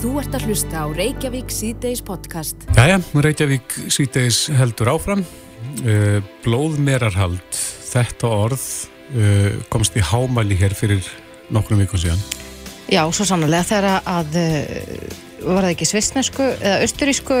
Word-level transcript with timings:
Þú 0.00 0.14
ert 0.16 0.32
að 0.32 0.44
hlusta 0.48 0.80
á 0.80 0.86
Reykjavík 0.96 1.50
síðdeis 1.52 2.00
podcast. 2.00 2.62
Jæja, 2.72 3.02
Reykjavík 3.20 3.74
síðdeis 3.92 4.46
heldur 4.56 4.88
áfram. 4.94 5.20
Uh, 5.84 6.24
blóðmerarhald, 6.40 7.58
þetta 7.90 8.30
orð 8.32 8.64
uh, 9.12 9.58
komst 9.68 10.00
í 10.00 10.04
hámæli 10.08 10.56
hér 10.56 10.72
fyrir 10.72 11.04
nokkrum 11.52 11.84
vikun 11.84 12.00
síðan. 12.00 12.24
Já, 12.88 13.02
svo 13.12 13.28
sannlega 13.28 13.68
þegar 13.68 14.08
að 14.08 14.40
uh, 14.40 15.06
var 15.44 15.66
það 15.66 15.74
ekki 15.74 15.92
svistnesku 15.92 16.48
eða 16.48 16.80
austurísku 16.86 17.40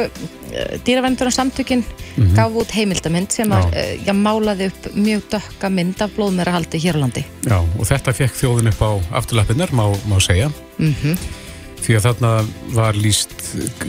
dýravendurna 0.84 1.32
samtökin 1.32 1.80
mm 1.80 2.14
-hmm. 2.20 2.36
gaf 2.36 2.60
út 2.60 2.76
heimildamind 2.76 3.32
sem 3.32 3.56
að, 3.56 3.72
já, 4.04 4.12
málaði 4.12 4.68
upp 4.68 4.94
mjög 4.94 5.30
dökka 5.32 5.72
mynd 5.72 6.00
af 6.04 6.12
blóðmerahaldi 6.12 6.76
hér 6.76 7.00
á 7.00 7.08
landi. 7.08 7.24
Já, 7.48 7.56
og 7.56 7.84
þetta 7.88 8.12
fekk 8.12 8.36
þjóðin 8.36 8.74
upp 8.74 8.82
á 8.84 8.90
afturlappinnar, 9.16 9.72
má, 9.72 9.88
má 10.04 10.20
segja. 10.20 10.52
Mhm. 10.76 11.16
Mm 11.16 11.39
því 11.84 11.96
að 11.96 12.06
þarna 12.08 12.32
var 12.76 12.98
líst 12.98 13.32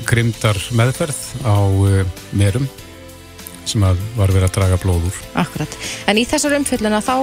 grimdar 0.09 0.59
meðferð 0.77 1.19
á 1.43 1.57
uh, 1.59 2.01
merum 2.37 2.67
sem 3.67 3.83
að 3.85 3.99
var 4.17 4.31
verið 4.33 4.47
að 4.47 4.55
draga 4.55 4.79
blóður. 4.81 5.19
Akkurat. 5.37 5.75
En 6.09 6.17
í 6.17 6.25
þessar 6.27 6.57
umfyllina 6.57 7.01
þá 7.05 7.15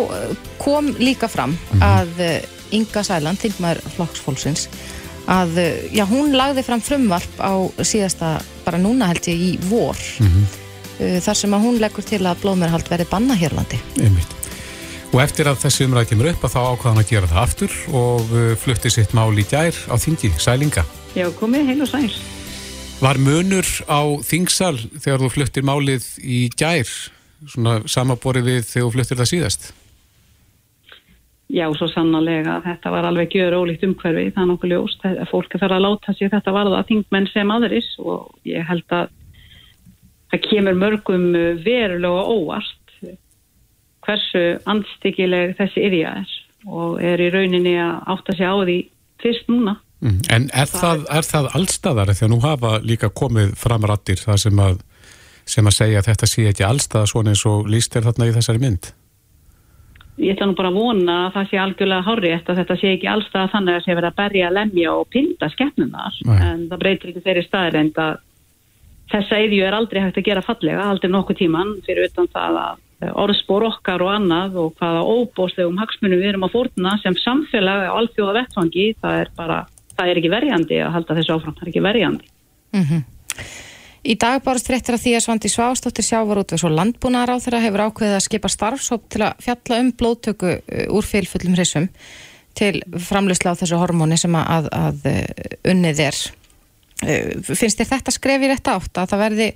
kom 0.61 0.93
líka 1.01 1.29
fram 1.29 1.57
mm 1.57 1.81
-hmm. 1.81 1.83
að 1.83 2.23
uh, 2.23 2.55
Inga 2.79 3.03
Sæland, 3.03 3.41
þingmaður 3.41 3.83
flokksfólksins, 3.97 4.69
að 5.29 5.57
já, 5.93 6.05
hún 6.09 6.37
lagði 6.37 6.65
fram 6.65 6.83
frumvarp 6.85 7.41
á 7.41 7.53
síðasta, 7.81 8.39
bara 8.65 8.81
núna 8.81 9.09
held 9.09 9.29
ég, 9.29 9.41
í 9.41 9.59
vor 9.69 9.97
mm 10.21 10.29
-hmm. 10.29 11.21
þar 11.25 11.37
sem 11.37 11.55
að 11.55 11.65
hún 11.65 11.81
leggur 11.81 12.05
til 12.05 12.21
að 12.25 12.41
blóðmerhald 12.45 12.89
verið 12.89 13.09
banna 13.09 13.35
hérlandi. 13.35 13.81
Einmitt. 13.97 14.38
Og 15.09 15.23
eftir 15.23 15.49
að 15.49 15.63
þessi 15.63 15.87
umræð 15.89 16.11
kemur 16.11 16.29
upp 16.35 16.43
að 16.45 16.53
þá 16.53 16.59
ákvaðan 16.69 17.01
að 17.01 17.09
gera 17.09 17.29
það 17.31 17.39
aftur 17.41 17.77
og 17.97 18.33
uh, 18.35 18.51
flutti 18.61 18.91
sitt 18.93 19.15
mál 19.17 19.33
í 19.41 19.45
gær 19.49 19.77
á 19.89 19.97
þingi, 19.97 20.35
sælinga. 20.37 20.85
Já, 21.17 21.25
komið 21.39 21.71
heil 21.71 21.81
og 21.87 21.89
sæl. 21.89 22.11
Var 22.99 23.21
munur 23.25 23.69
á 23.89 24.01
þingsal 24.27 24.77
þegar 24.77 25.25
þú 25.25 25.31
fluttir 25.33 25.65
málið 25.65 26.07
í 26.21 26.43
gær, 26.53 26.93
svona 27.49 27.79
samaborið 27.89 28.51
við 28.51 28.65
þegar 28.69 28.85
þú 28.85 28.95
fluttir 28.99 29.21
það 29.23 29.31
síðast? 29.33 29.69
Já, 31.49 31.65
svo 31.73 31.89
sannarlega. 31.89 32.59
Þetta 32.67 32.91
var 32.93 33.09
alveg 33.09 33.33
gjör 33.33 33.57
ólíkt 33.63 33.87
umhverfi, 33.89 34.27
það 34.35 34.43
er 34.43 34.51
nokkuð 34.51 34.73
ljóst. 34.75 35.07
Fólk 35.31 35.55
er 35.57 35.63
þar 35.63 35.79
að 35.79 35.85
láta 35.87 36.15
sig 36.19 36.33
þetta 36.35 36.53
varða 36.53 36.83
þingmenn 36.91 37.31
sem 37.33 37.55
aðris 37.55 37.89
og 38.03 38.35
ég 38.45 38.67
held 38.69 38.85
að 38.93 39.09
það 40.29 40.45
kemur 40.51 40.77
mörgum 40.83 41.31
verulega 41.65 42.27
óvart 42.29 42.75
hversu 44.09 44.45
andstyggileg 44.69 45.57
þessi 45.59 45.85
yfja 45.91 46.15
er 46.23 46.37
og 46.67 47.03
er 47.05 47.21
í 47.23 47.29
rauninni 47.33 47.77
að 47.79 48.01
átta 48.15 48.35
sig 48.37 48.49
á 48.49 48.57
því 48.57 48.79
fyrst 49.23 49.51
núna. 49.53 49.79
Mm. 50.03 50.21
En 50.31 50.47
er 50.55 50.71
það, 50.71 51.05
það, 51.09 51.25
það 51.33 51.49
allstaðar 51.59 52.13
þegar 52.15 52.31
nú 52.31 52.39
hafa 52.45 52.77
líka 52.87 53.11
komið 53.11 53.57
framrattir 53.59 54.21
það 54.23 54.39
sem 54.45 54.63
að, 54.63 54.79
sem 55.49 55.67
að 55.67 55.77
segja 55.79 56.03
að 56.03 56.11
þetta 56.13 56.31
sé 56.31 56.47
ekki 56.53 56.67
allstaðar 56.67 57.11
svona 57.11 57.35
eins 57.35 57.45
og 57.51 57.69
líst 57.71 57.99
er 57.99 58.07
þarna 58.07 58.31
í 58.31 58.35
þessari 58.37 58.63
mynd? 58.63 58.93
Ég 60.19 60.35
ætla 60.35 60.49
nú 60.51 60.57
bara 60.59 60.71
að 60.73 60.79
vona 60.81 61.17
að 61.27 61.35
það 61.37 61.51
sé 61.51 61.59
algjörlega 61.63 62.07
horrið 62.09 62.49
að 62.51 62.61
þetta 62.61 62.77
sé 62.79 62.95
ekki 62.97 63.11
allstaðar 63.11 63.53
þannig 63.53 63.75
að 63.75 63.77
það 63.77 63.85
sé 63.85 63.99
verið 63.99 64.09
að 64.09 64.17
berja, 64.23 64.55
lemja 64.55 64.95
og 64.95 65.13
pinda 65.15 65.51
skefnunar 65.53 66.17
en 66.35 66.65
það 66.71 66.81
breytir 66.83 67.13
ekki 67.13 67.23
þeirri 67.27 67.45
staðir 67.47 67.79
en 67.79 67.93
þessa 69.13 69.39
yðju 69.45 69.63
er 69.67 69.77
aldrei 69.79 70.01
hægt 70.03 70.19
að 70.19 70.27
gera 70.27 70.43
fallega, 70.43 70.89
aldrei 70.91 71.13
nokkuð 71.13 71.39
tíman 71.39 71.71
fyrir 71.87 72.11
utan 72.11 72.27
það 72.35 72.59
að 72.65 72.83
orðspor 72.99 73.69
okkar 73.69 74.03
og 74.03 74.11
annað 74.11 74.57
og 74.59 74.73
hvaða 74.81 75.05
óbóslegum 75.07 75.79
hagsmunum 75.79 76.19
við 76.19 76.33
erum 76.33 76.47
að 76.49 76.57
fórna 76.57 76.97
sem 77.03 77.15
samfélag 77.23 77.87
á 77.87 77.95
alþjóða 77.95 78.35
vettfangi, 78.41 78.89
það 78.99 79.21
er 79.23 79.31
bara, 79.39 79.59
það 79.95 80.11
er 80.11 80.21
ekki 80.21 80.33
verjandi 80.33 80.81
að 80.83 80.95
halda 80.97 81.19
þessu 81.21 81.37
áfram, 81.37 81.55
það 81.55 81.67
er 81.67 81.73
ekki 81.73 81.85
verjandi. 81.87 82.31
Mm 82.75 82.85
-hmm. 82.89 83.05
Í 84.09 84.15
dag 84.19 84.43
barast 84.43 84.67
fréttir 84.71 84.95
að 84.95 85.03
því 85.03 85.13
að 85.15 85.25
Svandi 85.25 85.51
Svástóttir 85.53 86.07
sjávarútvegs 86.07 86.65
og 86.65 86.75
landbúnaðar 86.75 87.35
á 87.35 87.43
þeirra 87.43 87.63
hefur 87.65 87.85
ákveðið 87.87 88.17
að 88.17 88.25
skipa 88.25 88.49
starfsóp 88.49 89.09
til 89.11 89.23
að 89.27 89.43
fjalla 89.45 89.81
um 89.83 89.93
blóðtöku 89.93 90.53
uh, 90.55 90.95
úr 90.95 91.05
fylfullum 91.05 91.55
hrissum 91.55 91.89
til 92.59 92.83
framleysla 92.99 93.53
á 93.55 93.59
þessu 93.59 93.79
hormóni 93.79 94.17
sem 94.19 94.35
að, 94.35 94.71
að 94.73 95.09
uh, 95.13 95.25
unnið 95.71 96.05
er. 96.09 96.21
Finnst 97.47 97.79
þér 97.79 97.91
þetta 97.93 98.11
skrefið 98.11 98.51
rétt 98.51 98.71
átt 98.73 98.99
að 98.99 99.11
það 99.13 99.21
verði 99.23 99.49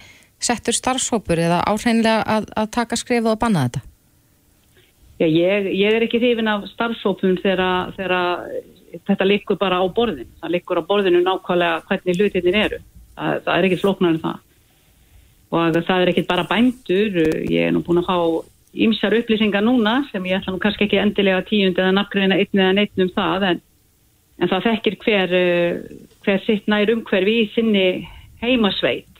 settur 0.46 0.76
starfsópur 0.76 1.40
eða 1.40 1.62
áhreinlega 1.70 2.22
að, 2.36 2.50
að 2.56 2.70
taka 2.76 2.98
skrifið 2.98 3.32
og 3.32 3.40
banna 3.40 3.66
þetta? 3.66 3.82
Já, 5.22 5.26
ég, 5.26 5.68
ég 5.78 5.96
er 5.96 6.06
ekki 6.06 6.20
hrifin 6.22 6.50
af 6.50 6.64
starfsópum 6.72 7.36
þegar, 7.42 7.90
þetta 9.06 9.28
likur 9.28 9.60
bara 9.60 9.78
á 9.78 9.86
borðin. 9.86 10.30
Það 10.42 10.54
likur 10.56 10.80
á 10.82 10.88
borðinu 10.88 11.20
nákvæmlega 11.22 11.82
hvernig 11.90 12.18
hlutinir 12.18 12.58
eru. 12.64 12.80
Það, 13.14 13.42
það 13.44 13.52
er 13.54 13.68
ekki 13.68 13.82
flóknar 13.82 14.16
en 14.16 14.24
það. 14.24 14.40
Og 15.52 15.76
það 15.76 16.00
er 16.00 16.10
ekki 16.14 16.24
bara 16.26 16.48
bændur. 16.48 17.20
Ég 17.52 17.68
er 17.68 17.76
nú 17.76 17.84
búin 17.84 18.00
að 18.00 18.08
fá 18.08 18.16
ymsar 18.72 19.14
upplýsingar 19.18 19.64
núna 19.64 20.00
sem 20.10 20.24
ég 20.24 20.40
ætla 20.40 20.54
nú 20.54 20.60
kannski 20.60 20.86
ekki 20.86 21.00
endilega 21.00 21.44
tíund 21.48 21.78
eða 21.78 21.92
nafngreina 21.92 22.38
einn 22.40 22.60
eða 22.62 22.72
neitt 22.78 23.04
um 23.04 23.10
það 23.12 23.46
en, 23.50 23.62
en 24.40 24.50
það 24.50 24.66
þekkir 24.68 24.96
hver, 25.04 25.34
hver 26.24 26.44
sitt 26.46 26.70
nær 26.72 26.92
umhverfi 26.94 27.34
í 27.42 27.48
sinni 27.52 27.86
heimasveit 28.40 29.11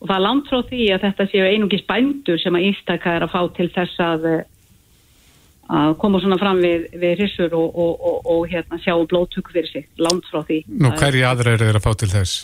og 0.00 0.08
það 0.08 0.16
er 0.16 0.24
langt 0.24 0.48
frá 0.48 0.62
því 0.68 0.86
að 0.94 1.02
þetta 1.06 1.26
séu 1.30 1.48
einungis 1.48 1.84
bændur 1.88 2.40
sem 2.40 2.56
að 2.56 2.66
ístaka 2.70 3.16
er 3.16 3.26
að 3.26 3.34
fá 3.34 3.42
til 3.56 3.68
þess 3.74 4.04
að, 4.04 4.28
að 5.80 5.96
koma 6.00 6.22
svona 6.22 6.38
fram 6.40 6.62
við, 6.64 6.86
við 7.02 7.18
hrissur 7.18 7.56
og, 7.58 7.76
og, 7.84 8.06
og, 8.12 8.30
og 8.32 8.46
hérna, 8.52 8.80
sjá 8.80 8.94
blóttöku 9.10 9.52
fyrir 9.52 9.68
sig, 9.68 9.90
langt 10.00 10.30
frá 10.32 10.40
því. 10.48 10.62
Nú 10.80 10.94
hverji 10.96 11.26
aðra 11.28 11.54
eru 11.54 11.68
þeir 11.68 11.80
að 11.82 11.86
fá 11.86 11.92
til 12.00 12.10
þess? 12.14 12.40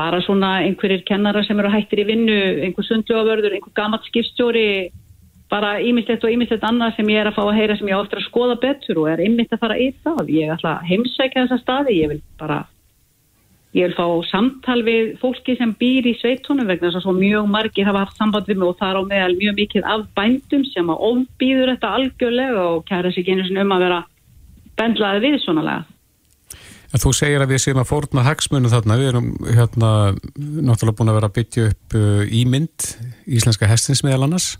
Bara 0.00 0.22
svona 0.24 0.54
einhverjir 0.64 1.04
kennara 1.04 1.44
sem 1.44 1.58
eru 1.60 1.70
hættir 1.74 2.00
í 2.00 2.08
vinnu, 2.08 2.40
einhver 2.64 2.86
sundljóðavörður, 2.88 3.58
einhver 3.58 3.76
gammalt 3.76 4.06
skipstjóri, 4.08 4.88
bara 5.50 5.76
ímislegt 5.84 6.24
og 6.24 6.32
ímislegt 6.32 6.64
annað 6.64 6.96
sem 6.96 7.08
ég 7.12 7.20
er 7.20 7.28
að 7.28 7.36
fá 7.36 7.42
að 7.44 7.56
heyra 7.58 7.76
sem 7.76 7.88
ég 7.90 7.98
áttur 7.98 8.22
að 8.22 8.28
skoða 8.30 8.56
betur 8.62 9.02
og 9.02 9.10
er 9.10 9.20
ymmit 9.26 9.52
að 9.52 9.60
fara 9.66 9.76
í 9.76 9.90
það. 10.00 10.30
Ég 10.32 10.52
ætla 10.54 10.76
að 10.78 10.92
heimsækja 10.94 11.42
þessa 11.42 11.58
staði, 11.60 11.96
ég 12.00 12.12
vil 12.14 12.20
bara 12.40 12.62
Ég 13.70 13.86
vil 13.86 13.94
fá 13.94 14.06
samtal 14.26 14.80
við 14.82 15.12
fólki 15.20 15.54
sem 15.54 15.70
býr 15.78 16.08
í 16.10 16.16
sveitunum 16.18 16.66
vegna 16.66 16.88
þess 16.88 16.98
að 16.98 17.04
svo 17.04 17.12
mjög 17.14 17.46
margir 17.52 17.86
hafa 17.86 18.02
haft 18.02 18.16
samband 18.18 18.48
við 18.50 18.58
mig 18.58 18.72
og 18.72 18.80
það 18.80 18.90
er 18.90 18.98
á 18.98 19.02
meðal 19.12 19.36
mjög 19.38 19.54
mikið 19.60 19.86
af 19.92 20.02
bændum 20.18 20.64
sem 20.72 20.90
að 20.90 21.04
ofbýður 21.10 21.70
þetta 21.70 21.92
algjörlega 22.00 22.64
og 22.72 22.82
kæra 22.90 23.14
einu 23.14 23.46
sinni 23.46 23.62
um 23.62 23.76
að 23.76 23.84
vera 23.86 24.00
bendlaði 24.80 25.22
við 25.22 25.38
svona 25.44 25.66
lega. 25.68 25.86
En 26.90 26.98
þú 26.98 27.12
segir 27.14 27.44
að 27.44 27.52
við 27.54 27.62
séum 27.62 27.78
að 27.78 27.90
fórna 27.92 28.26
hagsmunum 28.26 28.72
þarna, 28.72 28.98
við 28.98 29.12
erum 29.12 29.28
hérna 29.46 29.90
náttúrulega 30.34 30.96
búin 30.98 31.12
að 31.12 31.18
vera 31.20 31.30
að 31.30 31.36
byggja 31.38 31.66
upp 31.70 31.98
uh, 32.00 32.22
ímynd 32.40 32.88
íslenska 33.30 33.70
hestins 33.70 34.02
meðal 34.02 34.26
annars. 34.26 34.56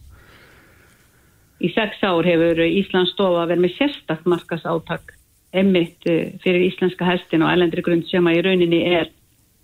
Í 1.58 1.74
sex 1.74 1.98
ár 2.06 2.22
hefur 2.24 2.62
Íslands 2.62 3.10
stofa 3.16 3.48
verið 3.50 3.66
með 3.66 3.74
sérstakkt 3.80 4.30
markas 4.30 4.62
áttak 4.62 5.16
emmitt 5.52 6.06
eh, 6.06 6.34
fyrir 6.42 6.68
íslenska 6.68 7.06
hestin 7.08 7.44
og 7.44 7.52
elendri 7.52 7.82
grund 7.84 8.06
sem 8.10 8.26
að 8.26 8.38
í 8.38 8.42
rauninni 8.46 8.80
er 8.94 9.10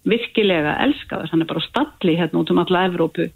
virkilega 0.06 0.76
elskaður, 0.84 1.30
hann 1.32 1.42
er 1.42 1.50
bara 1.50 1.64
stalli 1.64 2.14
hérna 2.18 2.42
út 2.42 2.50
um 2.50 2.62
alla 2.62 2.86
Evrópu. 2.88 3.28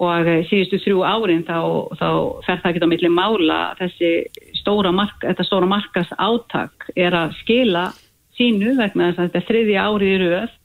Og 0.00 0.30
eh, 0.30 0.44
síðustu 0.50 0.80
þrjú 0.84 1.02
árin 1.06 1.44
þá, 1.48 1.58
þá 1.98 2.08
fer 2.46 2.62
það 2.62 2.70
ekki 2.70 2.86
á 2.86 2.92
milli 2.92 3.12
mála 3.12 3.58
þessi 3.80 4.12
stóra, 4.60 4.94
mark, 4.94 5.26
stóra 5.46 5.68
markas 5.68 6.10
áttak 6.18 6.90
er 6.96 7.16
að 7.16 7.36
skila 7.42 7.90
sínu 8.38 8.76
vegna 8.78 9.10
þess 9.10 9.20
að 9.20 9.28
þetta 9.28 9.40
er 9.42 9.48
þriðja 9.50 9.86
árið 9.86 10.14
í 10.14 10.18
rauð 10.24 10.58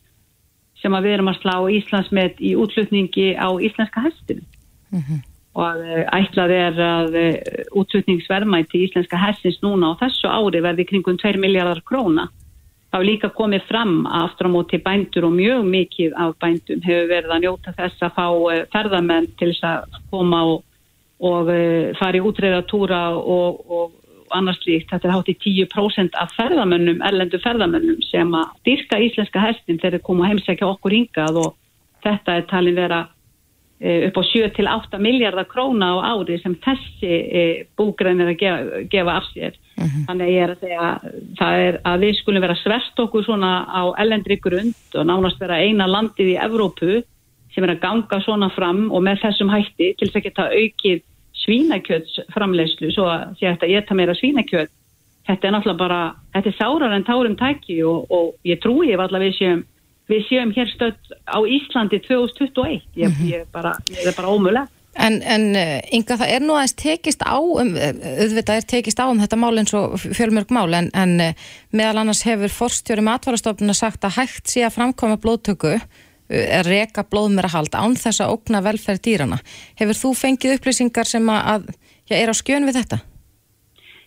sem 0.81 0.95
að 0.95 1.07
við 1.07 1.15
erum 1.15 1.31
að 1.31 1.39
slá 1.41 1.55
Íslandsmet 1.75 2.41
í 2.43 2.51
útlutningi 2.61 3.31
á 3.35 3.49
íslenska 3.57 4.05
hestinu. 4.05 4.45
Mm 4.93 5.01
-hmm 5.01 5.23
og 5.55 5.83
eh, 5.83 6.03
ætlað 6.11 6.53
er 6.53 6.79
að 6.83 7.17
eh, 7.19 7.61
útsutningsverðmæti 7.79 8.79
í 8.79 8.87
Íslenska 8.89 9.19
hessins 9.19 9.61
núna 9.63 9.93
á 9.95 9.99
þessu 10.03 10.27
ári 10.27 10.61
verði 10.63 10.87
kringum 10.89 11.19
2 11.21 11.39
miljardar 11.39 11.81
króna. 11.87 12.27
Það 12.91 12.99
hefur 12.99 13.09
líka 13.09 13.29
komið 13.35 13.65
fram 13.67 13.95
aftur 14.07 14.51
á 14.51 14.55
móti 14.55 14.79
bændur 14.83 15.27
og 15.27 15.35
mjög 15.35 15.65
mikið 15.67 16.15
af 16.19 16.35
bændum 16.43 16.83
hefur 16.83 17.09
verið 17.11 17.35
að 17.35 17.43
njóta 17.43 17.75
þess 17.79 18.07
að 18.07 18.15
fá 18.19 18.27
eh, 18.51 18.63
ferðamenn 18.75 19.29
til 19.39 19.51
þess 19.53 19.67
að 19.71 19.99
koma 20.11 20.43
og, 20.51 20.63
og 21.23 21.51
fara 21.99 22.19
í 22.19 22.23
útreðatúra 22.27 23.01
og, 23.15 23.63
og 23.71 24.35
annars 24.35 24.59
líkt. 24.67 24.91
Þetta 24.91 25.07
er 25.07 25.15
hátt 25.15 25.31
í 25.31 25.37
10% 25.39 26.19
af 26.19 26.35
ferðamennum, 26.35 26.99
erlendu 27.05 27.39
ferðamennum 27.43 28.03
sem 28.09 28.31
að 28.35 28.55
dyrka 28.67 28.99
íslenska 29.07 29.43
hestin 29.43 29.79
þegar 29.79 29.99
þeir 29.99 30.07
koma 30.11 30.31
heimsækja 30.31 30.67
okkur 30.67 30.99
hingað 30.99 31.43
og 31.45 31.53
þetta 32.03 32.39
er 32.39 32.49
talin 32.51 32.75
vera 32.75 33.05
upp 33.75 34.17
á 34.17 34.23
7-8 34.23 34.99
miljardar 35.03 35.47
króna 35.51 35.91
á 35.99 36.15
ári 36.15 36.37
sem 36.39 36.55
þessi 36.63 37.11
eh, 37.11 37.65
búgræn 37.75 38.21
er 38.23 38.31
að 38.31 38.37
gefa, 38.39 38.83
gefa 38.91 39.17
af 39.19 39.25
sér. 39.33 39.57
Uh 39.75 39.83
mhm. 39.83 39.89
-huh. 39.89 40.05
Þannig 40.07 40.25
að 40.27 40.35
ég 40.35 40.43
er 40.43 40.53
að 40.53 40.59
segja 40.59 40.99
það 41.39 41.53
er 41.67 41.81
að 41.83 41.99
við 41.99 42.13
skulum 42.19 42.41
vera 42.41 42.55
svert 42.55 42.99
okkur 42.99 43.25
svona 43.25 43.51
á 43.67 43.83
ellendri 43.99 44.39
grund 44.39 44.95
og 44.95 45.05
nánast 45.05 45.39
vera 45.39 45.59
eina 45.59 45.87
landið 45.87 46.31
í 46.33 46.39
Evrópu 46.39 47.03
sem 47.53 47.63
er 47.63 47.75
að 47.75 47.81
ganga 47.81 48.21
svona 48.21 48.49
fram 48.49 48.91
og 48.91 49.03
með 49.03 49.19
þessum 49.23 49.49
hætti 49.49 49.93
til 49.97 50.07
þess 50.07 50.15
að 50.15 50.23
geta 50.23 50.49
aukið 50.51 51.01
svínakjöts 51.35 52.19
framlegslu 52.33 52.91
svo 52.91 53.05
að 53.11 53.35
ég 53.41 53.77
ætta 53.77 53.95
meira 53.95 54.15
svínakjöt 54.15 54.71
þetta 55.25 55.47
er 55.47 55.55
náttúrulega 55.55 55.79
bara, 55.79 56.01
þetta 56.35 56.51
er 56.51 56.57
sárar 56.59 56.95
en 56.95 57.05
tárum 57.07 57.37
tæki 57.39 57.79
og, 57.87 58.11
og 58.13 58.35
ég 58.45 58.61
trúi 58.61 58.91
ef 58.93 59.01
allavega 59.01 59.31
við 59.31 59.39
séum, 59.39 59.63
við 60.09 60.25
séum 60.29 60.53
hér 60.55 60.69
stödd 60.69 61.13
á 61.25 61.37
Íslandi 61.41 61.99
2021 62.05 62.81
ég, 62.95 63.09
Mhm. 63.09 63.27
ég, 63.31 63.45
bara, 63.51 63.75
ég 63.89 64.07
er 64.07 64.15
bara 64.17 64.29
ómögulega 64.33 64.67
En, 64.95 65.21
en 65.21 65.55
eh, 65.55 65.81
Inga, 65.91 66.15
það 66.15 66.29
er 66.31 66.43
nú 66.45 66.55
aðeins 66.55 66.75
tekist 66.79 67.23
á 67.27 67.35
um, 67.35 67.73
eh, 67.75 67.91
auðvitað 68.23 68.61
er 68.61 68.67
tekist 68.69 68.99
á 69.03 69.11
um 69.11 69.19
þetta 69.19 69.35
mál 69.35 69.57
eins 69.59 69.73
og 69.75 69.97
fjölmörg 69.99 70.53
mál 70.55 70.71
en, 70.77 70.87
en 70.95 71.19
eh, 71.19 71.33
meðal 71.75 71.99
annars 72.05 72.23
hefur 72.23 72.53
forstjóri 72.53 73.03
matvarastofnuna 73.03 73.75
sagt 73.75 74.07
að 74.07 74.21
hægt 74.21 74.47
sé 74.47 74.63
að 74.63 74.77
framkoma 74.77 75.17
blóðtöku 75.19 75.73
er 76.29 76.65
reka 76.65 77.03
blóðmerahald 77.03 77.75
án 77.75 77.97
þess 77.99 78.23
að 78.23 78.31
ógna 78.33 78.63
velferð 78.65 79.03
dýrana. 79.05 79.41
Hefur 79.77 79.99
þú 79.99 80.13
fengið 80.17 80.55
upplýsingar 80.55 81.05
sem 81.05 81.27
að, 81.29 81.43
að 81.51 81.67
já, 82.09 82.15
er 82.17 82.31
á 82.31 82.35
skjön 82.39 82.65
við 82.65 82.79
þetta? 82.79 83.01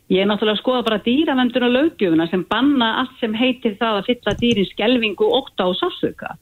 Ég 0.08 0.22
er 0.22 0.28
náttúrulega 0.30 0.56
að 0.56 0.62
skoða 0.62 0.84
bara 0.86 1.00
dýravendun 1.04 1.66
og 1.66 1.74
löggjöfuna 1.74 2.26
sem 2.30 2.44
banna 2.48 2.94
allt 3.02 3.18
sem 3.20 3.34
heitir 3.36 3.74
það 3.76 3.98
að 3.98 4.06
fylla 4.06 4.34
dýrin 4.40 4.68
skelvingu, 4.70 5.26
ótta 5.38 5.66
og 5.68 5.76
sásuga. 5.76 6.32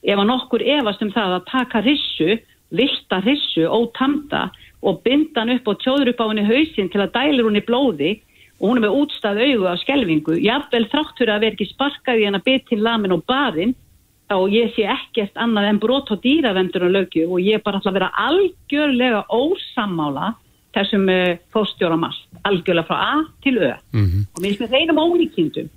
Ef 0.00 0.16
að 0.16 0.30
nokkur 0.30 0.64
efast 0.64 1.04
um 1.04 1.12
það 1.12 1.34
að 1.36 1.44
taka 1.50 1.82
rissu, 1.84 2.38
vilta 2.72 3.20
rissu, 3.26 3.66
ótamda 3.68 4.48
og 4.80 5.02
binda 5.04 5.42
hann 5.42 5.52
upp 5.58 5.68
og 5.68 5.82
tjóður 5.84 6.14
upp 6.14 6.24
á 6.24 6.28
henni 6.30 6.46
hausinn 6.48 6.88
til 6.88 7.04
að 7.04 7.44
hún 7.44 7.60
í 7.60 7.64
blóði 7.66 8.10
og 8.60 8.68
hún 8.70 8.80
er 8.80 8.86
með 8.86 8.96
útstað 9.02 9.42
augu 9.44 9.68
á 9.68 9.74
skelvingu, 9.84 10.40
jafnvel 10.40 10.86
þráttur 10.88 11.32
að 11.32 11.40
vera 11.44 11.56
ekki 11.56 11.68
sparkaði 11.74 12.24
henn 12.24 12.40
að 12.40 12.46
byttin 12.48 12.84
lamin 12.84 13.12
og 13.12 13.24
barinn 13.28 13.74
og 14.32 14.52
ég 14.52 14.72
sé 14.76 14.86
ekkert 14.88 15.36
annað 15.36 15.68
en 15.68 15.80
brot 15.82 16.08
á 16.08 16.16
dýravendun 16.16 16.86
og 16.88 16.94
löggjöf 16.96 17.32
og 17.34 17.40
ég 17.40 17.58
er 17.58 17.64
bara 17.64 17.80
ætla 17.80 17.90
að 17.90 17.98
vera 17.98 18.12
algjörlega 18.16 19.22
ósammála 19.28 20.34
þessum 20.76 21.08
uh, 21.10 21.36
fórstjóramast, 21.54 22.26
algjörlega 22.46 22.86
frá 22.88 22.96
A 22.96 23.14
til 23.42 23.58
Ö 23.58 23.72
Mhm. 23.92 24.26
og 24.34 24.42
mér 24.42 24.56
finnst 24.56 24.60
með 24.62 24.74
reynum 24.76 25.02
ólíkindum 25.02 25.68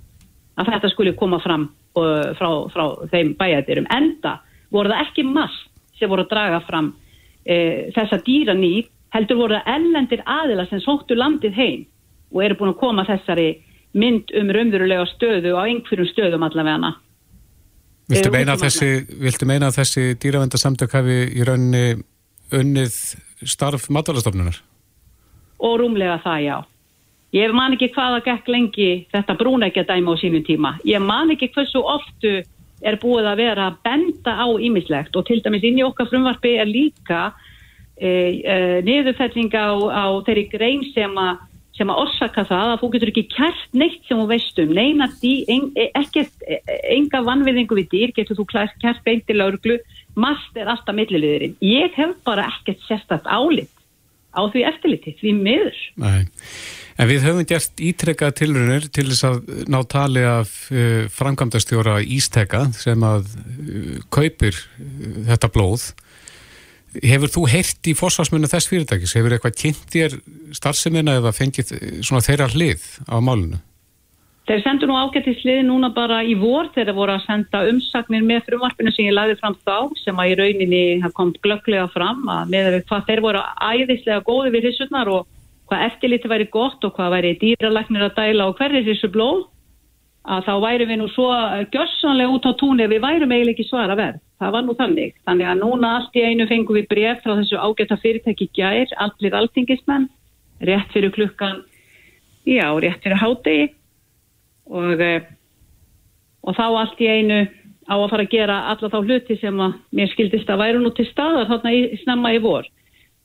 að 0.58 0.66
þetta 0.72 0.90
skulle 0.90 1.16
koma 1.18 1.38
fram 1.42 1.68
uh, 1.96 2.34
frá, 2.38 2.50
frá 2.70 2.84
þeim 3.10 3.34
bæjadirum 3.38 3.86
enda 3.90 4.40
voru 4.70 4.90
það 4.90 5.06
ekki 5.06 5.24
mast 5.24 5.70
sem 5.98 6.08
voru 6.08 6.22
að 6.22 6.30
draga 6.30 6.60
fram 6.66 6.92
uh, 6.94 7.90
þessa 7.94 8.22
dýranýð 8.22 8.86
heldur 9.14 9.36
voru 9.36 9.54
það 9.54 9.74
ellendir 9.76 10.22
aðila 10.26 10.68
sem 10.68 10.80
sóttu 10.80 11.14
landið 11.14 11.54
heim 11.54 11.86
og 12.32 12.42
eru 12.42 12.54
búin 12.58 12.74
að 12.74 12.80
koma 12.80 13.04
þessari 13.06 13.48
mynd 13.94 14.30
um 14.34 14.50
raunverulega 14.50 15.06
stöðu 15.06 15.54
á 15.54 15.62
einhverjum 15.66 16.10
stöðum 16.10 16.46
allavega 16.46 16.94
Viltu 18.10 18.28
Eh, 18.28 18.32
meina, 18.32 18.52
út 18.52 18.60
að 18.60 18.66
þessi, 18.66 18.88
viltu 19.22 19.46
meina 19.48 19.70
að 19.70 19.78
þessi 19.78 20.02
dýravendarsamtök 20.20 20.92
hafi 20.92 21.14
í 21.40 21.44
rauninni 21.46 22.02
unnið 22.52 22.96
starf 23.48 23.88
matalastofnunar? 23.88 24.58
Og 25.64 25.80
rúmlega 25.80 26.20
það 26.24 26.40
já. 26.44 26.56
Ég 27.34 27.54
man 27.56 27.74
ekki 27.74 27.90
hvaða 27.96 28.20
gekk 28.22 28.50
lengi 28.52 28.90
þetta 29.10 29.34
brúnækja 29.40 29.86
dæma 29.88 30.14
á 30.14 30.16
sínum 30.20 30.44
tíma. 30.46 30.76
Ég 30.86 31.02
man 31.02 31.32
ekki 31.34 31.50
hversu 31.54 31.82
oftu 31.82 32.42
er 32.84 32.98
búið 33.02 33.30
að 33.30 33.40
vera 33.42 33.70
að 33.70 33.80
benda 33.86 34.36
á 34.38 34.46
ímislegt 34.46 35.16
og 35.16 35.26
til 35.26 35.40
dæmis 35.42 35.64
inn 35.66 35.80
í 35.80 35.86
okkar 35.86 36.10
frumvarfi 36.12 36.54
er 36.60 36.70
líka 36.70 37.32
e, 37.96 38.08
e, 38.44 38.56
niðurfelling 38.86 39.50
á, 39.50 39.72
á 39.72 40.04
þeirri 40.26 40.46
grein 40.52 40.86
sem 40.92 41.18
að 41.18 41.42
sem 41.74 41.90
að 41.90 42.04
orsaka 42.04 42.44
það 42.46 42.68
að 42.70 42.80
þú 42.80 42.88
getur 42.92 43.10
ekki 43.10 43.22
kært 43.32 43.72
neitt 43.74 44.04
sem 44.06 44.20
þú 44.20 44.26
veist 44.30 44.58
um, 44.62 44.74
neina 44.76 45.08
en, 45.50 45.64
ekkert, 45.98 46.44
e, 46.46 46.60
enga 46.94 47.24
vannviðingu 47.26 47.78
við 47.80 47.88
dýr 47.90 48.12
getur 48.14 48.38
þú 48.38 48.46
kært, 48.52 48.76
kært 48.78 49.02
beint 49.02 49.26
til 49.26 49.40
lauruglu 49.40 49.80
mast 50.14 50.54
er 50.54 50.70
alltaf 50.70 50.94
milliliðurinn. 50.94 51.56
Ég 51.58 51.96
hef 51.98 52.14
bara 52.22 52.46
ekkert 52.52 52.84
sérstætt 52.86 53.26
álit 53.26 53.73
á 54.34 54.42
því 54.50 54.64
eftirliti, 54.70 55.14
því 55.20 55.34
miður 55.38 55.78
Nei. 56.02 56.26
En 56.94 57.10
við 57.10 57.24
höfum 57.26 57.46
gert 57.48 57.80
ítrekkað 57.82 58.36
tilrunir 58.38 58.86
til 58.94 59.08
þess 59.08 59.26
að 59.26 59.40
ná 59.70 59.80
tali 59.90 60.22
af 60.26 60.52
uh, 60.70 61.06
framkvæmdastjóra 61.10 61.98
Ísteka 62.06 62.68
sem 62.78 63.02
að 63.06 63.26
uh, 63.34 63.96
kaupir 64.14 64.54
uh, 64.54 65.24
þetta 65.32 65.50
blóð. 65.54 65.88
Hefur 67.02 67.32
þú 67.34 67.48
heyrt 67.50 67.90
í 67.90 67.96
fórsvarsmunni 67.98 68.50
þess 68.50 68.70
fyrirtækis? 68.70 69.16
Hefur 69.18 69.34
eitthvað 69.34 69.58
kynnt 69.58 69.88
þér 69.90 70.14
starfseminna 70.54 71.16
eða 71.18 71.34
fengið 71.34 71.74
þeirra 72.06 72.46
hlið 72.54 72.86
á 73.10 73.18
málunu? 73.18 73.58
Þeir 74.44 74.60
sendu 74.60 74.84
nú 74.84 74.96
ágættislið 75.00 75.62
núna 75.64 75.88
bara 75.96 76.18
í 76.20 76.34
vor 76.36 76.66
þegar 76.74 76.90
þeir 76.90 76.96
voru 76.98 77.12
að 77.14 77.22
senda 77.24 77.62
umsagnir 77.64 78.24
með 78.28 78.42
frumvarpinu 78.44 78.90
sem 78.92 79.06
ég 79.06 79.14
lagði 79.16 79.38
fram 79.38 79.54
þá 79.64 79.76
sem 80.02 80.18
að 80.20 80.32
í 80.32 80.34
rauninni 80.40 81.12
kom 81.16 81.30
glögglega 81.46 81.86
fram 81.94 82.26
að 82.28 82.50
með 82.52 82.74
hvað 82.90 83.06
þeir 83.06 83.22
voru 83.24 83.44
æðislega 83.70 84.24
góði 84.26 84.50
við 84.52 84.66
hrissurnar 84.66 85.08
og 85.14 85.22
hvað 85.70 85.84
eftirliti 85.86 86.28
væri 86.28 86.46
gott 86.52 86.84
og 86.84 86.92
hvað 86.98 87.14
væri 87.14 87.30
dýralagnir 87.40 88.04
að 88.04 88.18
dæla 88.18 88.48
og 88.50 88.58
hverjir 88.58 88.84
þessu 88.90 89.08
blóð 89.14 89.46
að 90.34 90.44
þá 90.44 90.52
væri 90.64 90.88
við 90.90 91.00
nú 91.00 91.06
svo 91.14 91.28
gjössanlega 91.72 92.34
út 92.36 92.48
á 92.48 92.52
túnni 92.60 92.84
að 92.84 92.92
við 92.92 93.00
værum 93.04 93.32
eiginlega 93.32 93.54
ekki 93.54 93.66
svara 93.68 93.96
verð. 93.96 94.20
Það 94.40 94.52
var 94.56 94.66
nú 94.66 94.74
þannig. 94.76 95.14
Þannig 95.24 95.48
að 95.48 95.62
núna 95.62 95.94
allt 95.98 96.18
í 96.20 96.24
einu 96.24 96.46
fengum 96.50 96.76
við 96.76 96.90
bref 96.90 97.24
frá 97.24 97.32
þessu 97.38 97.60
ágæta 97.60 97.96
fyrirtæki 98.02 98.48
gær, 98.56 98.92
allir 99.04 99.36
altingismenn, 99.40 100.08
rétt 100.68 100.92
fyrir 100.92 101.12
klukkan, 101.16 101.62
já, 102.48 102.68
rétt 102.80 103.04
fyrir 103.04 103.20
hádegi 103.20 103.72
og, 104.70 105.00
eh, 105.00 105.26
og 106.44 106.56
þá 106.56 106.64
allt 106.68 107.00
í 107.00 107.08
einu 107.08 107.40
á 107.84 107.94
að 107.96 108.10
fara 108.10 108.24
að 108.24 108.32
gera 108.32 108.60
alla 108.72 108.90
þá 108.92 108.98
hluti 109.02 109.36
sem 109.40 109.60
að 109.60 109.74
mér 109.92 110.12
skildist 110.12 110.50
að 110.50 110.62
væru 110.62 110.80
nú 110.80 110.92
til 110.96 111.06
staðar 111.10 111.50
þarna 111.50 111.72
í, 111.74 111.82
snemma 112.02 112.32
í 112.32 112.40
vor. 112.40 112.68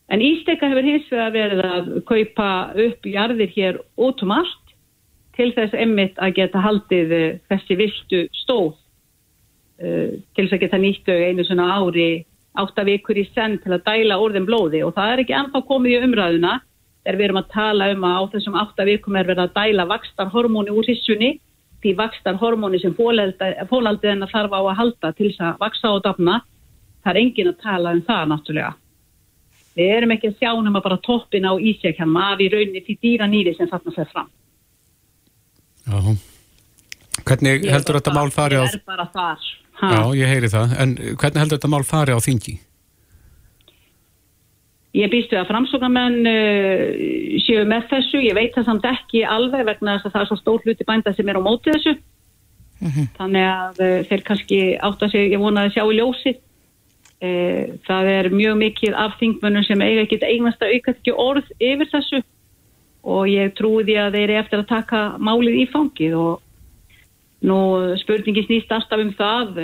En 0.09 0.23
Ísteka 0.25 0.67
hefur 0.67 0.87
hins 0.87 1.07
vegar 1.11 1.35
verið 1.35 1.63
að 1.65 1.89
kaupa 2.09 2.49
upp 2.85 3.05
jarðir 3.05 3.51
hér 3.53 3.79
út 3.95 4.23
um 4.25 4.33
allt 4.33 4.73
til 5.37 5.51
þess 5.55 5.77
emmitt 5.77 6.17
að 6.19 6.35
geta 6.41 6.63
haldið 6.63 7.13
uh, 7.15 7.27
þessi 7.51 7.77
viltu 7.79 8.23
stóð 8.41 8.73
uh, 8.73 10.17
til 10.35 10.45
þess 10.45 10.57
að 10.57 10.63
geta 10.65 10.81
nýttu 10.81 11.13
einu 11.13 11.45
svona 11.47 11.69
ári 11.77 12.25
átta 12.59 12.83
vikur 12.83 13.19
í 13.21 13.27
senn 13.29 13.59
til 13.63 13.75
að 13.75 13.85
dæla 13.85 14.17
orðin 14.19 14.47
blóði 14.49 14.81
og 14.83 14.95
það 14.97 15.13
er 15.13 15.23
ekki 15.23 15.37
ennþá 15.37 15.61
komið 15.69 15.95
í 15.95 16.01
umræðuna 16.07 16.55
þegar 17.03 17.19
við 17.19 17.27
erum 17.27 17.41
að 17.41 17.51
tala 17.53 17.89
um 17.93 18.07
að 18.07 18.17
á 18.19 18.23
þessum 18.33 18.57
átta 18.61 18.87
vikum 18.89 19.19
er 19.19 19.29
verið 19.29 19.45
að 19.45 19.55
dæla 19.59 19.87
vakstarhormóni 19.89 20.75
úr 20.75 20.89
hissunni 20.89 21.31
því 21.83 21.95
vakstarhormóni 22.01 22.81
sem 22.81 22.95
fólaldið 22.97 24.09
hennar 24.09 24.31
þarf 24.33 24.55
á 24.55 24.61
að 24.61 24.77
halda 24.81 25.13
til 25.15 25.29
þess 25.29 25.45
að 25.47 25.61
vaksa 25.63 25.93
og 25.95 26.03
dafna 26.07 26.41
það 27.03 27.11
er 27.13 27.21
engin 27.23 27.51
að 27.53 27.61
tala 27.63 27.95
um 27.95 28.03
það 28.07 28.25
náttúrulega 28.33 28.73
við 29.79 29.93
erum 29.95 30.15
ekki 30.17 30.33
að 30.33 30.41
sjá 30.41 30.51
nema 30.59 30.83
bara 30.83 30.99
toppin 31.05 31.47
á 31.47 31.53
ísjækjum 31.55 32.19
af 32.19 32.43
í 32.43 32.49
rauninni 32.51 32.83
því 32.83 32.99
dýra 32.99 33.29
nýri 33.31 33.55
sem 33.55 33.69
þarna 33.71 33.95
fer 33.95 34.11
fram 34.11 34.29
Já. 35.89 36.15
Hvernig 37.25 37.65
er 37.65 37.73
heldur 37.73 37.99
þetta 37.99 38.13
mál 38.15 38.31
fari 38.33 38.59
á... 38.59 38.63
Ég 38.65 38.77
er 38.77 38.83
bara 38.87 39.05
þar. 39.13 39.45
Ha. 39.79 39.89
Já, 39.93 40.01
ég 40.19 40.31
heyri 40.33 40.49
það. 40.51 40.73
En 40.81 40.95
hvernig 40.97 41.41
heldur 41.43 41.59
þetta 41.59 41.71
mál 41.71 41.85
fari 41.87 42.15
á 42.15 42.19
þingi? 42.23 42.55
Ég 44.97 45.09
býst 45.11 45.29
við 45.29 45.43
að 45.43 45.49
framsóknarmenn 45.51 46.25
uh, 46.25 46.85
séu 47.45 47.65
með 47.69 47.89
þessu. 47.91 48.21
Ég 48.25 48.37
veit 48.37 48.55
það 48.55 48.69
samt 48.71 48.87
ekki 48.89 49.21
alveg 49.21 49.67
vegna 49.67 49.97
þess 49.97 50.09
að 50.09 50.15
það 50.15 50.23
er 50.23 50.29
svo 50.31 50.37
stór 50.39 50.63
hluti 50.65 50.87
bænda 50.87 51.13
sem 51.13 51.29
er 51.29 51.37
á 51.37 51.41
móti 51.45 51.73
þessu. 51.75 51.93
Þannig 53.19 53.45
að 53.45 53.81
uh, 53.85 53.97
þeir 54.09 54.23
kannski 54.25 54.59
átt 54.87 55.05
að 55.05 55.13
segja, 55.13 55.33
ég 55.35 55.43
vonaði 55.43 55.69
að 55.69 55.77
sjá 55.77 55.83
í 55.83 55.99
ljósi. 55.99 56.35
Uh, 57.19 57.77
það 57.85 58.11
er 58.15 58.31
mjög 58.33 58.59
mikið 58.63 58.97
af 59.05 59.15
þingmönnum 59.19 59.67
sem 59.67 59.85
eiga 59.85 60.05
ekkit 60.07 60.25
einasta 60.25 60.71
aukast 60.71 61.01
ekki 61.03 61.15
orð 61.19 61.53
yfir 61.59 61.89
þessu 61.91 62.23
og 63.09 63.29
ég 63.29 63.53
trúi 63.57 63.83
því 63.83 63.97
að 63.99 64.15
þeir 64.15 64.23
eru 64.25 64.37
eftir 64.39 64.61
að 64.63 64.69
taka 64.71 65.01
málið 65.19 65.57
í 65.59 65.65
fangið 65.71 66.15
og 66.19 67.45
nú 67.47 67.59
spurningi 68.01 68.45
snýst 68.47 68.71
alltaf 68.75 69.03
um 69.03 69.11
það 69.15 69.59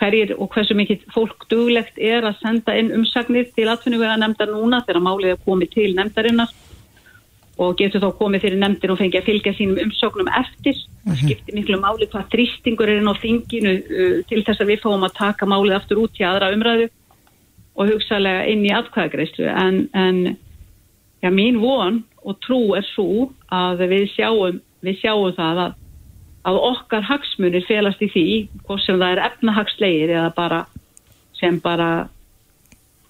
hverjir 0.00 0.34
og 0.38 0.50
hversu 0.54 0.74
mikið 0.78 1.06
fólk 1.14 1.46
duglegt 1.52 2.00
er 2.00 2.24
að 2.26 2.40
senda 2.40 2.74
inn 2.78 2.90
umsagnir 2.96 3.50
til 3.54 3.68
atvinnuvega 3.70 4.16
nefndar 4.20 4.52
núna 4.54 4.82
þegar 4.86 5.04
málið 5.04 5.34
er 5.34 5.44
komið 5.44 5.72
til 5.76 5.94
nefndarinnar 5.98 6.52
og 7.60 7.76
getur 7.76 8.00
þá 8.00 8.14
komið 8.16 8.44
fyrir 8.46 8.60
nefndir 8.60 8.92
og 8.94 9.00
fengið 9.00 9.20
að 9.20 9.26
fylgja 9.28 9.52
sínum 9.58 9.80
umsóknum 9.82 10.30
eftir. 10.38 10.78
Það 11.04 11.18
skiptir 11.24 11.56
miklu 11.58 11.80
máli 11.82 12.08
hvað 12.08 12.30
þrýstingur 12.32 12.88
er 12.88 13.00
inn 13.02 13.10
á 13.12 13.20
þinginu 13.20 13.74
uh, 13.80 14.14
til 14.30 14.44
þess 14.46 14.62
að 14.64 14.72
við 14.72 14.84
fáum 14.84 15.04
að 15.04 15.18
taka 15.18 15.48
málið 15.48 15.76
aftur 15.76 16.00
út 16.06 16.20
í 16.20 16.24
aðra 16.24 16.52
umræðu 16.54 16.88
og 17.76 17.92
hugsalega 17.92 18.46
inn 18.52 18.64
í 18.64 18.72
atkvæðagreyslu 18.76 19.50
en, 19.52 19.82
en 19.96 20.22
já, 21.20 21.30
mín 21.32 21.60
von 21.60 22.02
og 22.24 22.40
trú 22.44 22.62
er 22.76 22.86
svo 22.94 23.30
að 23.52 23.84
við 23.92 24.08
sjáum, 24.14 24.60
við 24.84 24.98
sjáum 25.02 25.36
það 25.36 25.62
að, 25.66 25.76
að 26.48 26.56
okkar 26.70 27.04
hagsmunir 27.04 27.66
felast 27.68 28.00
í 28.02 28.08
því 28.12 28.24
hvort 28.64 28.84
sem 28.84 28.98
það 29.00 29.12
er 29.14 29.22
efnahagslegir 29.26 30.14
eða 30.14 30.30
bara 30.36 30.60
sem 31.40 31.60
bara 31.60 31.90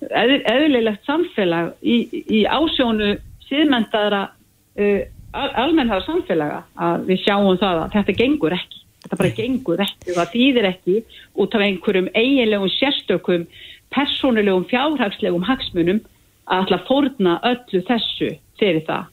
eð, 0.03 0.35
eðlilegt 0.51 1.07
samfélag 1.07 1.73
í, 1.83 2.03
í 2.27 2.43
ásjónu 2.47 3.15
síðmentaðra 3.47 4.27
uh, 4.31 5.01
al 5.31 5.49
almennhaga 5.65 6.07
samfélaga 6.09 6.63
að 6.75 7.09
við 7.11 7.25
sjáum 7.25 7.59
það 7.61 7.85
að 7.85 7.97
þetta 7.99 8.17
gengur 8.19 8.57
ekki 8.57 8.81
þetta 9.05 9.21
bara 9.23 9.35
gengur 9.37 9.85
ekki 9.87 10.17
það 10.17 10.33
þýðir 10.35 10.71
ekki 10.73 10.97
út 11.41 11.55
af 11.55 11.67
einhverjum 11.67 12.11
eiginlegum 12.15 12.75
sérstökum 12.75 13.47
persónulegum 13.95 14.67
fjárhagslegum 14.71 15.47
hagsmunum 15.47 16.03
að 16.51 16.65
ætla 16.65 16.81
að 16.81 16.87
fórna 16.91 17.39
öllu 17.47 17.85
þessu 17.87 18.35
fyrir 18.59 18.85
það 18.91 19.09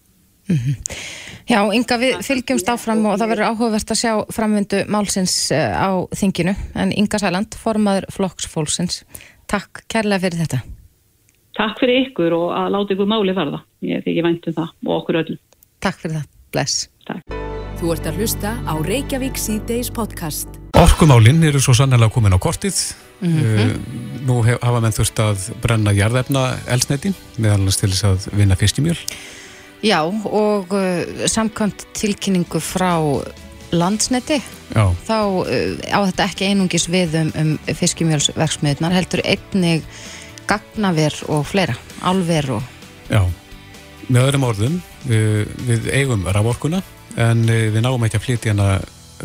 Mm 0.48 0.56
-hmm. 0.56 1.27
Já, 1.48 1.62
Inga, 1.72 1.96
við 2.02 2.18
fylgjumst 2.28 2.68
áfram 2.68 3.06
og 3.08 3.16
það 3.22 3.30
verður 3.32 3.52
áhugavert 3.54 3.92
að 3.94 4.00
sjá 4.02 4.14
framvindu 4.36 4.82
málsins 4.92 5.36
eh, 5.56 5.72
á 5.72 6.04
þinginu. 6.12 6.54
En 6.76 6.92
Inga 6.92 7.22
Sæland, 7.24 7.56
formaður 7.56 8.10
Flokksfólksins 8.12 9.06
Takk 9.48 9.86
kærlega 9.88 10.26
fyrir 10.26 10.42
þetta. 10.44 10.60
Takk 11.58 11.80
fyrir 11.80 12.02
ykkur 12.04 12.36
og 12.36 12.50
að 12.52 12.74
láta 12.76 12.96
ykkur 12.98 13.08
máli 13.10 13.36
verða. 13.38 13.62
Ég 13.88 14.04
þykir 14.04 14.28
væntum 14.28 14.56
það 14.58 14.74
og 14.84 14.94
okkur 14.98 15.20
öllum. 15.22 15.40
Takk 15.84 16.02
fyrir 16.02 16.18
það, 16.18 16.28
bless. 16.52 16.76
Takk. 17.08 17.38
Þú 17.78 17.94
ert 17.94 18.10
að 18.10 18.20
hlusta 18.20 18.54
á 18.68 18.74
Reykjavík 18.84 19.40
C-Days 19.40 19.94
podcast. 19.94 20.60
Orkumálinn 20.78 21.40
eru 21.48 21.62
svo 21.64 21.78
sannlega 21.78 22.12
komin 22.12 22.36
á 22.36 22.40
kortið. 22.42 22.76
Mm. 23.22 23.40
-hmm. 23.40 23.80
Nú 24.28 24.44
hef, 24.44 24.60
hafa 24.62 24.80
menn 24.82 24.92
þurft 24.92 25.20
að 25.20 25.50
brenna 25.62 25.92
jarðefna 25.94 26.60
elsneti 26.68 27.14
meðalans 27.38 27.78
til 27.80 27.90
þess 27.90 28.04
að 28.04 28.28
vinna 28.36 28.56
fiskimjöl 28.56 29.00
Já, 29.86 30.02
og 30.02 30.74
uh, 30.74 31.26
samkvæmt 31.30 31.86
tilkynningu 31.98 32.62
frá 32.64 32.98
landsneti 33.76 34.40
Já, 34.74 34.90
þá 35.06 35.18
uh, 35.22 35.46
á 35.94 36.00
þetta 36.10 36.26
ekki 36.26 36.48
einungis 36.50 36.88
við 36.90 37.18
um, 37.20 37.30
um 37.38 37.52
fiskimjölsverksmiðunar 37.78 38.96
heldur 38.98 39.22
einnig 39.22 39.86
gagnaver 40.50 41.14
og 41.30 41.46
fleira, 41.46 41.76
álver 42.02 42.50
og 42.58 42.74
já. 43.12 43.22
Með 44.08 44.30
öðrum 44.30 44.46
orðum, 44.48 44.76
við, 45.04 45.50
við 45.68 45.90
eigum 45.92 46.22
raforkuna 46.32 46.80
en 47.20 47.42
við 47.44 47.82
náum 47.84 48.06
ekki 48.08 48.18
að 48.18 48.24
flytja 48.24 48.54
hana 48.54 48.68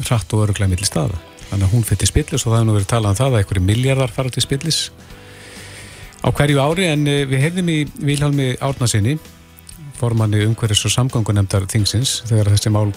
hratt 0.09 0.32
og 0.35 0.49
öruglega 0.49 0.73
milli 0.73 0.88
staða. 0.88 1.21
Þannig 1.52 1.68
að 1.68 1.75
hún 1.76 1.85
fyrir 1.87 2.11
spillis 2.11 2.42
og 2.42 2.50
það 2.50 2.59
er 2.59 2.66
nú 2.66 2.75
verið 2.75 2.88
talað 2.90 3.14
um 3.14 3.21
það 3.21 3.28
að 3.28 3.38
einhverju 3.42 3.64
miljardar 3.68 4.14
fara 4.16 4.32
til 4.35 4.42
spillis 4.42 4.80
á 6.23 6.28
hverju 6.35 6.59
ári 6.59 6.88
en 6.90 7.06
við 7.06 7.38
hefðum 7.44 7.71
í 7.71 7.78
Vilhelmi 8.02 8.49
Árnasinni 8.59 9.16
formanni 10.02 10.42
umhverfis 10.49 10.85
og 10.88 10.94
samgangunemdar 10.97 11.68
þingsins 11.71 12.21
þegar 12.28 12.52
þessi 12.52 12.75
mál 12.75 12.92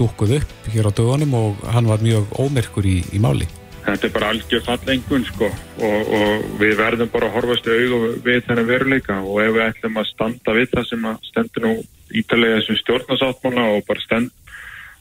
dúkkuð 0.00 0.38
upp 0.40 0.70
hér 0.74 0.88
á 0.88 0.92
dögunum 0.92 1.34
og 1.38 1.66
hann 1.74 1.90
var 1.90 2.02
mjög 2.02 2.30
ómerkur 2.42 2.86
í, 2.88 3.00
í 3.14 3.20
máli. 3.22 3.48
Þetta 3.82 4.06
er 4.06 4.12
bara 4.14 4.28
algjör 4.30 4.62
fallengun 4.62 5.24
sko 5.26 5.48
og, 5.48 6.12
og 6.18 6.44
við 6.60 6.76
verðum 6.78 7.10
bara 7.10 7.28
að 7.28 7.34
horfast 7.38 7.66
í 7.66 7.78
augu 7.80 8.12
við 8.22 8.44
þennan 8.46 8.68
veruleika 8.68 9.18
og 9.22 9.40
ef 9.42 9.56
við 9.56 9.64
ætlum 9.66 9.98
að 9.98 10.10
standa 10.12 10.54
við 10.54 10.70
það 10.74 10.86
sem 10.90 11.08
að 11.10 11.26
stendur 11.30 11.66
nú 11.66 11.72
ítalega 12.22 12.60
þessum 12.60 12.78
stjórnasáttmála 12.82 13.66
og 13.74 13.84
bara 13.88 14.04
stend 14.04 14.30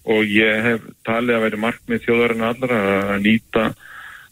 og 0.09 0.33
ég 0.33 0.65
hef 0.65 0.85
talið 1.05 1.37
að 1.37 1.45
veri 1.45 1.61
markmið 1.61 2.05
þjóðarinn 2.07 2.45
allra 2.47 2.79
að 3.13 3.25
nýta 3.27 3.65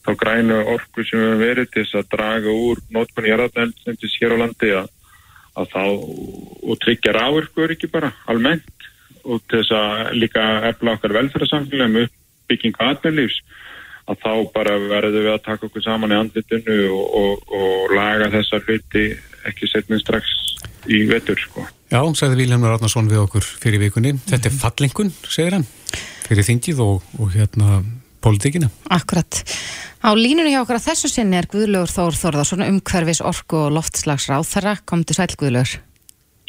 þá 0.06 0.12
grænu 0.18 0.60
orku 0.74 1.06
sem 1.06 1.22
við 1.22 1.44
verið 1.44 1.70
til 1.74 1.84
þess 1.84 2.00
að 2.00 2.10
draga 2.16 2.56
úr 2.56 2.82
nótkunni 2.96 3.34
jarðarnælsendis 3.34 4.18
hér 4.22 4.34
á 4.34 4.42
landi 4.42 4.72
að, 4.80 4.90
að 5.58 5.72
þá 5.74 5.84
og 6.70 6.76
tryggja 6.84 7.16
ráurkur 7.16 7.74
ekki 7.74 7.90
bara 7.92 8.12
almennt 8.30 8.90
og 9.26 9.42
til 9.50 9.62
þess 9.62 9.74
að 9.76 10.14
líka 10.22 10.46
efla 10.70 10.96
okkar 10.98 11.16
velferðarsamfélagum 11.18 12.06
uppbyggingu 12.06 12.86
atvinnlífs 12.86 13.42
að 14.10 14.22
þá 14.24 14.32
bara 14.54 14.78
verðum 14.82 15.26
við 15.26 15.34
að 15.34 15.44
taka 15.46 15.68
okkur 15.68 15.86
saman 15.86 16.14
í 16.14 16.18
andlitinu 16.18 16.78
og, 16.96 17.04
og, 17.20 17.52
og 17.54 17.94
laga 17.94 18.32
þessar 18.34 18.66
hluti 18.66 19.06
ekki 19.50 19.70
setnum 19.70 20.02
strax 20.02 20.32
í 20.90 21.04
vetur 21.10 21.38
sko. 21.40 21.66
Já, 21.90 22.02
sagði 22.18 22.44
Vilhelmur 22.44 22.76
Árnason 22.76 23.10
við 23.10 23.24
okkur 23.24 23.46
fyrir 23.46 23.82
vikunni. 23.84 24.16
Þetta 24.30 24.50
er 24.50 24.58
fallengun, 24.58 25.12
segir 25.30 25.58
hann, 25.58 25.68
fyrir 26.26 26.48
þingið 26.48 26.82
og, 26.86 27.06
og 27.20 27.34
hérna 27.34 27.80
pólitíkina. 28.24 28.70
Akkurat. 28.92 29.42
Á 30.00 30.10
línunni 30.16 30.54
hjá 30.54 30.62
okkur 30.62 30.80
að 30.80 30.88
þessu 30.92 31.12
sinni 31.12 31.40
er 31.40 31.48
Guðlaugur 31.52 31.92
Þór 31.92 32.18
Þórðarsson 32.20 32.66
umhverfis 32.68 33.24
orku 33.26 33.58
og 33.66 33.74
loftslagsráð 33.76 34.48
þarra 34.48 34.78
kom 34.88 35.04
til 35.04 35.18
sæl 35.18 35.34
Guðlaugur. 35.40 35.80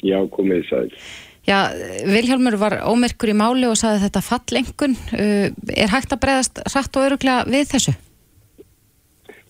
Já, 0.07 0.19
komið 0.33 0.65
sæl. 0.69 0.87
Já, 1.49 1.73
Vilhjálmur 2.07 2.57
var 2.61 2.77
ómerkur 2.85 3.33
í 3.33 3.37
máli 3.37 3.67
og 3.67 3.79
saði 3.81 4.05
þetta 4.05 4.23
fallengun. 4.23 4.97
Uh, 5.17 5.49
er 5.75 5.93
hægt 5.93 6.13
að 6.15 6.23
breyðast 6.25 6.61
rætt 6.69 6.99
og 7.01 7.07
öruglega 7.09 7.47
við 7.49 7.71
þessu? 7.73 7.97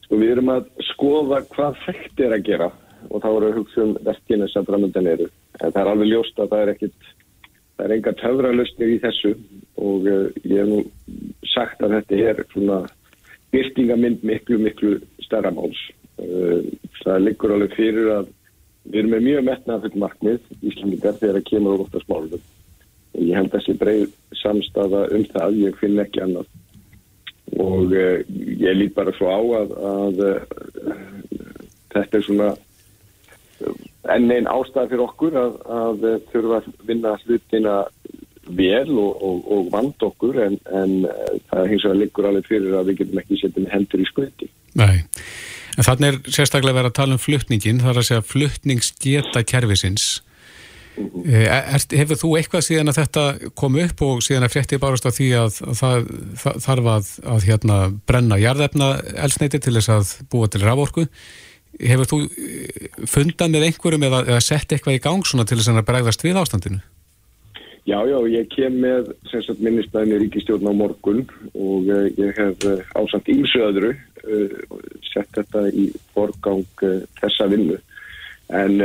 Sko 0.07 0.21
við 0.21 0.37
erum 0.37 0.53
að 0.55 0.71
skoða 0.93 1.43
hvað 1.50 1.83
hægt 1.87 2.23
er 2.25 2.37
að 2.37 2.47
gera 2.47 2.71
og 3.09 3.23
þá 3.23 3.29
eru 3.31 3.49
að 3.49 3.59
hugsa 3.59 3.83
um 3.85 3.97
verkinu 4.07 4.49
sem 4.53 4.67
framöndan 4.69 5.09
eru. 5.11 5.29
En 5.61 5.73
það 5.73 5.83
er 5.83 5.91
alveg 5.93 6.11
ljóst 6.12 6.41
að 6.41 6.53
það 6.53 6.62
er 6.62 6.73
ekkit, 6.75 7.11
það 7.77 7.85
er 7.87 7.95
enga 7.97 8.17
töfralustnir 8.21 8.95
í 8.95 8.99
þessu 9.03 9.35
og 9.79 10.07
uh, 10.09 10.27
ég 10.45 10.59
hef 10.59 10.69
nú 10.69 10.81
sagt 11.53 11.83
að 11.85 11.99
þetta 11.99 12.21
er 12.31 12.43
svona 12.53 12.81
byrtingamind 13.55 14.25
miklu, 14.27 14.59
miklu 14.62 14.97
stærra 15.25 15.53
máls. 15.55 15.81
Uh, 16.21 16.67
það 17.03 17.27
liggur 17.27 17.55
alveg 17.57 17.77
fyrir 17.79 18.12
að 18.19 18.31
við 18.85 19.03
erum 19.03 19.15
með 19.15 19.27
mjög 19.27 19.45
metnað 19.49 19.85
fyrir 19.87 20.03
markmið 20.05 20.49
íslendingar 20.71 21.21
þegar 21.21 21.39
það 21.39 21.49
kemur 21.50 21.77
úr 21.77 21.85
óttast 21.87 22.11
málum. 22.11 22.49
Ég 23.19 23.37
held 23.37 23.50
að 23.50 23.57
þessi 23.59 23.77
breið 23.81 24.09
samstafa 24.41 25.05
um 25.17 25.29
það, 25.33 25.61
ég 25.67 25.79
finn 25.81 26.03
ekki 26.03 26.25
annað. 26.25 26.50
Og 27.61 27.93
uh, 27.93 28.19
ég 28.65 28.77
lít 28.79 28.97
bara 28.97 29.15
svo 29.17 29.31
á 29.31 29.41
að, 29.61 29.77
að 29.93 30.27
uh, 30.27 30.99
þetta 31.95 32.21
er 32.21 32.27
svona 32.27 32.50
enn 34.09 34.31
einn 34.33 34.49
ástæð 34.49 34.93
fyrir 34.93 35.05
okkur 35.05 35.37
að, 35.37 35.57
að 35.69 36.05
þurfa 36.33 36.61
að 36.61 36.69
vinna 36.89 37.17
hlutina 37.25 37.75
vel 38.57 38.88
og, 38.99 39.21
og, 39.26 39.45
og 39.54 39.69
vand 39.73 40.07
okkur 40.07 40.40
en, 40.47 40.57
en 40.75 40.97
það 41.50 41.71
hins 41.73 41.85
vegar 41.87 42.00
liggur 42.00 42.30
alveg 42.30 42.49
fyrir 42.49 42.78
að 42.78 42.90
við 42.90 43.02
getum 43.02 43.23
ekki 43.23 43.38
setjum 43.40 43.69
hendur 43.73 44.02
í 44.02 44.09
skuti. 44.09 44.50
Nei, 44.78 45.02
en 45.76 45.87
þannig 45.87 46.11
er 46.11 46.35
sérstaklega 46.38 46.78
verið 46.78 46.92
að 46.92 46.99
tala 47.00 47.16
um 47.16 47.23
fluttningin, 47.23 47.83
það 47.83 47.95
er 47.95 48.02
að 48.02 48.09
segja 48.11 48.26
fluttningsgeta 48.33 49.45
kervisins. 49.47 50.11
Er, 51.00 51.78
hefur 51.97 52.19
þú 52.19 52.30
eitthvað 52.37 52.64
síðan 52.66 52.90
að 52.92 52.99
þetta 52.99 53.23
kom 53.57 53.76
upp 53.80 54.02
og 54.04 54.25
síðan 54.26 54.45
að 54.45 54.57
frétti 54.57 54.78
bárast 54.83 55.07
á 55.07 55.14
því 55.14 55.28
að, 55.38 55.61
að 55.71 55.78
það, 55.80 56.59
þarf 56.66 56.88
að, 56.95 57.12
að 57.35 57.47
hérna, 57.49 57.76
brenna 58.11 58.40
jarðefna 58.40 58.90
elsneiti 59.25 59.62
til 59.62 59.76
þess 59.78 59.92
að 59.95 60.12
búa 60.33 60.50
til 60.50 60.64
raforku? 60.64 61.07
Hefur 61.80 62.11
þú 62.11 62.19
fundað 63.09 63.54
með 63.54 63.69
einhverjum 63.69 64.09
eða, 64.11 64.25
eða 64.26 64.42
sett 64.45 64.75
eitthvað 64.75 64.99
í 64.99 65.04
gang 65.07 65.25
svona 65.25 65.47
til 65.49 65.61
þess 65.61 65.73
að 65.73 65.87
bregðast 65.88 66.26
við 66.26 66.40
ástandinu? 66.42 66.83
Já, 67.88 67.96
já, 68.04 68.18
ég 68.28 68.49
kem 68.52 68.75
með 68.82 69.08
minnisbæðinni 69.64 70.18
ríkistjórn 70.20 70.68
á 70.68 70.75
morgun 70.76 71.22
og 71.56 71.88
uh, 71.88 72.08
ég 72.12 72.37
hef 72.37 72.66
uh, 72.68 72.82
ásamt 72.92 73.30
ímsu 73.32 73.62
öðru 73.64 73.94
uh, 73.94 74.58
sett 75.08 75.30
þetta 75.38 75.64
í 75.72 75.87
forgang 76.12 76.66
þessa 77.22 77.49
vinnu 77.49 77.78
en 78.50 78.82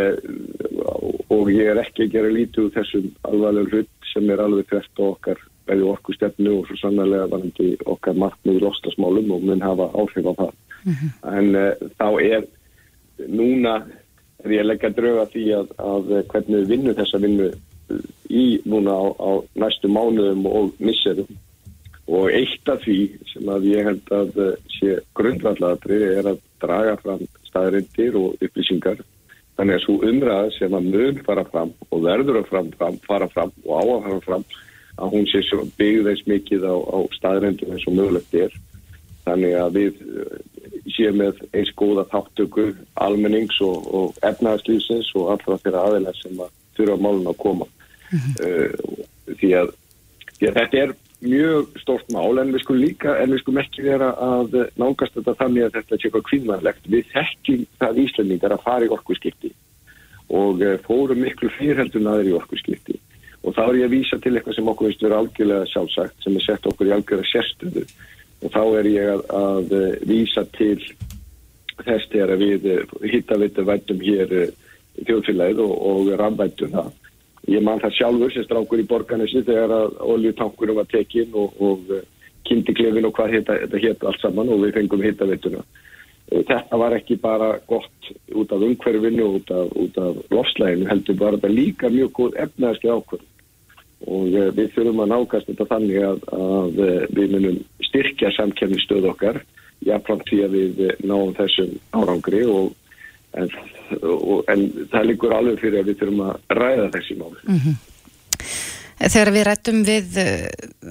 og 1.33 1.49
ég 1.49 1.71
er 1.71 1.79
ekki 1.81 2.05
að 2.05 2.11
gera 2.13 2.31
lítið 2.31 2.67
úr 2.67 2.73
þessum 2.75 3.07
alvarlega 3.25 3.71
hlut 3.73 4.09
sem 4.11 4.29
er 4.29 4.43
alveg 4.43 4.69
þvert 4.69 5.01
á 5.01 5.03
okkar 5.09 5.41
bæði 5.65 5.87
orku 5.89 6.13
stefnu 6.13 6.53
og 6.59 6.67
svo 6.69 6.77
sannlega 6.77 7.27
varandi 7.31 7.71
okkar 7.89 8.19
markmið 8.21 8.61
lostasmálum 8.61 9.31
og 9.33 9.47
mun 9.49 9.65
hafa 9.65 9.89
áhrif 9.97 10.29
á 10.29 10.33
það. 10.37 10.51
Mm 10.85 10.93
-hmm. 10.93 11.09
En 11.37 11.47
þá 11.97 12.09
er 12.21 12.45
núna 13.25 13.73
er 14.45 14.51
ég 14.51 14.61
að 14.61 14.69
leggja 14.69 14.89
drauga 14.93 15.25
því 15.33 15.45
að, 15.59 15.73
að 15.81 16.13
hvernig 16.29 16.59
við 16.61 16.69
vinnum 16.69 16.99
þessa 16.99 17.21
vinnu 17.25 17.49
í 18.29 18.45
núna 18.65 18.93
á, 18.93 19.05
á 19.15 19.31
næstu 19.61 19.89
mánuðum 19.91 20.45
og 20.49 20.77
misserum. 20.79 21.29
Og 22.05 22.29
eitt 22.29 22.69
af 22.69 22.83
því 22.85 22.99
sem 23.31 23.49
að 23.49 23.67
ég 23.71 23.87
held 23.87 24.11
að 24.13 24.39
sé 24.75 24.99
grundvallatri 25.17 26.01
er 26.19 26.29
að 26.33 26.41
draga 26.61 26.97
fram 27.01 27.23
staðrindir 27.47 28.17
og 28.19 28.37
upplýsingar. 28.45 29.01
Þannig 29.55 29.77
að 29.77 29.83
svo 29.85 29.95
umræða 30.03 30.53
sem 30.57 30.75
að 30.75 30.89
mun 30.93 31.21
fara 31.25 31.45
fram 31.47 31.71
og 31.89 32.03
verður 32.03 32.41
að 32.41 32.49
fram, 32.51 32.71
fram, 32.77 32.97
fara 33.07 33.29
fram 33.31 33.53
og 33.63 33.73
á 33.79 33.83
að 33.83 34.07
fara 34.07 34.23
fram 34.27 34.47
að 34.95 35.13
hún 35.15 35.25
sé 35.31 35.41
svo 35.43 35.63
byggðeins 35.79 36.25
mikið 36.27 36.67
á, 36.67 36.75
á 36.75 36.97
staðrindum 37.15 37.73
eins 37.73 37.87
og 37.87 37.97
mögulegt 37.97 38.35
er. 38.37 38.59
Þannig 39.25 39.55
að 39.57 39.79
við 39.79 40.03
séum 40.93 41.17
með 41.23 41.39
eins 41.55 41.71
góða 41.79 42.05
þáttöku 42.11 42.67
almennings 43.01 43.57
og, 43.65 43.87
og 43.89 44.19
efnaðarslýsins 44.27 45.09
og 45.17 45.31
allra 45.33 45.57
þeirra 45.63 45.87
aðeins 45.89 46.21
sem 46.21 46.43
að 46.43 46.53
þurfa 46.77 46.99
málun 47.01 47.31
að 47.31 47.41
koma 47.41 47.67
því, 48.11 49.51
að, 49.61 49.73
því 50.37 50.49
að 50.49 50.57
þetta 50.59 50.81
er 50.83 50.95
mjög 51.25 51.77
stórt 51.81 52.09
mál 52.13 52.37
en 52.41 52.51
við 52.53 52.63
skulum 52.63 52.83
líka 52.83 53.15
en 53.21 53.33
við 53.33 53.41
skulum 53.41 53.61
ekki 53.63 53.85
vera 53.85 54.11
að 54.21 54.57
nángast 54.77 55.15
þetta 55.17 55.37
þannig 55.39 55.67
að 55.67 55.77
þetta 55.79 55.97
sé 55.97 56.07
eitthvað 56.07 56.25
kvíðmannlegt 56.29 56.89
við 56.91 57.07
þekkjum 57.13 57.63
það 57.81 58.01
Íslandingar 58.03 58.55
að 58.55 58.65
fara 58.65 58.87
í 58.87 58.91
orkuskipti 58.93 59.51
og 60.29 60.61
uh, 60.61 60.75
fórum 60.85 61.21
miklu 61.21 61.49
fyrirheldun 61.57 62.09
aðeir 62.09 62.31
í 62.31 62.37
orkuskipti. 62.39 62.97
Og 63.45 63.53
þá 63.53 63.61
er 63.67 63.79
ég 63.79 63.87
að 63.87 63.93
vísa 63.93 64.17
til 64.21 64.33
eitthvað 64.33 64.57
sem 64.57 64.69
okkur 64.71 64.89
veist 64.89 65.03
vera 65.05 65.19
algjörlega 65.21 65.69
sjálfsagt 65.69 66.25
sem 66.25 66.37
er 66.37 66.45
sett 66.45 66.65
okkur 66.65 66.89
í 66.89 66.93
algjörlega 66.95 67.29
sérstöðu. 67.29 67.83
Og 68.41 68.53
þá 68.53 68.63
er 68.79 68.89
ég 68.89 69.11
að, 69.13 69.21
að 69.37 69.75
vísa 70.09 70.45
til 70.57 70.79
þess 71.83 72.09
þegar 72.09 72.41
við 72.41 72.65
hittavitu 73.11 73.65
vætum 73.67 74.01
hér 74.01 74.33
þjóðfélagið 74.95 75.61
og, 75.61 75.75
og 75.91 76.11
rannvættum 76.17 76.73
það. 76.73 76.89
Ég 77.51 77.61
man 77.61 77.81
það 77.81 77.97
sjálfur 77.99 78.33
sem 78.33 78.45
strákur 78.47 78.81
í 78.81 78.87
borganessi 78.89 79.43
þegar 79.45 79.73
að 79.75 79.97
oljutankurum 80.15 80.79
var 80.79 80.87
tekin 80.89 81.35
og, 81.37 81.53
og 81.61 81.91
kindiklefin 82.45 83.05
og 83.05 83.13
hvað 83.17 83.35
þetta 83.49 83.81
hétt 83.81 84.05
allt 84.05 84.21
saman 84.23 84.49
og 84.53 84.63
við 84.63 84.79
fengum 84.79 85.03
hittavittuna. 85.05 85.61
Þetta 86.25 86.79
var 86.81 86.95
ekki 86.97 87.19
bara 87.21 87.51
gott 87.69 88.09
út 88.33 88.53
af 88.53 88.63
umhverfinu 88.65 89.27
og 89.27 89.35
út 89.37 89.51
af, 89.53 89.75
af 90.01 90.33
lofslæginu 90.33 90.89
heldur 90.89 91.19
bara 91.19 91.37
þetta 91.37 91.53
líka 91.53 91.91
mjög 91.93 92.13
góð 92.17 92.39
efnaðarski 92.47 92.89
ákvörð 92.89 93.31
og 94.05 94.33
uh, 94.33 94.49
við 94.57 94.71
þurfum 94.73 95.03
að 95.03 95.11
nákast 95.13 95.51
þetta 95.51 95.67
þannig 95.69 96.01
að, 96.05 96.25
að 96.35 96.81
við 97.17 97.35
munum 97.35 97.59
styrkja 97.87 98.33
samkemmistöð 98.35 99.07
okkar 99.11 99.39
jáfnframt 99.85 100.25
því 100.29 100.41
að 100.45 100.57
við 100.57 100.81
náum 101.05 101.33
þessum 101.37 101.77
árangri 101.93 102.41
og 102.49 102.73
en, 103.35 103.51
og, 104.01 104.45
en 104.51 104.63
það 104.91 105.09
líkur 105.11 105.35
alveg 105.35 105.59
fyrir 105.61 105.81
að 105.81 105.91
við 105.91 105.99
þurfum 106.01 106.23
að 106.27 106.55
ræða 106.59 106.87
þessi 106.95 107.19
mál. 107.19 107.35
Mm 107.43 107.59
-hmm. 107.59 107.75
Þegar 108.95 109.31
við 109.35 109.43
rættum 109.43 109.83
við 109.83 110.17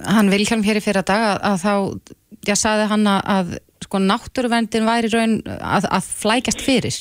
hann 0.05 0.31
Vilhelm 0.31 0.63
hér 0.63 0.77
í 0.77 0.85
fyrra 0.85 1.03
dag 1.03 1.23
að, 1.25 1.39
að 1.51 1.57
þá, 1.63 1.75
já, 2.45 2.55
saði 2.55 2.89
hann 2.91 3.07
að 3.09 3.59
sko 3.85 4.01
náttúruvendin 4.01 4.87
væri 4.89 5.11
raun 5.13 5.37
að, 5.47 5.89
að 5.89 6.09
flækjast 6.23 6.65
fyrir 6.65 6.99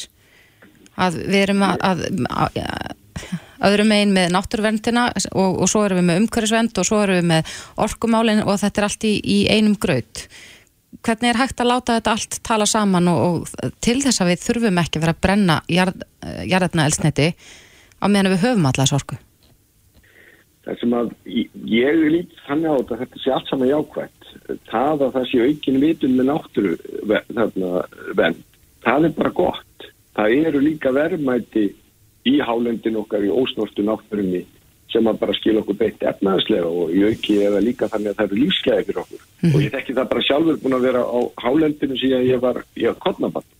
að 0.95 1.19
við 1.25 1.39
erum 1.41 1.63
að, 1.65 2.05
að, 2.29 2.93
öðrum 3.63 3.93
einn 3.95 4.13
með 4.15 4.33
náttúruvendina 4.35 5.05
og, 5.31 5.61
og 5.63 5.69
svo 5.71 5.83
erum 5.87 6.01
við 6.01 6.09
með 6.09 6.21
umhverfisvend 6.23 6.79
og 6.81 6.87
svo 6.87 7.01
erum 7.03 7.19
við 7.19 7.29
með 7.31 7.53
orkumálin 7.85 8.43
og 8.43 8.59
þetta 8.61 8.81
er 8.81 8.87
allt 8.89 9.07
í, 9.07 9.13
í 9.23 9.39
einum 9.51 9.77
graut 9.79 10.25
hvernig 11.03 11.31
er 11.31 11.41
hægt 11.41 11.59
að 11.61 11.69
láta 11.71 11.97
þetta 11.97 12.15
allt 12.15 12.39
tala 12.47 12.67
saman 12.69 13.11
og, 13.11 13.43
og 13.43 13.75
til 13.83 13.99
þess 14.03 14.23
að 14.23 14.33
við 14.33 14.47
þurfum 14.47 14.81
ekki 14.83 14.99
að 14.99 15.05
vera 15.05 15.15
að 15.15 15.21
brenna 15.25 15.59
jarðarna 15.69 16.87
elsniti 16.87 17.29
á 17.33 18.05
meðan 18.07 18.33
við 18.33 18.43
höfum 18.47 18.67
allas 18.71 18.95
orku? 18.95 19.19
Það 20.63 20.79
sem 20.79 20.95
að 20.95 21.13
ég 21.67 22.01
lít 22.13 22.35
þannig 22.47 22.71
á 22.71 22.75
þetta 22.79 22.99
þetta 23.03 23.21
sé 23.23 23.35
allt 23.35 23.51
saman 23.51 23.71
jákvæmt 23.71 24.33
það 24.71 25.05
að 25.07 25.13
það 25.17 25.29
sé 25.29 25.45
aukin 25.47 25.79
vitun 25.83 26.17
með 26.17 26.29
náttúru 26.31 26.75
venn 28.15 28.43
það 28.83 29.07
er 29.07 29.15
bara 29.17 29.33
gott. 29.35 29.87
Það 30.13 30.35
eru 30.47 30.61
líka 30.63 30.91
verðmæti 30.93 31.69
í 32.29 32.35
hálendin 32.43 32.99
okkar 33.01 33.25
í 33.25 33.31
ósnortu 33.33 33.85
náttúrunni 33.85 34.43
sem 34.93 35.09
að 35.09 35.19
bara 35.23 35.35
skilja 35.37 35.63
okkur 35.63 35.79
beitt 35.79 36.05
efnaðslega 36.11 36.69
og 36.69 36.93
í 36.93 37.03
auki 37.09 37.39
eða 37.47 37.65
líka 37.65 37.89
þannig 37.91 38.13
að 38.13 38.17
það 38.19 38.29
eru 38.29 38.39
lífsgæði 38.43 38.87
fyrir 38.87 39.03
okkur 39.03 39.19
mm 39.19 39.27
-hmm. 39.41 39.55
og 39.55 39.65
ég 39.65 39.75
þekki 39.75 39.97
það 39.97 40.09
bara 40.13 40.25
sjálfur 40.29 40.61
búin 40.63 40.77
að 40.77 40.87
vera 40.87 41.03
á 41.03 41.19
hálendinu 41.43 41.99
síðan 41.99 42.29
ég 42.29 42.41
var 42.41 42.63
í 42.77 42.87
að 42.87 42.99
kodnabann 43.05 43.51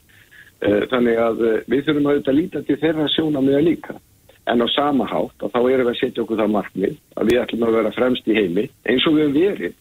eh, 0.62 0.82
þannig 0.92 1.22
að 1.28 1.46
eh, 1.50 1.62
við 1.68 1.86
þurfum 1.86 2.08
að 2.08 2.13
auðvitað 2.13 2.40
líta 2.40 2.63
til 2.63 2.82
þeirra 2.82 3.08
sjóna 3.16 3.42
með 3.42 3.60
að 3.60 3.68
líka 3.70 4.00
en 4.46 4.62
á 4.62 4.68
sama 4.75 5.06
hátt 5.08 5.44
að 5.44 5.54
þá 5.54 5.60
erum 5.72 5.88
við 5.88 5.94
að 5.94 6.00
setja 6.02 6.24
okkur 6.24 6.42
það 6.42 6.56
markmið 6.58 6.98
að 7.16 7.30
við 7.30 7.40
ætlum 7.44 7.68
að 7.68 7.78
vera 7.78 7.96
fremst 7.96 8.28
í 8.28 8.36
heimi 8.36 8.66
eins 8.84 9.08
og 9.08 9.16
við 9.16 9.24
hefum 9.24 9.38
verið 9.40 9.74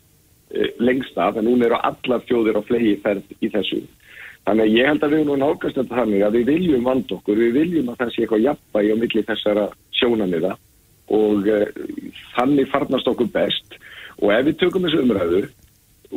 e, 0.52 0.68
lengst 0.78 1.18
af 1.18 1.36
en 1.36 1.48
núna 1.48 1.66
eru 1.66 1.80
allar 1.90 2.24
fjóðir 2.28 2.58
á 2.58 2.62
flegi 2.62 2.94
ferð 3.02 3.34
í 3.40 3.50
þessu. 3.50 3.80
Þannig 4.46 4.64
að 4.64 4.76
ég 4.76 4.88
held 4.90 5.02
að 5.02 5.12
við 5.12 5.20
erum 5.20 5.30
nú 5.30 5.38
nákvæmst 5.42 5.78
þetta 5.78 5.98
þannig 5.98 6.22
að 6.26 6.36
við 6.36 6.48
viljum 6.52 6.86
vand 6.86 7.14
okkur, 7.16 7.42
við 7.42 7.58
viljum 7.58 7.90
að 7.90 7.98
það 8.00 8.12
sé 8.12 8.22
eitthvað 8.22 8.46
jafnbægi 8.46 8.94
á 8.94 8.96
milli 9.02 9.24
þessara 9.30 9.66
sjónamiða 9.98 10.52
og 11.10 11.48
e, 11.48 11.58
þannig 12.36 12.70
farnast 12.70 13.08
okkur 13.10 13.30
best. 13.32 13.78
Og 14.22 14.30
ef 14.34 14.46
við 14.46 14.60
tökum 14.60 14.86
þessu 14.86 15.02
umræður 15.02 15.50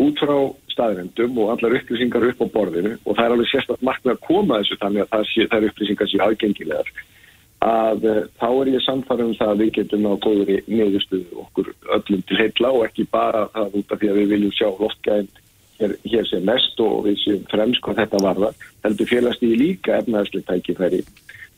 út 0.05 0.19
frá 0.19 0.37
staðrendum 0.75 1.37
og 1.39 1.53
allar 1.53 1.77
upplýsingar 1.79 2.27
upp 2.29 2.43
á 2.43 2.47
borðinu 2.51 2.95
og 3.05 3.15
það 3.15 3.25
er 3.25 3.35
alveg 3.35 3.51
sérstaklega 3.51 3.89
markmið 3.89 4.13
að 4.13 4.23
koma 4.27 4.59
þessu 4.61 4.79
þannig 4.81 5.03
að 5.05 5.11
það, 5.13 5.27
sé, 5.31 5.45
það 5.51 5.57
er 5.57 5.69
upplýsingar 5.69 6.11
sem 6.11 6.25
aðgengilegar 6.25 6.91
að 7.65 8.05
uh, 8.11 8.19
þá 8.41 8.47
er 8.49 8.71
ég 8.73 8.83
samfara 8.83 9.25
um 9.25 9.33
það 9.37 9.53
að 9.53 9.61
við 9.63 9.71
getum 9.79 10.07
á 10.11 10.13
góðri 10.25 10.57
neðustuðu 10.67 11.39
okkur 11.45 11.71
öllum 11.97 12.23
til 12.27 12.39
heila 12.41 12.71
og 12.75 12.85
ekki 12.89 13.07
bara 13.15 13.45
það 13.55 13.79
út 13.79 13.95
af 13.95 14.01
því 14.01 14.11
að 14.11 14.19
við 14.19 14.33
viljum 14.35 14.55
sjá 14.57 14.67
loftgæðin 14.83 15.31
hér, 15.79 15.95
hér 16.03 16.27
sem 16.29 16.45
mest 16.45 16.83
og 16.83 16.97
við 17.07 17.21
séum 17.23 17.45
fremst 17.51 17.83
hvað 17.85 18.01
þetta 18.03 18.23
varða 18.25 18.51
heldur 18.85 19.09
félast 19.09 19.47
í 19.47 19.53
líka 19.55 19.99
efnaðslega 20.01 20.51
tækifæri 20.51 21.01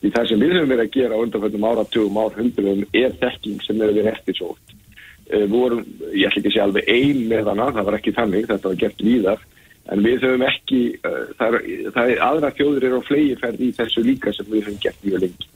því 0.02 0.10
það 0.14 0.28
sem 0.30 0.42
við 0.42 0.56
höfum 0.56 0.72
verið 0.72 0.84
að 0.84 0.96
gera 0.96 1.18
á 1.18 1.22
undanfjöndum 1.24 1.68
áratugum 1.68 2.18
árhundrum 2.22 2.82
er 2.94 3.14
þekking 3.18 3.62
sem 3.64 3.80
er 3.82 3.94
verið 3.94 4.10
eftir 4.12 4.38
svo 4.38 4.52
uh, 4.54 5.46
vorum, 5.50 5.84
ég 6.12 6.28
ætla 6.28 6.40
ekki 6.40 6.50
að 6.50 6.54
segja 6.54 6.66
alveg 6.68 6.90
ein 6.94 7.22
með 7.30 7.52
hana, 7.52 7.70
það 7.76 7.88
var 7.88 7.98
ekki 7.98 8.14
þannig, 8.16 8.50
þetta 8.50 8.72
var 8.72 8.82
gert 8.82 9.06
víðar. 9.08 9.46
En 9.88 10.04
við 10.04 10.24
höfum 10.26 10.44
ekki 10.44 10.80
uh, 11.00 11.20
það, 11.38 11.58
er, 11.58 11.86
það 11.96 12.12
er 12.14 12.24
aðra 12.28 12.54
þjóður 12.58 12.88
eru 12.88 13.00
á 13.00 13.08
flegiferð 13.08 13.64
í 13.64 13.70
þessu 13.78 14.04
líka 14.06 14.34
sem 14.36 14.50
við 14.52 14.66
höfum 14.66 14.82
gert 14.84 15.06
mjög 15.06 15.24
lengi. 15.24 15.50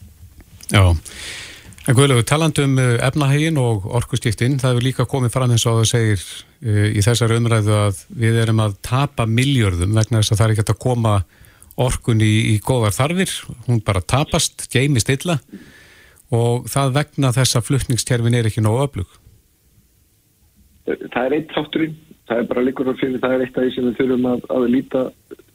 Já, 0.72 0.84
en 1.82 1.98
Guðlegu, 1.98 2.24
talandum 2.28 2.78
uh, 2.80 2.94
efnahegin 3.08 3.60
og 3.60 3.86
orkustíftinn, 4.00 4.58
það 4.62 4.74
hefur 4.74 4.88
líka 4.88 5.06
komið 5.10 5.36
fram 5.36 5.54
eins 5.54 5.68
og 5.68 5.82
það 5.82 5.92
segir 5.92 6.26
í 6.62 7.02
þessar 7.02 7.32
umræðu 7.34 7.72
að 7.74 8.04
við 8.14 8.36
erum 8.38 8.60
að 8.62 8.76
tapa 8.86 9.24
miljörðum 9.26 9.96
vegna 9.96 10.20
þess 10.20 10.30
að 10.30 10.38
það 10.38 10.44
er 10.44 10.52
ekki 10.54 10.64
að 10.70 10.84
koma 10.84 11.14
orkun 11.82 12.22
í, 12.24 12.32
í 12.54 12.56
góðar 12.64 12.94
þarfir, 12.96 13.32
hún 13.66 13.82
bara 13.84 14.02
tapast, 14.04 14.66
geimist 14.72 15.10
illa 15.12 15.38
og 16.32 16.68
það 16.72 16.94
vegna 16.96 17.32
þess 17.36 17.58
að 17.58 17.66
flutningstjærfin 17.68 18.38
er 18.38 18.48
ekki 18.48 18.64
nógu 18.64 18.86
öflug. 18.86 19.18
Það 20.86 21.24
er 21.26 21.34
eitt 21.36 21.52
þátturinn, 21.54 21.98
það 22.28 22.40
er 22.40 22.48
bara 22.50 22.64
líkur 22.66 22.90
á 22.90 22.94
fyrir, 22.98 23.20
það 23.22 23.34
er 23.34 23.44
eitt 23.44 23.58
af 23.58 23.66
því 23.66 23.74
sem 23.74 23.88
við 23.88 23.98
þurfum 24.00 24.30
að, 24.30 24.46
að 24.56 24.64
líta 24.72 25.02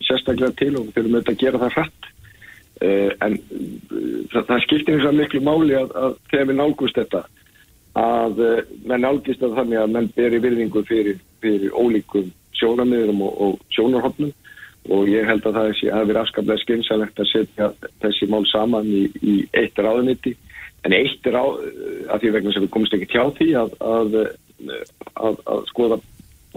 sérstaklega 0.06 0.58
til 0.60 0.74
og 0.76 0.86
við 0.86 0.94
þurfum 0.98 1.18
auðvitað 1.18 1.34
að 1.34 1.42
gera 1.44 1.64
það 1.64 1.76
hratt. 1.78 2.12
Uh, 2.78 3.10
en 3.26 3.40
uh, 3.42 4.20
það, 4.32 4.44
það 4.52 4.64
skiptir 4.68 4.94
eins 4.94 5.08
og 5.10 5.18
miklu 5.18 5.42
máli 5.42 5.74
að, 5.74 5.94
að 5.98 6.18
þegar 6.30 6.50
við 6.52 6.60
nálgust 6.60 7.00
þetta 7.00 7.24
að 7.98 8.42
uh, 8.46 8.60
menn 8.86 9.02
nálgist 9.02 9.42
að 9.42 9.56
þannig 9.58 9.80
að 9.82 9.96
menn 9.96 10.10
beri 10.14 10.42
virðingu 10.44 10.84
fyrir, 10.86 11.18
fyrir 11.42 11.74
ólíkum 11.74 12.28
sjónamiðurum 12.60 13.24
og, 13.26 13.40
og 13.48 13.74
sjónarhóttnum 13.74 14.30
og 14.94 15.08
ég 15.12 15.28
held 15.28 15.46
að 15.46 15.58
það 15.60 15.72
sé 15.80 15.94
að 15.94 16.10
vera 16.12 16.24
afskaplega 16.24 16.64
skynsalegt 16.64 17.22
að 17.22 17.32
setja 17.32 17.72
þessi 18.04 18.30
mál 18.32 18.44
saman 18.50 18.88
í, 18.88 19.06
í 19.22 19.38
eitt 19.58 19.80
ráðuniti 19.80 20.36
en 20.88 20.96
eitt 20.96 21.28
á, 21.28 21.44
að 22.14 22.22
því 22.22 22.34
vegna 22.36 22.54
sem 22.56 22.64
við 22.64 22.74
komumst 22.76 22.96
ekki 22.96 23.10
tjá 23.12 23.24
því 23.38 23.50
að, 23.60 23.74
að, 23.84 24.20
að 25.20 25.66
skoða 25.72 26.00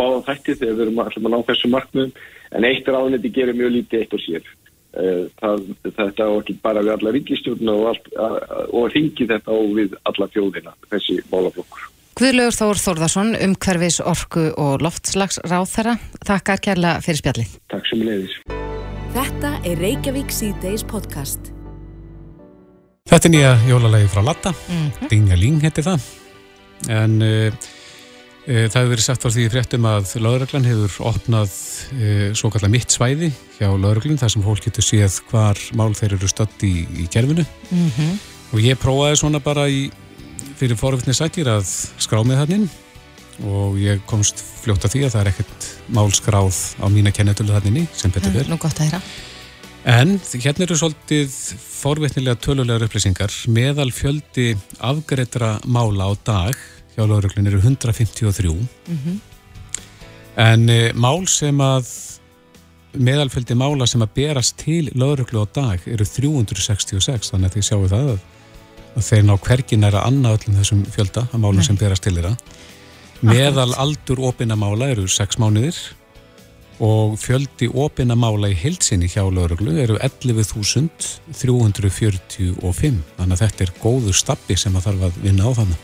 báða 0.01 0.23
þætti 0.29 0.57
þegar 0.61 0.77
við 0.77 0.85
erum 0.87 1.03
alltaf 1.05 1.25
að 1.25 1.35
ná 1.35 1.39
þessu 1.51 1.71
markmiðum. 1.75 2.17
En 2.51 2.67
eitt 2.67 2.89
ráðuniti 2.89 3.33
gerir 3.35 3.59
mjög 3.59 3.73
lítið 3.77 4.05
eitt 4.05 4.17
og 4.17 4.25
sér. 4.25 4.51
Eh, 4.91 5.23
það, 5.39 5.67
þetta 5.87 6.27
á 6.27 6.33
ekki 6.35 6.57
bara 6.63 6.83
við 6.83 6.93
alla 6.97 7.15
ríkistjórna 7.15 7.77
og, 7.79 8.11
og 8.75 8.91
ringi 8.95 9.29
þetta 9.31 9.55
á 9.55 9.59
við 9.77 9.97
alla 10.11 10.31
fjóðina, 10.35 10.75
þessi 10.91 11.21
málaflokkur. 11.31 11.91
Guðlaugur 12.21 12.53
Þór 12.53 12.81
Þórðarsson 12.83 13.31
um 13.41 13.55
hverfis 13.57 13.97
orku 14.05 14.51
og 14.61 14.83
loftslags 14.85 15.39
ráþæra. 15.49 15.95
Takkar 16.29 16.61
kærlega 16.61 17.01
fyrir 17.01 17.23
spjallið. 17.23 17.57
Takk 17.73 17.89
sem 17.89 18.05
leiðis. 18.05 18.37
Þetta 19.15 19.57
er 19.65 19.81
Reykjavík 19.81 20.35
C-Days 20.37 20.85
podcast. 20.85 21.49
Þetta 23.09 23.31
er 23.31 23.35
nýja 23.35 23.53
jólalagi 23.71 24.13
frá 24.13 24.21
Latta. 24.23 24.53
Mm 24.53 24.87
-hmm. 24.87 25.09
Dingaling 25.09 25.61
heiti 25.65 25.83
það. 25.83 26.09
En... 26.89 27.23
Uh, 27.23 27.71
Eh, 28.49 28.67
það 28.67 28.79
hefur 28.79 28.91
verið 28.95 29.05
sagt 29.05 29.25
á 29.29 29.31
því 29.31 29.43
fréttum 29.53 29.87
að 29.87 30.13
lauruglan 30.25 30.65
hefur 30.65 31.11
opnað 31.11 31.53
e, 31.93 32.07
svo 32.35 32.49
kallar 32.51 32.73
mitt 32.73 32.91
svæði 32.91 33.29
hjá 33.59 33.69
lauruglun 33.69 34.19
þar 34.19 34.33
sem 34.33 34.45
fólk 34.47 34.65
getur 34.65 34.87
séð 34.87 35.19
hvar 35.29 35.61
mál 35.77 35.93
þeir 35.95 36.17
eru 36.17 36.31
stödd 36.31 36.65
í, 36.65 36.73
í 36.89 37.05
gerfinu 37.13 37.45
mm 37.45 37.91
-hmm. 37.99 38.17
og 38.57 38.65
ég 38.65 38.81
prófaði 38.81 39.21
svona 39.21 39.43
bara 39.45 39.69
í, 39.69 39.91
fyrir 40.61 40.77
forvittni 40.77 41.17
sækir 41.17 41.49
að 41.49 41.65
skrá 42.01 42.21
með 42.27 42.43
þannig 42.43 42.79
og 43.49 43.79
ég 43.81 44.03
komst 44.09 44.43
fljótt 44.61 44.85
að 44.85 44.95
því 44.95 45.05
að 45.07 45.15
það 45.15 45.23
er 45.23 45.31
ekkert 45.31 45.69
málskráð 45.97 46.59
á 46.85 46.87
mína 46.93 47.13
kennetölu 47.17 47.55
þannig 47.57 47.87
sem 47.97 48.13
betur 48.13 48.35
verð. 48.35 48.53
Nú 48.53 48.59
gott 48.61 48.77
að 48.77 48.91
heyra. 48.91 49.01
En 49.89 50.19
hérna 50.35 50.67
eru 50.67 50.77
svolítið 50.77 51.33
forvittnilega 51.57 52.37
tölulegar 52.45 52.85
upplýsingar 52.85 53.33
meðal 53.49 53.89
fjöldi 53.97 54.53
afgreitra 54.85 55.55
mála 55.65 56.11
á 56.11 56.13
dag 56.27 56.59
hjá 56.93 57.07
lauruglun 57.07 57.49
eru 57.49 57.63
153 57.63 58.53
mm 58.53 58.69
-hmm. 58.89 59.17
en 60.37 60.69
e, 60.69 60.93
mál 60.93 61.27
sem 61.29 61.57
að 61.57 61.89
meðalföldi 62.93 63.55
mála 63.55 63.87
sem 63.87 64.03
að 64.03 64.15
berast 64.15 64.57
til 64.59 64.91
lauruglu 64.95 65.41
á 65.41 65.47
dag 65.55 65.81
eru 65.87 66.05
366 66.05 67.31
þannig 67.31 67.49
að 67.49 67.55
þið 67.55 67.65
sjáu 67.65 67.89
það 67.89 68.09
að, 68.11 68.11
að 68.11 68.40
þeir 68.99 69.25
ná 69.29 69.35
hvergin 69.39 69.87
er 69.87 69.95
að 69.99 70.07
anna 70.11 70.29
öllum 70.37 70.59
þessum 70.59 70.81
fjölda 70.91 71.23
að 71.31 71.39
málum 71.43 71.61
Nei. 71.61 71.69
sem 71.69 71.81
berast 71.81 72.05
til 72.07 72.17
þeirra. 72.17 72.35
Meðal 73.21 73.73
aldur 73.77 74.19
opina 74.31 74.57
mála 74.57 74.85
eru 74.95 75.05
6 75.11 75.39
mánuðir 75.43 75.77
og 76.81 77.19
fjöldi 77.21 77.69
opina 77.77 78.15
mála 78.17 78.49
í 78.51 78.57
heilsinni 78.57 79.09
hjá 79.13 79.23
lauruglu 79.29 79.73
eru 79.83 79.99
11.345 80.01 82.99
þannig 83.19 83.37
að 83.37 83.43
þetta 83.45 83.65
er 83.67 83.73
góður 83.83 84.17
stabbi 84.17 84.55
sem 84.57 84.77
að 84.79 84.85
þarf 84.89 85.01
að 85.11 85.15
vinna 85.27 85.45
á 85.45 85.53
þannig 85.61 85.81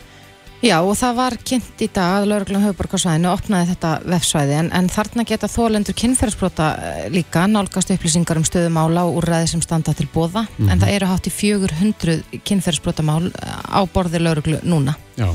Já 0.65 0.79
og 0.81 0.95
það 0.97 1.17
var 1.19 1.35
kynnt 1.45 1.81
í 1.85 1.87
dag 1.93 2.15
að 2.17 2.27
Lörglum 2.31 2.63
höfuborgarsvæðinu 2.65 3.29
opnaði 3.29 3.69
þetta 3.75 3.91
vefsvæði 4.09 4.55
en, 4.57 4.69
en 4.73 4.87
þarna 4.89 5.25
geta 5.29 5.49
þólendur 5.51 5.95
kynferðsbrota 6.01 6.69
eh, 6.81 7.03
líka 7.13 7.43
nálgast 7.51 7.91
upplýsingar 7.93 8.39
um 8.39 8.45
stöðumála 8.47 9.03
og 9.05 9.19
úrræði 9.19 9.51
sem 9.51 9.61
standa 9.61 9.93
til 9.93 10.07
bóða 10.09 10.47
mm 10.47 10.49
-hmm. 10.57 10.71
en 10.71 10.81
það 10.81 10.93
eru 10.95 11.09
hátt 11.11 11.29
í 11.29 11.33
400 11.35 12.41
kynferðsbrotamál 12.49 13.27
eh, 13.27 13.59
á 13.69 13.81
borði 13.85 14.23
Lörglu 14.23 14.57
núna. 14.63 14.95
Já. 15.15 15.29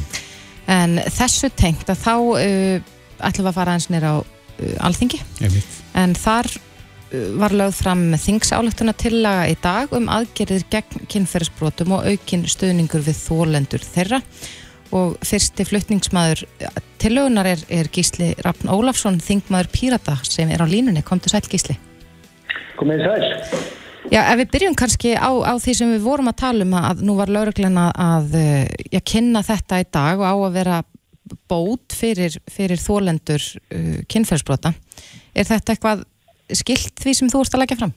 En 0.67 0.99
þessu 0.99 1.51
tengt 1.55 1.89
að 1.91 2.03
þá 2.03 2.15
uh, 2.19 2.83
ætlum 3.19 3.47
við 3.47 3.51
að 3.51 3.55
fara 3.55 3.73
eins 3.75 3.89
nýra 3.91 4.11
á 4.15 4.19
uh, 4.23 4.87
alþingi 4.87 5.19
Einmitt. 5.41 5.67
en 5.95 6.15
þar 6.15 6.47
uh, 6.47 7.39
var 7.39 7.51
lögð 7.51 7.75
fram 7.75 8.03
þingsálektuna 8.15 8.95
tillaga 8.95 9.49
í 9.51 9.57
dag 9.63 9.93
um 9.93 10.09
aðgerðir 10.09 10.65
gegn 10.71 11.07
kynferðsbrotum 11.09 11.93
og 11.93 12.07
aukin 12.07 12.47
stöðningur 12.47 13.03
við 13.03 13.19
þólendur 13.27 13.83
þeirra 13.83 14.23
og 14.93 15.15
fyrsti 15.25 15.65
flutningsmaður 15.67 16.45
tillögunar 17.03 17.49
er, 17.55 17.63
er 17.73 17.89
Gísli 17.93 18.33
Rafn 18.45 18.71
Ólafsson, 18.73 19.21
þingmaður 19.23 19.71
Pírata 19.73 20.17
sem 20.27 20.51
er 20.53 20.63
á 20.63 20.67
línunni. 20.69 21.03
Komdu 21.07 21.33
sæl 21.33 21.45
Gísli. 21.49 21.79
Komið 22.81 23.07
sæl. 23.07 23.63
Já, 24.13 24.21
ef 24.27 24.41
við 24.43 24.49
byrjum 24.53 24.75
kannski 24.77 25.15
á, 25.17 25.31
á 25.31 25.55
því 25.63 25.75
sem 25.79 25.93
við 25.95 26.03
vorum 26.05 26.29
að 26.29 26.41
tala 26.43 26.67
um 26.67 26.75
að 26.77 27.05
nú 27.07 27.15
var 27.17 27.31
lauruglan 27.33 27.79
að 27.81 28.35
eh, 28.37 28.67
já, 28.93 29.01
kynna 29.09 29.41
þetta 29.47 29.81
í 29.81 29.87
dag 29.89 30.21
og 30.21 30.27
á 30.27 30.37
að 30.37 30.57
vera 30.59 30.83
bót 31.49 31.95
fyrir, 31.97 32.35
fyrir 32.51 32.81
þólendur 32.83 33.41
uh, 33.73 34.01
kynferðsbrota. 34.11 34.73
Er 35.33 35.47
þetta 35.49 35.73
eitthvað 35.75 36.03
skilt 36.53 36.99
því 37.01 37.15
sem 37.17 37.31
þú 37.33 37.45
ert 37.45 37.57
að 37.57 37.63
leggja 37.63 37.79
fram? 37.79 37.95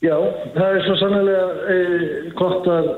Já, 0.00 0.16
það 0.56 0.66
er 0.78 0.86
svo 0.86 0.96
sannlega 0.96 1.42
eh, 1.74 2.04
gott 2.38 2.68
að 2.72 2.90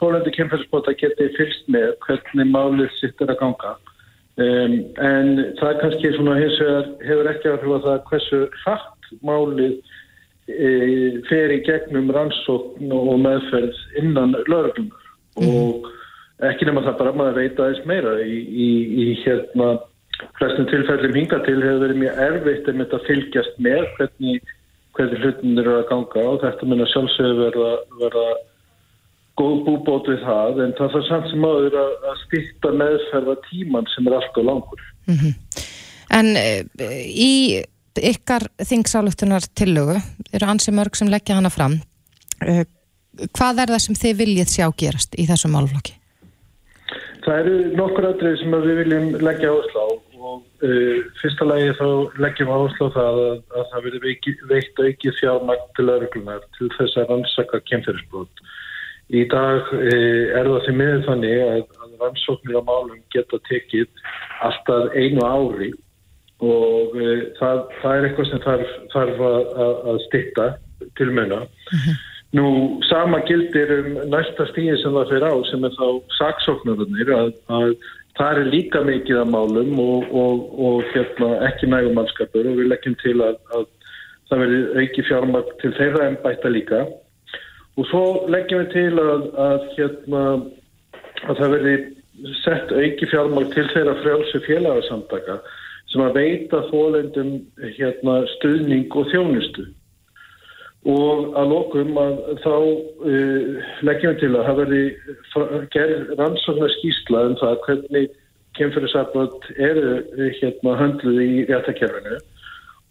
þólendur 0.00 0.34
kynferðsbrota 0.36 0.94
geti 1.00 1.28
fylst 1.36 1.68
með 1.72 1.92
hvernig 2.06 2.50
málið 2.52 2.90
sittur 3.00 3.32
að 3.32 3.40
ganga. 3.42 3.76
Um, 4.36 4.74
en 5.00 5.30
það 5.56 5.78
kannski 5.80 6.12
svona 6.12 6.36
hins 6.36 6.58
vegar 6.60 6.88
hefur 7.08 7.30
ekki 7.30 7.48
að 7.48 7.62
hrjóða 7.62 7.84
það 7.86 8.02
hversu 8.10 8.40
hratt 8.64 9.06
málið 9.24 9.76
e, 10.50 10.70
fer 11.30 11.54
í 11.54 11.62
gegnum 11.64 12.10
rannsókn 12.12 12.92
og 12.92 13.14
meðferð 13.22 13.78
innan 14.02 14.34
lögurlunar 14.44 15.06
mm. 15.40 15.46
og 15.48 15.88
ekki 16.50 16.68
nema 16.68 16.84
það 16.84 16.98
bara 17.00 17.14
maður 17.16 17.38
veit 17.40 17.62
aðeins 17.62 17.86
meira 17.88 18.16
í, 18.20 18.36
í, 18.44 18.68
í 19.06 19.06
hérna 19.22 19.70
flestum 20.36 20.68
tilfellum 20.70 21.16
hinga 21.16 21.40
til 21.46 21.56
hefur 21.62 21.82
verið 21.86 22.02
mjög 22.02 22.20
erfitt 22.26 22.68
um 22.72 22.82
þetta 22.82 23.00
að 23.00 23.08
fylgjast 23.08 23.62
með 23.62 23.86
hvernig, 23.96 24.52
hvernig 24.98 25.24
hlutin 25.24 25.62
eru 25.62 25.78
að 25.78 25.88
ganga 25.94 26.26
og 26.34 26.44
þetta 26.44 26.68
minna 26.68 26.90
sjálfsögur 26.92 27.40
verða, 27.46 27.72
verða 28.02 28.26
góð 29.36 29.56
búbót 29.66 30.10
við 30.10 30.22
það 30.24 30.62
en 30.64 30.74
það 30.78 30.98
er 30.98 31.06
samt 31.08 31.30
sem 31.30 31.46
áður 31.46 31.78
að, 31.82 31.90
að 32.10 32.20
styrta 32.24 32.72
meðferða 32.82 33.36
tíman 33.48 33.90
sem 33.94 34.08
er 34.08 34.18
alltaf 34.18 34.46
langur. 34.46 34.86
Mm 35.06 35.18
-hmm. 35.20 35.34
En 36.16 36.32
e, 36.36 36.64
í 37.06 37.32
ykkar 37.96 38.48
þingsálutunar 38.62 39.44
tillögu 39.54 39.98
eru 40.32 40.46
ansi 40.46 40.72
mörg 40.72 40.96
sem 40.96 41.10
leggja 41.12 41.36
hana 41.36 41.50
fram. 41.50 41.80
E, 42.40 42.64
hvað 43.36 43.62
er 43.62 43.72
það 43.74 43.84
sem 43.84 44.00
þið 44.02 44.18
viljið 44.22 44.52
sjá 44.52 44.66
gerast 44.76 45.16
í 45.18 45.26
þessu 45.28 45.52
málflokki? 45.52 45.96
Það 47.26 47.38
eru 47.42 47.54
nokkur 47.74 48.06
aðrið 48.06 48.36
sem 48.38 48.52
við 48.54 48.76
viljum 48.82 49.06
leggja 49.18 49.50
áslá 49.50 49.86
og 50.26 50.42
uh, 50.64 50.98
fyrsta 51.20 51.46
lagi 51.46 51.72
þá 51.78 51.88
leggjum 52.22 52.52
áslá 52.54 52.86
það 52.94 53.18
að, 53.22 53.40
að 53.58 53.64
það 53.72 53.86
verður 53.86 54.06
veikt 54.52 54.82
aukið 54.82 55.18
fjármagn 55.20 55.66
til 55.76 55.88
örglunar 55.96 56.46
til 56.58 56.70
þess 56.76 57.00
að 57.00 57.10
rannsaka 57.12 57.60
kemfyrirsbrot. 57.70 58.44
Í 59.14 59.22
dag 59.30 59.68
uh, 59.70 60.22
er 60.34 60.48
það 60.50 60.62
því 60.66 60.76
miður 60.80 61.04
þannig 61.06 61.42
að, 61.46 61.60
að 61.84 62.00
rannsóknir 62.02 62.58
á 62.58 62.62
málum 62.66 63.02
geta 63.14 63.38
tekið 63.46 63.86
alltaf 64.46 64.96
einu 64.98 65.22
ári 65.22 65.70
og 66.42 66.96
uh, 66.98 67.20
það, 67.38 67.62
það 67.82 67.92
er 67.92 68.08
eitthvað 68.08 68.30
sem 68.32 68.44
þarf, 68.46 68.74
þarf 68.94 69.22
að, 69.30 69.38
að 69.92 70.02
stitta 70.08 70.48
til 70.98 71.08
muna. 71.12 71.44
Mm 71.46 71.78
-hmm. 71.84 72.02
Nú, 72.36 72.48
sama 72.90 73.22
gildir 73.24 73.70
um 73.78 73.94
næsta 74.10 74.48
stíði 74.50 74.74
sem 74.82 74.92
það 74.92 75.12
fyrir 75.12 75.30
á 75.30 75.34
sem 75.50 75.64
er 75.64 75.76
þá 75.78 75.86
saksóknarunir 76.18 77.12
að, 77.14 77.30
að 77.46 77.70
það 78.18 78.40
er 78.40 78.50
líka 78.50 78.82
mikið 78.84 79.22
af 79.22 79.30
málum 79.30 79.78
og, 79.80 80.10
og, 80.10 80.42
og 80.66 80.92
hérna, 80.92 81.30
ekki 81.48 81.70
nægum 81.70 81.96
mannskapur 81.96 82.48
og 82.50 82.58
við 82.58 82.70
leggjum 82.72 82.96
til 83.04 83.16
að, 83.22 83.38
að 83.54 83.66
það 84.28 84.42
veri 84.42 84.60
auki 84.82 85.04
fjármagn 85.08 85.58
til 85.62 85.72
þeirra 85.78 86.08
en 86.10 86.18
bæta 86.24 86.52
líka 86.52 86.82
og 87.76 87.88
svo 87.90 88.02
leggjum 88.32 88.64
við 88.64 88.72
til 88.72 89.00
að, 89.02 89.64
hérna, 89.76 90.24
að 91.28 91.40
það 91.40 91.54
veri 91.56 91.76
sett 92.40 92.72
auki 92.72 93.08
fjármagn 93.10 93.52
til 93.52 93.66
þeirra 93.74 93.96
frjálsu 94.00 94.40
félagarsamtaka 94.46 95.40
sem 95.92 96.02
að 96.02 96.16
veita 96.16 96.62
þólendum 96.70 97.34
hérna, 97.76 98.20
stuðning 98.36 98.96
og 98.96 99.10
þjónustu. 99.12 99.66
Og 100.86 101.34
að 101.36 101.50
lokum 101.50 101.96
að 101.98 102.20
þá 102.44 102.54
uh, 102.54 103.66
leggjum 103.86 104.14
við 104.14 104.20
til 104.22 104.32
að 104.32 104.46
það 104.48 104.60
verði 104.62 104.82
gerð 105.74 106.14
rannsóknar 106.20 106.74
skýsla 106.78 107.24
um 107.30 107.36
það 107.42 107.58
hvernig 107.66 108.14
kemfyrirsafnöld 108.56 109.50
eru 109.60 110.30
hérna 110.38 110.76
höndluð 110.80 111.20
í 111.20 111.32
réttakerfinu 111.50 112.20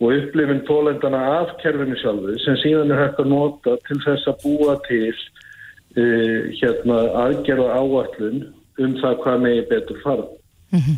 og 0.02 0.12
upplifin 0.12 0.62
tólendana 0.68 1.22
af 1.40 1.56
kerfinu 1.62 1.96
sjálfu 2.02 2.36
sem 2.44 2.60
síðan 2.64 2.92
er 2.92 3.04
hægt 3.06 3.22
að 3.24 3.32
nota 3.32 3.78
til 3.88 4.00
þess 4.04 4.28
að 4.32 4.42
búa 4.44 4.76
til 4.88 5.14
uh, 5.14 6.42
hérna 6.60 7.00
aðgerða 7.26 7.70
áallun 7.80 8.42
um 8.84 8.98
það 9.00 9.20
hvað 9.24 9.44
megi 9.46 9.68
betur 9.70 10.02
fara. 10.04 10.28
Mm 10.72 10.80
-hmm. 10.80 10.98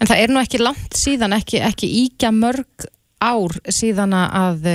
En 0.00 0.08
það 0.10 0.22
er 0.22 0.28
nú 0.28 0.40
ekki 0.42 0.58
langt 0.58 0.94
síðan, 0.98 1.32
ekki, 1.32 1.58
ekki 1.62 1.88
íkja 2.04 2.30
mörg 2.34 2.86
ár 3.22 3.52
síðan 3.70 4.12
að 4.12 4.66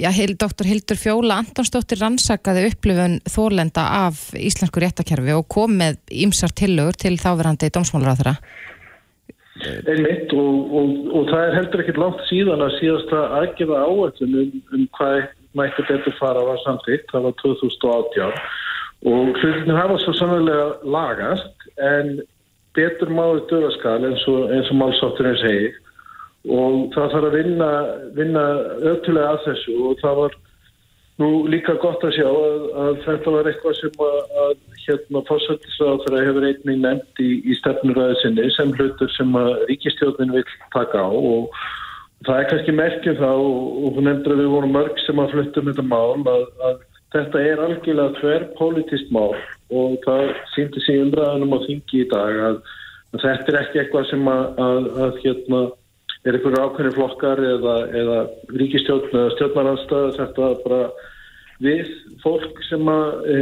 Já, 0.00 0.08
Dr. 0.38 0.64
Hildur 0.64 0.96
Fjóla 0.96 1.36
Antonsdóttir 1.42 1.98
rannsakaði 2.00 2.70
upplifun 2.70 3.18
þólenda 3.28 3.82
af 4.06 4.30
íslensku 4.32 4.80
réttakerfi 4.80 5.34
og 5.36 5.48
kom 5.52 5.74
með 5.76 5.98
ýmsar 6.08 6.54
tillögur 6.56 6.96
til 6.96 7.18
þáverandi 7.20 7.68
þeirra. 7.68 8.36
Einmitt 9.60 10.32
og, 10.32 10.72
og, 10.78 10.96
og 11.14 11.28
það 11.28 11.44
er 11.44 11.56
heldur 11.58 11.82
ekkit 11.84 12.00
langt 12.00 12.24
síðan 12.28 12.64
að 12.64 12.76
síðast 12.78 13.12
að 13.12 13.36
aðgefa 13.40 13.84
áætlun 13.84 14.36
um, 14.42 14.50
um 14.76 14.88
hvað 14.96 15.20
mætti 15.58 15.84
betur 15.88 16.16
fara 16.18 16.42
var 16.46 16.60
samtitt, 16.64 17.08
það 17.10 17.26
var 17.28 17.38
2018 17.42 18.42
og 19.10 19.38
hlutinu 19.40 19.76
hafa 19.76 19.96
svo 20.02 20.12
sannlega 20.12 20.66
lagast 20.84 21.70
en 21.80 22.18
betur 22.76 23.08
máður 23.16 23.46
döðaskal 23.50 24.02
eins 24.04 24.26
og, 24.28 24.50
og 24.52 24.74
málsátturinn 24.76 25.40
segir. 25.40 25.78
Og 26.48 26.92
það 26.94 27.14
þarf 27.14 27.28
að 27.28 27.36
vinna, 27.36 27.70
vinna 28.16 28.44
öttulega 28.92 29.34
að 29.34 29.42
þessu 29.48 29.76
og 29.88 29.98
það 30.00 30.20
var 30.20 30.36
nú 31.20 31.30
líka 31.52 31.76
gott 31.80 32.04
að 32.04 32.14
sjá 32.16 32.28
að, 32.28 32.62
að 32.84 33.00
þetta 33.06 33.34
var 33.36 33.50
eitthvað 33.50 33.76
sem 33.80 34.04
að, 34.06 34.20
að 34.44 34.54
hérna 34.86 35.22
fórsættisraður 35.28 36.16
hefur 36.26 36.46
einnig 36.48 36.80
nefnt 36.80 37.22
í, 37.22 37.30
í 37.44 37.56
stefnuræði 37.60 38.18
sinni 38.22 38.48
sem 38.56 38.72
hlutur 38.76 39.12
sem 39.16 39.36
að 39.38 39.52
ríkistjóðin 39.70 40.34
vil 40.36 40.44
taka 40.74 41.04
á 41.04 41.10
og 41.10 41.56
það 42.26 42.36
er 42.36 42.48
kannski 42.50 42.76
merkjum 42.76 43.18
þá 43.20 43.30
og 43.30 43.96
hún 43.96 44.08
nefndur 44.08 44.36
að 44.36 44.42
við 44.42 44.52
vorum 44.54 44.76
mörg 44.76 45.02
sem 45.06 45.22
að 45.22 45.34
fluttum 45.34 45.70
þetta 45.70 45.86
mál 45.88 46.20
að, 46.20 46.46
að 46.68 46.80
þetta 47.14 47.42
er 47.50 47.64
algjörlega 47.66 48.16
tver 48.20 48.46
politist 48.58 49.12
mál 49.14 49.34
og 49.70 49.96
það 50.06 50.32
sýndi 50.54 50.84
sig 50.84 51.02
umræðanum 51.04 51.56
á 51.56 51.58
þingi 51.66 52.02
í 52.04 52.08
dag 52.10 52.40
að 52.48 52.58
þetta 53.18 53.52
er 53.52 53.60
ekki 53.64 53.82
eitthvað 53.82 54.10
sem 54.10 54.28
að 54.30 55.20
hérna 55.24 55.62
er 56.28 56.36
einhverju 56.36 56.60
ákveðni 56.60 56.96
flokkar 56.98 57.40
eða, 57.40 57.76
eða 57.96 58.18
ríkistjórn 58.60 59.14
eða 59.14 59.32
stjórnarhansstað 59.36 60.10
þetta 60.18 60.50
bara 60.66 60.82
við 61.60 61.92
fólk 62.22 62.62
sem 62.68 62.88
að 62.88 63.28
e, 63.28 63.36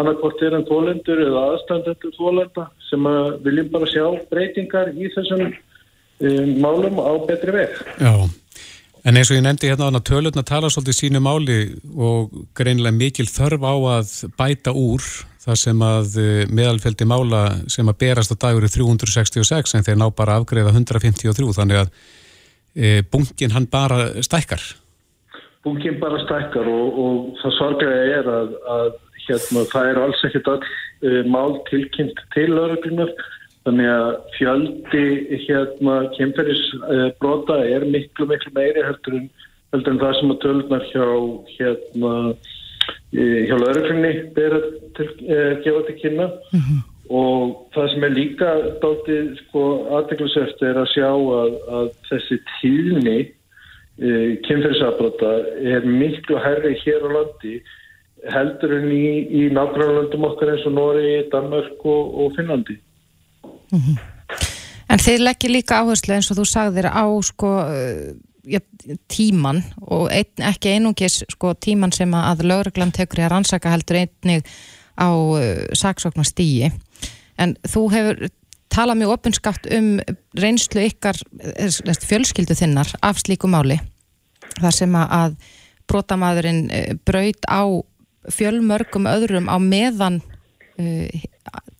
annarkvort 0.00 0.44
er 0.44 0.58
en 0.58 0.68
þólendur 0.68 1.24
eða 1.24 1.46
aðstandendur 1.52 2.14
þólenda 2.18 2.68
sem 2.90 3.08
að 3.08 3.32
viljum 3.46 3.72
bara 3.72 3.88
sjá 3.88 4.04
breytingar 4.30 4.92
í 4.92 5.08
þessum 5.14 5.46
e, 5.48 6.30
málum 6.60 7.00
á 7.00 7.12
betri 7.28 7.54
veg. 7.56 7.80
Já, 7.96 8.12
en 9.08 9.18
eins 9.18 9.32
og 9.32 9.38
ég 9.38 9.44
nefndi 9.46 9.72
hérna 9.72 9.88
að 9.92 10.06
tölurna 10.10 10.44
tala 10.46 10.70
svolítið 10.72 10.98
sínu 10.98 11.22
máli 11.24 11.60
og 11.96 12.32
greinlega 12.58 12.98
mikil 12.98 13.28
þörf 13.30 13.64
á 13.64 13.74
að 13.96 14.14
bæta 14.36 14.76
úr 14.76 15.08
það 15.42 15.58
sem 15.64 15.86
að 15.88 16.20
e, 16.20 16.28
meðalfjöldi 16.52 17.08
mála 17.08 17.42
sem 17.72 17.88
að 17.88 18.00
berast 18.04 18.36
á 18.36 18.36
dagur 18.36 18.68
er 18.68 18.74
366 18.76 19.78
en 19.78 19.88
þeir 19.88 19.98
ná 19.98 20.10
bara 20.14 20.36
afgreða 20.38 20.76
153 20.76 21.56
þannig 21.56 21.82
að 21.82 21.90
e, 22.76 23.00
bunkin 23.08 23.56
hann 23.56 23.70
bara 23.72 24.12
stækkar? 24.20 24.62
Bunkin 25.64 26.00
bara 26.00 26.18
stækkar 26.24 26.66
og, 26.70 26.98
og 27.02 27.36
það 27.42 27.54
sorglega 27.58 28.18
er 28.18 28.30
að, 28.30 28.56
að 28.76 28.88
hérna, 29.26 29.66
það 29.72 29.90
er 29.90 30.00
alls 30.02 30.24
ekkert 30.28 30.50
all 30.50 30.64
e, 30.66 31.22
mál 31.30 31.58
tilkynnt 31.68 32.22
til 32.34 32.50
öruglunar 32.58 33.12
þannig 33.62 33.90
að 33.92 34.08
fjöldi 34.36 35.04
hérna 35.46 35.98
kemferisbrota 36.16 37.60
e, 37.62 37.74
er 37.76 37.86
miklu 37.94 38.26
miklu 38.30 38.54
meiri 38.56 38.82
heldur 38.88 39.20
en, 39.20 39.28
heldur 39.74 39.94
en 39.94 40.02
það 40.02 40.16
sem 40.18 40.34
að 40.34 40.40
tölunar 40.46 40.88
hjá 40.90 41.06
hérna 41.58 42.14
e, 43.14 43.22
hjá 43.46 43.56
öruglunni 43.58 44.14
ber 44.34 44.58
að 44.58 44.66
e, 44.98 45.44
gefa 45.62 45.86
til 45.90 46.00
kynna. 46.02 46.32
Mm 46.50 46.64
-hmm 46.64 46.88
og 47.12 47.68
það 47.74 47.88
sem 47.92 48.04
er 48.06 48.14
líka 48.14 48.50
dáltið 48.82 49.30
sko 49.42 49.62
aðdeklusöft 49.98 50.62
er 50.64 50.78
að 50.80 50.90
sjá 50.94 51.08
að, 51.10 51.56
að 51.76 51.88
þessi 52.08 52.38
tíðni 52.56 53.16
e, 54.02 54.16
kynferðisafbrota 54.46 55.30
er 55.74 55.86
miklu 55.86 56.40
herri 56.42 56.74
hér 56.82 57.06
á 57.06 57.10
landi 57.16 57.60
heldur 58.32 58.76
en 58.78 58.90
í, 58.94 59.06
í 59.30 59.42
nákvæmlandum 59.54 60.26
okkar 60.30 60.52
eins 60.54 60.66
og 60.66 60.76
Nóri, 60.76 61.14
Danmark 61.32 61.86
og, 61.86 62.02
og 62.24 62.34
Finnlandi. 62.36 62.76
Mm 63.72 63.78
-hmm. 63.78 63.96
En 64.92 64.98
þeir 64.98 65.24
leggir 65.24 65.50
líka 65.50 65.80
áherslu 65.80 66.14
eins 66.14 66.30
og 66.30 66.36
þú 66.36 66.44
sagðir 66.46 66.86
á 66.86 67.06
sko 67.22 67.50
ja, 68.44 68.60
tíman 69.08 69.62
og 69.80 70.10
ein, 70.12 70.28
ekki 70.38 70.76
einungis 70.76 71.22
sko 71.30 71.54
tíman 71.54 71.92
sem 71.94 72.14
að 72.14 72.44
lögreglan 72.50 72.94
tekur 72.94 73.22
í 73.22 73.26
að 73.26 73.34
rannsaka 73.36 73.72
heldur 73.72 74.02
einnig 74.02 74.46
á 74.98 75.08
uh, 75.08 75.40
saksóknastígi 75.78 76.72
en 77.40 77.56
þú 77.68 77.86
hefur 77.94 78.28
talað 78.72 79.02
mjög 79.02 79.14
opinskapt 79.16 79.68
um 79.76 79.94
reynslu 80.38 80.86
ykkar 80.88 81.18
fjölskyldu 82.06 82.56
þinnar 82.56 82.92
af 83.04 83.20
slíku 83.22 83.50
máli 83.50 83.78
þar 84.60 84.76
sem 84.76 84.96
að 85.02 85.36
brotamæðurinn 85.90 86.62
braut 87.06 87.48
á 87.50 87.62
fjölmörgum 88.30 89.08
öðrum 89.10 89.50
á 89.50 89.56
meðan 89.58 90.20
uh, 90.22 91.22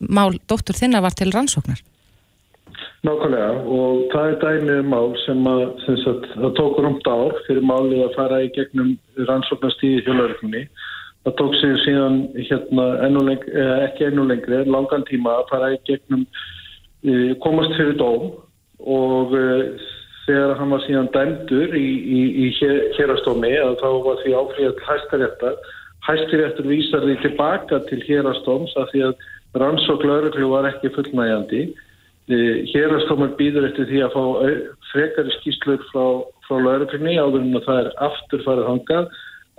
mál 0.02 0.35
dóttur 0.50 0.78
þinnar 0.78 1.04
var 1.04 1.14
til 1.16 1.30
rannsóknar 1.32 1.82
Nákvæmlega 3.02 3.46
og 3.66 4.02
það 4.12 4.28
er 4.28 4.37
dæmið 4.42 4.76
um 4.78 4.90
mál 4.92 5.08
sem 5.24 5.46
að, 5.50 5.62
það 6.37 6.52
tók 6.58 6.76
rúmt 6.85 7.08
ár 7.11 7.32
fyrir 7.48 7.64
málið 7.66 8.04
að 8.04 8.12
fara 8.14 8.38
í 8.44 8.50
gegnum 8.54 8.92
rannsóknarstíði 9.26 10.04
hjólaurinni. 10.06 10.61
Það 11.26 11.35
tók 11.40 11.56
sig 11.58 11.74
síðan 11.82 12.20
hérna, 12.37 12.85
ennu 13.08 13.24
lengri, 13.26 13.64
ekki 13.88 14.06
ennu 14.06 14.28
lengri, 14.30 14.62
langan 14.70 15.02
tíma 15.11 15.35
að 15.40 15.50
fara 15.50 15.72
í 15.74 15.80
gegnum, 15.90 16.22
komast 17.42 17.74
fyrir 17.74 17.98
dóm 17.98 18.30
og 18.87 19.35
e, 19.35 19.44
þegar 20.26 20.56
hann 20.58 20.74
var 20.74 20.82
síðan 20.87 21.12
dæmdur 21.14 21.76
í, 21.78 21.88
í, 22.18 22.20
í 22.44 22.50
hérastómi 22.96 23.54
að 23.58 23.78
þá 23.82 23.88
var 24.06 24.20
því 24.22 24.35
áfríðat 24.40 24.82
hæstaréttar. 24.88 25.56
Hæstaréttur 26.06 26.68
vísar 26.70 27.06
því 27.06 27.16
tilbaka 27.22 27.80
til 27.88 28.02
hérastóms 28.08 28.74
að 28.78 28.92
því 28.92 29.06
að 29.08 29.24
rannsóklauruglu 29.62 30.52
var 30.52 30.70
ekki 30.70 30.92
fullnægjandi 30.94 31.66
Hérastómar 32.30 33.35
býður 33.35 33.66
eftir 33.66 33.88
því 33.90 34.02
að 34.06 34.12
fá 34.14 34.22
frekari 34.92 35.32
skýslur 35.40 35.80
frá, 35.90 36.04
frá 36.46 36.61
lauruglinni 36.62 37.18
áður 37.18 37.42
en 37.42 37.64
það 37.64 37.80
er 37.80 37.88
aftur 38.06 38.44
farið 38.44 38.68
hangað, 38.68 39.08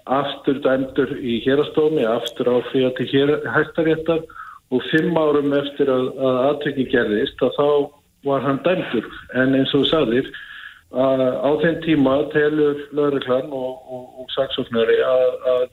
aftur 0.08 0.62
dæmdur 0.63 1.12
í 1.19 1.41
hérastómi, 1.43 2.06
aftur 2.08 2.47
áfríða 2.54 2.93
til 2.95 3.36
hættaréttar 3.52 4.23
og 4.71 4.88
fimm 4.91 5.17
árum 5.19 5.52
eftir 5.54 5.91
að 5.91 6.08
aðtökki 6.23 6.88
gerðist 6.93 7.43
að 7.43 7.60
þá 7.60 7.67
var 8.23 8.47
hann 8.47 8.63
dæmdur. 8.63 9.12
En 9.36 9.60
eins 9.60 9.76
og 9.76 9.84
þú 9.84 9.91
sagðir, 9.91 10.32
að 10.94 11.24
á 11.42 11.50
þeim 11.64 11.80
tíma 11.86 12.18
telur 12.34 12.84
lauruglan 12.94 13.50
og, 13.50 13.82
og, 13.90 14.06
og 14.22 14.34
saksóknari 14.36 15.00
að, 15.08 15.72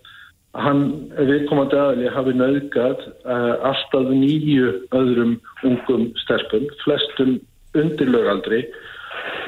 hann 0.58 0.82
viðkomandi 1.14 1.78
aðli 1.78 2.10
hafi 2.10 2.32
nöðgat 2.34 3.04
uh, 3.22 3.54
alltaf 3.68 4.08
nýju 4.10 4.72
öðrum 4.96 5.36
ungum 5.66 6.08
sterkum, 6.24 6.66
flestum 6.82 7.36
undirlögaldri 7.78 8.64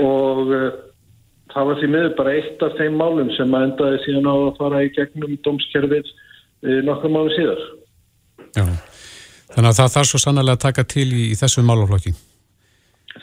og 0.05 0.53
uh, 0.53 0.69
það 1.53 1.69
var 1.69 1.81
því 1.81 1.91
miður 1.91 2.15
bara 2.21 2.35
eitt 2.39 2.63
af 2.63 2.79
þeim 2.79 3.01
málum 3.01 3.33
sem 3.35 3.57
að 3.57 3.67
endaði 3.71 4.03
síðan 4.05 4.31
á 4.31 4.35
að 4.37 4.61
fara 4.61 4.85
í 4.87 4.93
gegnum 4.95 5.39
domskerfið 5.43 6.07
uh, 6.07 6.15
eh, 6.71 6.81
nokkur 6.87 7.17
máli 7.17 7.35
síðar. 7.35 7.65
Já, 8.53 8.65
þannig 9.57 9.73
að 9.73 9.81
það 9.81 9.95
þarf 9.97 10.13
svo 10.13 10.23
sannlega 10.23 10.59
að 10.59 10.67
taka 10.69 10.87
til 10.87 11.09
í, 11.11 11.33
í 11.33 11.41
þessu 11.41 11.67
málaflokki. 11.67 12.15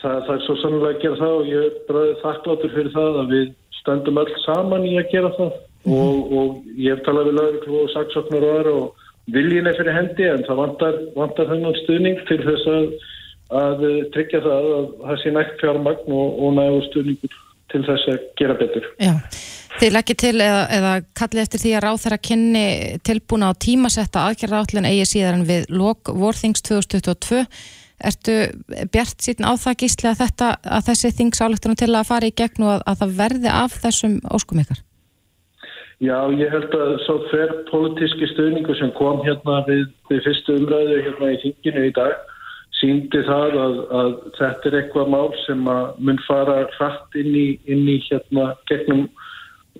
Það 0.00 0.20
þarf 0.28 0.44
svo 0.46 0.54
sannlega 0.60 0.94
að 0.94 1.02
gera 1.02 1.20
það 1.20 1.34
og 1.38 1.48
ég 1.50 1.64
er 1.66 1.80
bara 1.88 2.20
þakkláttur 2.22 2.72
fyrir 2.76 2.94
það 2.94 3.18
að 3.22 3.34
við 3.34 3.50
stöndum 3.80 4.20
öll 4.22 4.30
saman 4.44 4.86
í 4.88 4.94
að 5.00 5.12
gera 5.12 5.32
það. 5.36 5.50
Mm 5.50 5.68
og, 5.88 6.32
og 6.32 6.56
ég 6.76 6.96
hef 6.96 7.04
talað 7.06 7.30
við 7.30 7.38
lögur 7.38 7.78
og 7.80 7.92
saksóknar 7.94 8.44
og 8.44 8.56
aðra 8.56 8.74
og 8.80 9.06
viljin 9.32 9.70
er 9.70 9.78
fyrir 9.78 9.96
hendi 9.96 10.26
en 10.28 10.44
það 10.48 10.60
vantar, 10.64 10.98
vantar 11.16 11.48
þennan 11.52 11.78
stuðning 11.84 12.20
til 12.28 12.40
þess 12.44 12.66
að, 12.74 12.90
að 13.60 13.86
tryggja 14.16 14.42
það 14.44 14.68
að 14.74 14.90
það 15.06 15.22
sé 15.22 15.32
nægt 15.36 15.62
fjármagn 15.62 16.18
og, 16.18 16.42
og 16.44 16.52
nægur 16.58 16.86
stuðningur 16.90 17.40
til 17.70 17.82
þess 17.86 18.12
að 18.12 18.28
gera 18.40 18.58
betur. 18.60 18.88
Já, 19.00 19.12
þið 19.80 19.96
leggir 19.96 20.20
til 20.20 20.36
eða, 20.36 20.62
eða 20.76 20.94
kallið 21.16 21.44
eftir 21.46 21.64
því 21.64 21.74
að 21.76 21.84
ráð 21.86 22.00
þeirra 22.04 22.22
kynni 22.28 22.64
tilbúna 23.06 23.52
á 23.54 23.60
tímasetta 23.64 24.24
aðgerra 24.26 24.64
átlun 24.64 24.88
eigi 24.90 25.06
síðan 25.14 25.46
við 25.48 25.70
lok 25.72 26.12
vorþings 26.12 26.66
2022 26.66 27.46
Ertu 28.00 28.36
bjart 28.92 29.24
síðan 29.24 29.50
á 29.50 29.52
það 29.60 29.80
gísli 29.82 30.08
að, 30.10 30.20
þetta, 30.22 30.52
að 30.64 30.86
þessi 30.88 31.10
þingsáleiktunum 31.18 31.80
til 31.80 31.90
að 31.92 32.08
fara 32.08 32.30
í 32.30 32.36
gegn 32.36 32.64
og 32.64 32.72
að, 32.76 32.86
að 32.86 33.02
það 33.02 33.18
verði 33.18 33.50
af 33.52 33.76
þessum 33.82 34.16
óskum 34.30 34.62
ykkar? 34.62 34.80
Já, 36.00 36.16
ég 36.32 36.48
held 36.48 36.72
að 36.72 36.94
svo 37.04 37.18
hver 37.28 37.50
politíski 37.68 38.30
stöðningu 38.30 38.72
sem 38.78 38.92
kom 38.96 39.20
hérna 39.26 39.58
við, 39.66 39.82
við 40.08 40.22
fyrstu 40.24 40.56
umræðu 40.56 41.02
hérna 41.04 41.34
í 41.34 41.40
þinginu 41.42 41.82
í 41.90 41.96
dag 41.98 42.14
síndi 42.80 43.20
það 43.26 43.56
að, 43.60 43.74
að 44.00 44.12
þetta 44.38 44.70
er 44.70 44.76
eitthvað 44.78 45.10
mál 45.12 45.28
sem 45.44 45.60
mun 45.60 46.20
fara 46.24 46.62
hratt 46.78 47.18
inn 47.20 47.34
í, 47.36 47.46
inn 47.68 47.84
í 47.84 47.98
hérna 48.06 48.54
gegnum, 48.70 49.04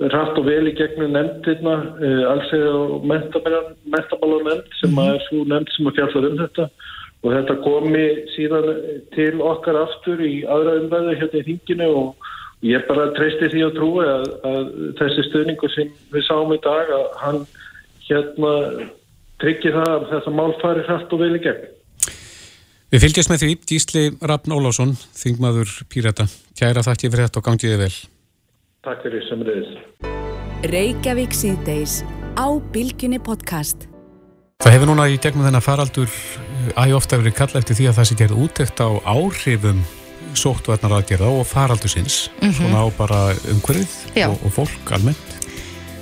hratt 0.02 0.36
og 0.36 0.44
vel 0.48 0.68
í 0.68 0.76
gegnum 0.76 1.14
nefndirna, 1.16 1.76
uh, 1.96 2.22
alls 2.34 2.52
eða 2.56 3.00
mentamála 3.08 4.42
nefnd 4.44 4.78
sem 4.80 4.92
-hmm. 4.92 5.14
er 5.14 5.24
svo 5.28 5.44
nefnd 5.48 5.72
sem 5.76 5.88
að 5.88 6.00
fjalla 6.00 6.28
um 6.28 6.40
þetta 6.44 6.68
og 7.20 7.32
þetta 7.34 7.56
komi 7.64 8.04
síðan 8.34 8.68
til 9.14 9.34
okkar 9.44 9.76
aftur 9.82 10.22
í 10.24 10.40
aðra 10.48 10.78
umræðu 10.80 11.16
hérna 11.20 11.42
í 11.42 11.48
þinginu 11.50 11.88
og 12.00 12.30
Ég 12.60 12.84
bara 12.84 13.08
treysti 13.16 13.48
því 13.54 13.60
að 13.64 13.76
trúi 13.78 14.04
að, 14.04 14.24
að 14.44 14.64
þessi 14.98 15.22
stöðningu 15.30 15.68
sem 15.72 15.92
við 16.12 16.26
sáum 16.26 16.52
í 16.52 16.58
dag 16.60 16.90
að 16.92 17.06
hann 17.22 17.38
hérna 18.04 18.54
tryggir 19.40 19.76
það 19.78 19.92
að 19.94 20.08
þetta 20.10 20.34
mál 20.36 20.52
fari 20.60 20.84
hrætt 20.84 21.14
og 21.16 21.22
vel 21.22 21.32
í 21.38 21.42
gegn. 21.46 21.70
Við 22.90 23.04
fylgjast 23.06 23.32
með 23.32 23.44
því 23.44 23.56
Gísli 23.70 24.04
Rafn 24.28 24.52
Ólásson, 24.52 24.96
þingmaður 25.16 25.72
Pírata. 25.88 26.26
Kæra 26.58 26.84
þakki 26.84 27.08
fyrir 27.08 27.30
þetta 27.30 27.40
og 27.40 27.48
gangiði 27.48 27.80
vel. 27.80 27.92
Takk 28.84 29.06
fyrir 29.06 29.24
sem 29.30 29.46
reyðis. 29.46 29.78
Reykjavík 30.74 31.36
síðdeis 31.36 32.00
á 32.36 32.60
Bilginni 32.74 33.22
podcast. 33.24 33.89
Það 34.60 34.74
hefur 34.74 34.90
núna 34.90 35.08
í 35.08 35.16
gegnum 35.16 35.46
þennan 35.46 35.64
faraldur 35.64 36.12
æg 36.76 36.92
ofta 36.92 37.16
verið 37.16 37.36
kalla 37.38 37.60
eftir 37.62 37.78
því 37.78 37.88
að 37.88 37.96
það 37.98 38.08
sé 38.08 38.16
gerð 38.20 38.40
útekt 38.44 38.82
á 38.84 38.88
áhrifum 39.08 39.80
sóttvarnar 40.36 40.98
aðgerða 40.98 41.30
og 41.32 41.46
faraldusins 41.48 42.28
mm 42.28 42.48
-hmm. 42.48 42.56
svona 42.58 42.84
á 42.84 42.86
bara 42.96 43.20
umhverfið 43.50 44.28
og, 44.28 44.38
og 44.44 44.52
fólk 44.52 44.92
almennt 44.92 45.36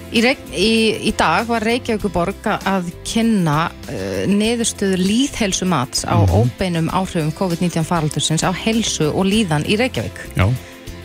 Í, 0.09 0.23
í, 0.57 0.73
í 1.05 1.12
dag 1.12 1.44
var 1.47 1.62
Reykjavíkuborg 1.68 2.47
að 2.49 2.87
kynna 3.05 3.68
uh, 3.68 4.25
neðurstöðu 4.25 4.97
líðhelsumats 4.97 6.05
á 6.09 6.16
mm 6.16 6.27
-hmm. 6.27 6.38
óbeinum 6.40 6.88
áhrifum 6.88 7.33
COVID-19 7.33 7.85
faraldusins 7.85 8.42
á 8.42 8.51
helsu 8.53 9.12
og 9.12 9.27
líðan 9.29 9.68
í 9.68 9.77
Reykjavík 9.77 10.18
Já. 10.35 10.49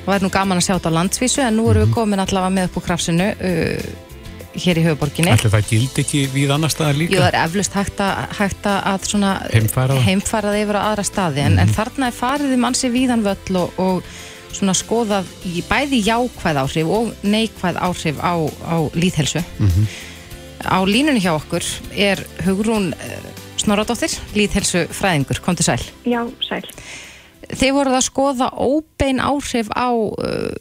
það 0.05 0.15
er 0.15 0.23
nú 0.23 0.29
gaman 0.29 0.57
að 0.57 0.65
sjá 0.65 0.73
þetta 0.79 0.89
á 0.89 0.97
landsvísu 0.97 1.41
en 1.41 1.57
nú 1.57 1.69
erum 1.69 1.69
mm 1.69 1.75
-hmm. 1.75 1.79
við 1.79 1.85
mhm. 1.85 1.93
komin 1.93 2.19
allavega 2.19 2.55
með 2.55 2.63
upp 2.63 2.77
á 2.77 2.85
krafsinu 2.87 3.27
uh, 3.29 4.12
hér 4.53 4.79
í 4.79 4.83
höfuborginni. 4.85 5.31
Ætli 5.33 5.51
það 5.53 5.69
gildi 5.69 6.03
ekki 6.03 6.21
við 6.33 6.53
annar 6.55 6.73
staðar 6.73 6.99
líka? 6.99 7.15
Jú, 7.15 7.21
það 7.23 7.29
er 7.31 7.39
eflust 7.41 7.77
hægt 7.77 8.03
að, 8.03 8.35
hægt 8.39 8.69
að 8.69 10.03
heimfæra 10.07 10.51
það 10.51 10.59
yfir 10.61 10.79
á 10.79 10.83
aðra 10.83 11.05
staði, 11.07 11.41
en, 11.43 11.55
mm 11.55 11.57
-hmm. 11.57 11.61
en 11.63 11.75
þarna 11.77 12.07
er 12.07 12.17
farið 12.17 12.55
um 12.57 12.67
ansi 12.69 12.91
víðan 12.93 13.25
völl 13.25 13.59
og, 13.63 13.79
og 13.81 14.03
svona 14.53 14.75
skoðað 14.77 15.29
í 15.49 15.63
bæði 15.65 16.01
jákvæð 16.05 16.59
áhrif 16.61 16.91
og 16.97 17.13
neikvæð 17.25 17.79
áhrif 17.81 18.19
á, 18.21 18.33
á 18.69 18.77
líðhelsu. 18.93 19.41
Mm 19.59 19.69
-hmm. 19.69 19.87
Á 20.63 20.79
línunni 20.85 21.19
hjá 21.19 21.33
okkur 21.35 21.63
er 21.95 22.23
Hugrún 22.45 22.93
eh, 22.93 23.17
Snoradóttir, 23.57 24.11
líðhelsu 24.35 24.87
fræðingur, 24.91 25.39
kom 25.41 25.55
til 25.55 25.65
sæl. 25.65 25.81
Já, 26.05 26.27
sæl. 26.41 26.63
Þið 27.53 27.73
voruð 27.75 27.97
að 27.97 28.07
skoða 28.07 28.47
óbein 28.55 29.19
áhrif 29.19 29.67
á 29.75 29.91
uh, 29.91 30.51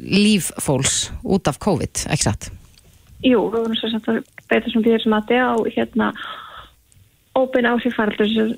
líf 0.00 0.50
fólks 0.58 1.10
út 1.22 1.46
af 1.48 1.58
COVID, 1.58 2.06
ekki 2.10 2.26
satt? 2.26 2.50
Jú, 3.20 3.40
við 3.52 3.58
vorum 3.58 3.76
svo 3.76 3.90
samt 3.92 4.08
að 4.08 4.22
beita 4.48 4.70
sem 4.72 4.84
sem 5.02 5.16
að 5.16 5.28
það 5.28 5.50
á 5.52 5.56
hérna 5.74 6.06
óbein 7.36 7.68
áhrif 7.68 7.94
faraldur 7.94 8.30
sem, 8.32 8.54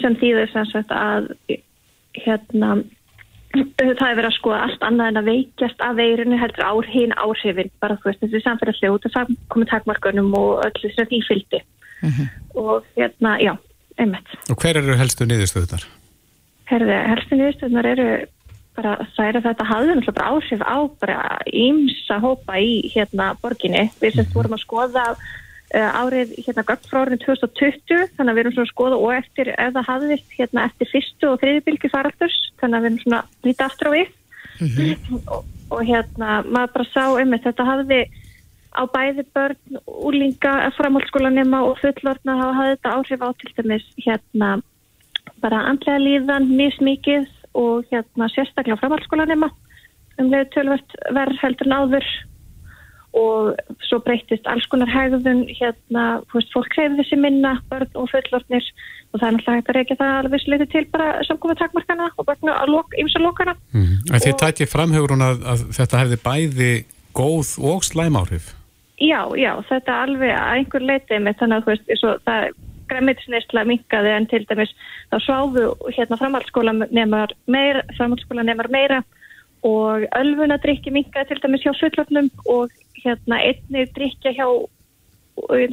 sem 0.00 0.16
þýðir 0.16 0.50
sem 0.52 0.66
sagt 0.70 0.90
að 0.96 1.28
hérna 2.16 2.74
það 3.52 4.06
er 4.08 4.16
verið 4.16 4.28
að 4.30 4.36
skoða 4.38 4.60
allt 4.66 4.84
annað 4.86 5.10
en 5.10 5.20
að 5.20 5.28
veikjast 5.28 5.84
af 5.84 5.96
veirinu 5.98 6.38
heldur 6.40 6.64
ár 6.64 6.88
hinn 6.88 7.12
áhrifin 7.20 7.72
bara 7.84 7.98
þú 8.00 8.08
veist 8.08 8.22
þessi 8.24 8.40
samfélagslega 8.46 8.96
út 8.96 9.08
af 9.08 9.16
samkomið 9.16 9.72
takmarkunum 9.72 10.30
og 10.38 10.62
öll 10.64 10.78
þess 10.78 11.02
að 11.02 11.10
því 11.12 11.20
fylgdi 11.28 11.60
mm 11.60 12.10
-hmm. 12.10 12.28
og 12.62 12.86
hérna, 12.96 13.36
já, 13.40 13.52
einmitt 13.98 14.28
Og 14.50 14.56
hver 14.56 14.76
eru 14.76 14.96
helstu 14.96 15.28
niðurstöðunar? 15.28 15.84
Herði, 16.64 16.96
helstu 17.12 17.36
niðurstöðunar 17.36 17.86
eru 17.92 18.08
bara 18.76 18.96
það 19.16 19.28
er 19.28 19.38
að 19.38 19.46
þetta 19.48 19.68
hafði 19.68 19.94
náttúrulega 19.96 20.16
bara 20.18 20.32
áhrif 20.32 20.62
á 20.64 20.76
bara 21.02 21.16
ímsa 21.52 22.18
hópa 22.22 22.58
í 22.58 22.72
hérna 22.94 23.32
borginni. 23.42 23.84
Við 24.00 24.16
semst 24.16 24.36
vorum 24.36 24.56
að 24.56 24.64
skoða 24.64 25.04
uh, 25.12 25.90
árið 26.02 26.34
hérna 26.46 26.64
gagd 26.68 26.88
frá 26.88 27.02
árið 27.02 27.22
2020 27.26 28.08
þannig 28.16 28.32
að 28.32 28.38
við 28.38 28.42
erum 28.44 28.56
svona 28.56 28.68
að 28.68 28.72
skoða 28.72 29.00
og 29.02 29.14
eftir 29.18 29.52
ef 29.56 29.76
það 29.76 29.88
hafðist 29.90 30.36
hérna 30.38 30.66
eftir 30.70 30.92
fyrstu 30.92 31.30
og 31.30 31.38
þriðibilgi 31.42 31.92
faraldurs 31.92 32.40
þannig 32.62 32.78
að 32.78 32.82
við 32.82 32.90
erum 32.90 33.04
svona 33.04 33.22
lítið 33.46 33.64
aftur 33.68 33.92
á 33.92 33.96
við 33.96 34.10
mm 34.58 34.68
-hmm. 34.68 35.22
og, 35.36 35.44
og 35.70 35.86
hérna 35.88 36.42
maður 36.48 36.74
bara 36.76 36.92
sá 36.92 37.04
um 37.12 37.38
þetta 37.46 37.68
hafði 37.70 38.02
á 38.72 38.82
bæði 38.88 39.24
börn, 39.36 39.80
úlinga, 39.84 40.52
framhaldsskólanema 40.78 41.60
og 41.68 41.78
fullorna 41.82 42.38
þá 42.40 42.46
hafði 42.56 42.76
þetta 42.76 42.94
áhrif 42.96 43.20
á 43.20 43.28
til 43.36 43.52
dæmis 43.56 43.86
hérna 44.00 44.50
bara 45.42 45.66
andlega 45.68 45.98
líðan, 45.98 46.48
mismikið 46.56 47.28
og 47.58 47.86
hérna 47.92 48.28
sérstaklega 48.32 48.80
framhaldsskólanema 48.80 49.50
um 50.20 50.28
leið 50.32 50.52
tölvert 50.54 51.00
verð 51.16 51.40
heldur 51.42 51.70
náður 51.72 52.06
og 53.12 53.74
svo 53.84 53.98
breytist 54.00 54.46
alls 54.48 54.64
konar 54.72 54.88
hegðun 54.88 55.44
hérna, 55.52 56.22
þú 56.30 56.38
veist, 56.38 56.52
fólk 56.54 56.76
hreyfði 56.76 57.02
þessi 57.02 57.18
minna, 57.20 57.58
börn 57.68 57.90
og 58.00 58.08
fullornir 58.08 58.64
og 59.12 59.20
það 59.20 59.26
er 59.26 59.34
náttúrulega 59.36 59.58
hægt 59.58 59.68
að 59.68 59.76
reykja 59.76 59.98
það 60.00 60.14
alveg 60.20 60.44
slutið 60.44 60.70
til 60.72 60.84
bara 60.94 61.10
samkvæmum 61.28 61.60
takmarkana 61.60 62.08
og 62.16 62.28
bara 62.30 62.80
ymsa 63.02 63.20
lokana. 63.20 63.54
Mm. 63.76 64.00
Þið 64.08 64.38
tætti 64.40 64.68
framhegur 64.70 65.12
hún 65.12 65.26
að, 65.26 65.44
að 65.44 65.66
þetta 65.76 66.02
hefði 66.02 66.20
bæði 66.24 66.72
góð 67.12 67.52
og 67.60 67.84
slæmáhrif? 67.84 68.54
Já, 69.02 69.20
já, 69.36 69.52
þetta 69.68 70.00
alveg 70.06 70.32
að 70.32 70.56
einhver 70.56 70.88
leitið 70.88 71.24
með 71.26 71.40
þannig 71.42 71.58
að 71.58 71.64
þú 71.66 71.72
veist, 71.74 72.06
það 72.24 72.48
græmitisneisla 72.92 73.64
minkaði 73.68 74.12
en 74.16 74.28
til 74.30 74.44
dæmis 74.50 74.72
þá 75.10 75.18
sváðu 75.24 75.66
hérna 75.96 76.20
framhaldsskóla 76.20 76.76
nefnar 76.84 77.34
meira, 77.46 77.82
framhaldsskóla 77.96 78.46
nefnar 78.46 78.70
meira 78.72 79.00
og 79.66 80.06
ölfunadrykki 80.18 80.92
minkaði 80.94 81.32
til 81.32 81.42
dæmis 81.44 81.64
hjá 81.64 81.74
fullöfnum 81.80 82.30
og 82.50 82.70
hérna 83.02 83.40
einni 83.40 83.86
drykja 83.96 84.34
hjá 84.36 84.46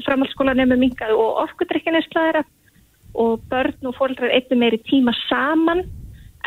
framhaldsskóla 0.06 0.56
nefnum 0.58 0.82
minkaði 0.86 1.18
og 1.18 1.44
orkudrykkineisla 1.46 2.26
þeirra. 2.26 2.44
Og 3.20 3.42
börn 3.50 3.90
og 3.90 3.96
fólkdrar 3.98 4.32
einni 4.32 4.58
meiri 4.62 4.78
tíma 4.86 5.16
saman 5.26 5.82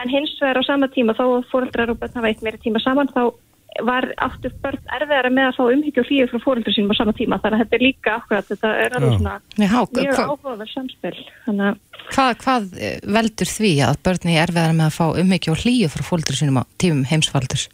en 0.01 0.09
hins 0.09 0.37
vegar 0.41 0.63
á 0.63 0.65
sama 0.65 0.89
tíma 0.89 1.15
þá 1.19 1.43
fólkdrar 1.51 1.91
og 1.91 1.99
börn 1.99 2.15
hafa 2.15 2.31
einni 2.31 2.47
meiri 2.47 2.63
tíma 2.63 2.81
saman 2.81 3.11
þá 3.11 3.33
var 3.81 4.07
áttur 4.21 4.53
börn 4.63 4.81
erfiðara 4.99 5.31
með 5.33 5.49
að 5.49 5.57
fá 5.57 5.63
umhyggju 5.65 6.03
og 6.03 6.09
hlýju 6.11 6.29
frá 6.31 6.43
fóröldur 6.45 6.75
sínum 6.77 6.93
á 6.93 6.97
sama 6.99 7.15
tíma? 7.17 7.39
Þannig 7.43 7.57
að 7.57 7.63
þetta 7.63 7.79
er 7.79 7.85
líka 7.87 8.17
akkurat, 8.19 8.49
þetta 8.51 8.73
er 8.83 8.97
alveg 8.99 9.15
svona 9.17 9.37
Já, 9.57 9.79
mjög 9.97 10.21
áhugaverð 10.23 10.73
samspil. 10.73 11.15
Að... 11.53 11.79
hvað, 12.11 12.33
hvað 12.45 12.69
eh, 12.79 12.99
veldur 13.17 13.53
því 13.53 13.73
að 13.89 14.03
börni 14.09 14.37
er 14.37 14.45
erfiðara 14.45 14.77
með 14.77 14.89
að 14.91 14.99
fá 14.99 15.23
umhyggju 15.23 15.55
og 15.55 15.63
hlýju 15.65 15.93
frá 15.95 16.05
fóröldur 16.11 16.39
sínum 16.39 16.61
á 16.61 16.65
tímum 16.83 17.07
heimsfaldurs? 17.09 17.69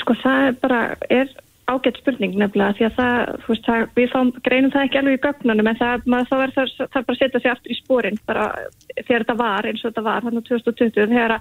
Sko 0.00 0.16
það 0.20 0.48
er 0.50 0.60
bara, 0.60 0.82
er 1.12 1.32
ágætt 1.70 1.98
spurning 2.00 2.34
nefnilega 2.36 2.76
því 2.76 2.84
að 2.86 2.96
það, 2.98 3.30
þú 3.42 3.52
veist, 3.52 3.66
það, 3.66 3.84
við 3.96 4.08
fáum, 4.12 4.30
greinum 4.44 4.72
það 4.74 4.86
ekki 4.86 4.98
alveg 5.00 5.16
í 5.16 5.22
gögnunum 5.24 5.70
en 5.70 5.78
það, 5.80 6.02
maður, 6.12 6.28
þá 6.28 6.36
er 6.36 6.52
það, 6.56 6.72
það 6.80 7.06
bara 7.06 7.14
að 7.14 7.20
setja 7.20 7.40
sig 7.40 7.52
aftur 7.52 7.72
í 7.72 7.78
spórin 7.78 8.20
bara 8.28 8.44
þegar 8.98 9.24
þetta 9.24 9.36
var 9.38 9.68
eins 9.70 9.80
og 9.80 9.88
þetta 9.88 10.04
var 10.08 10.26
hann 10.26 10.40
á 10.40 10.48
2020 10.48 11.08
þegar 11.14 11.34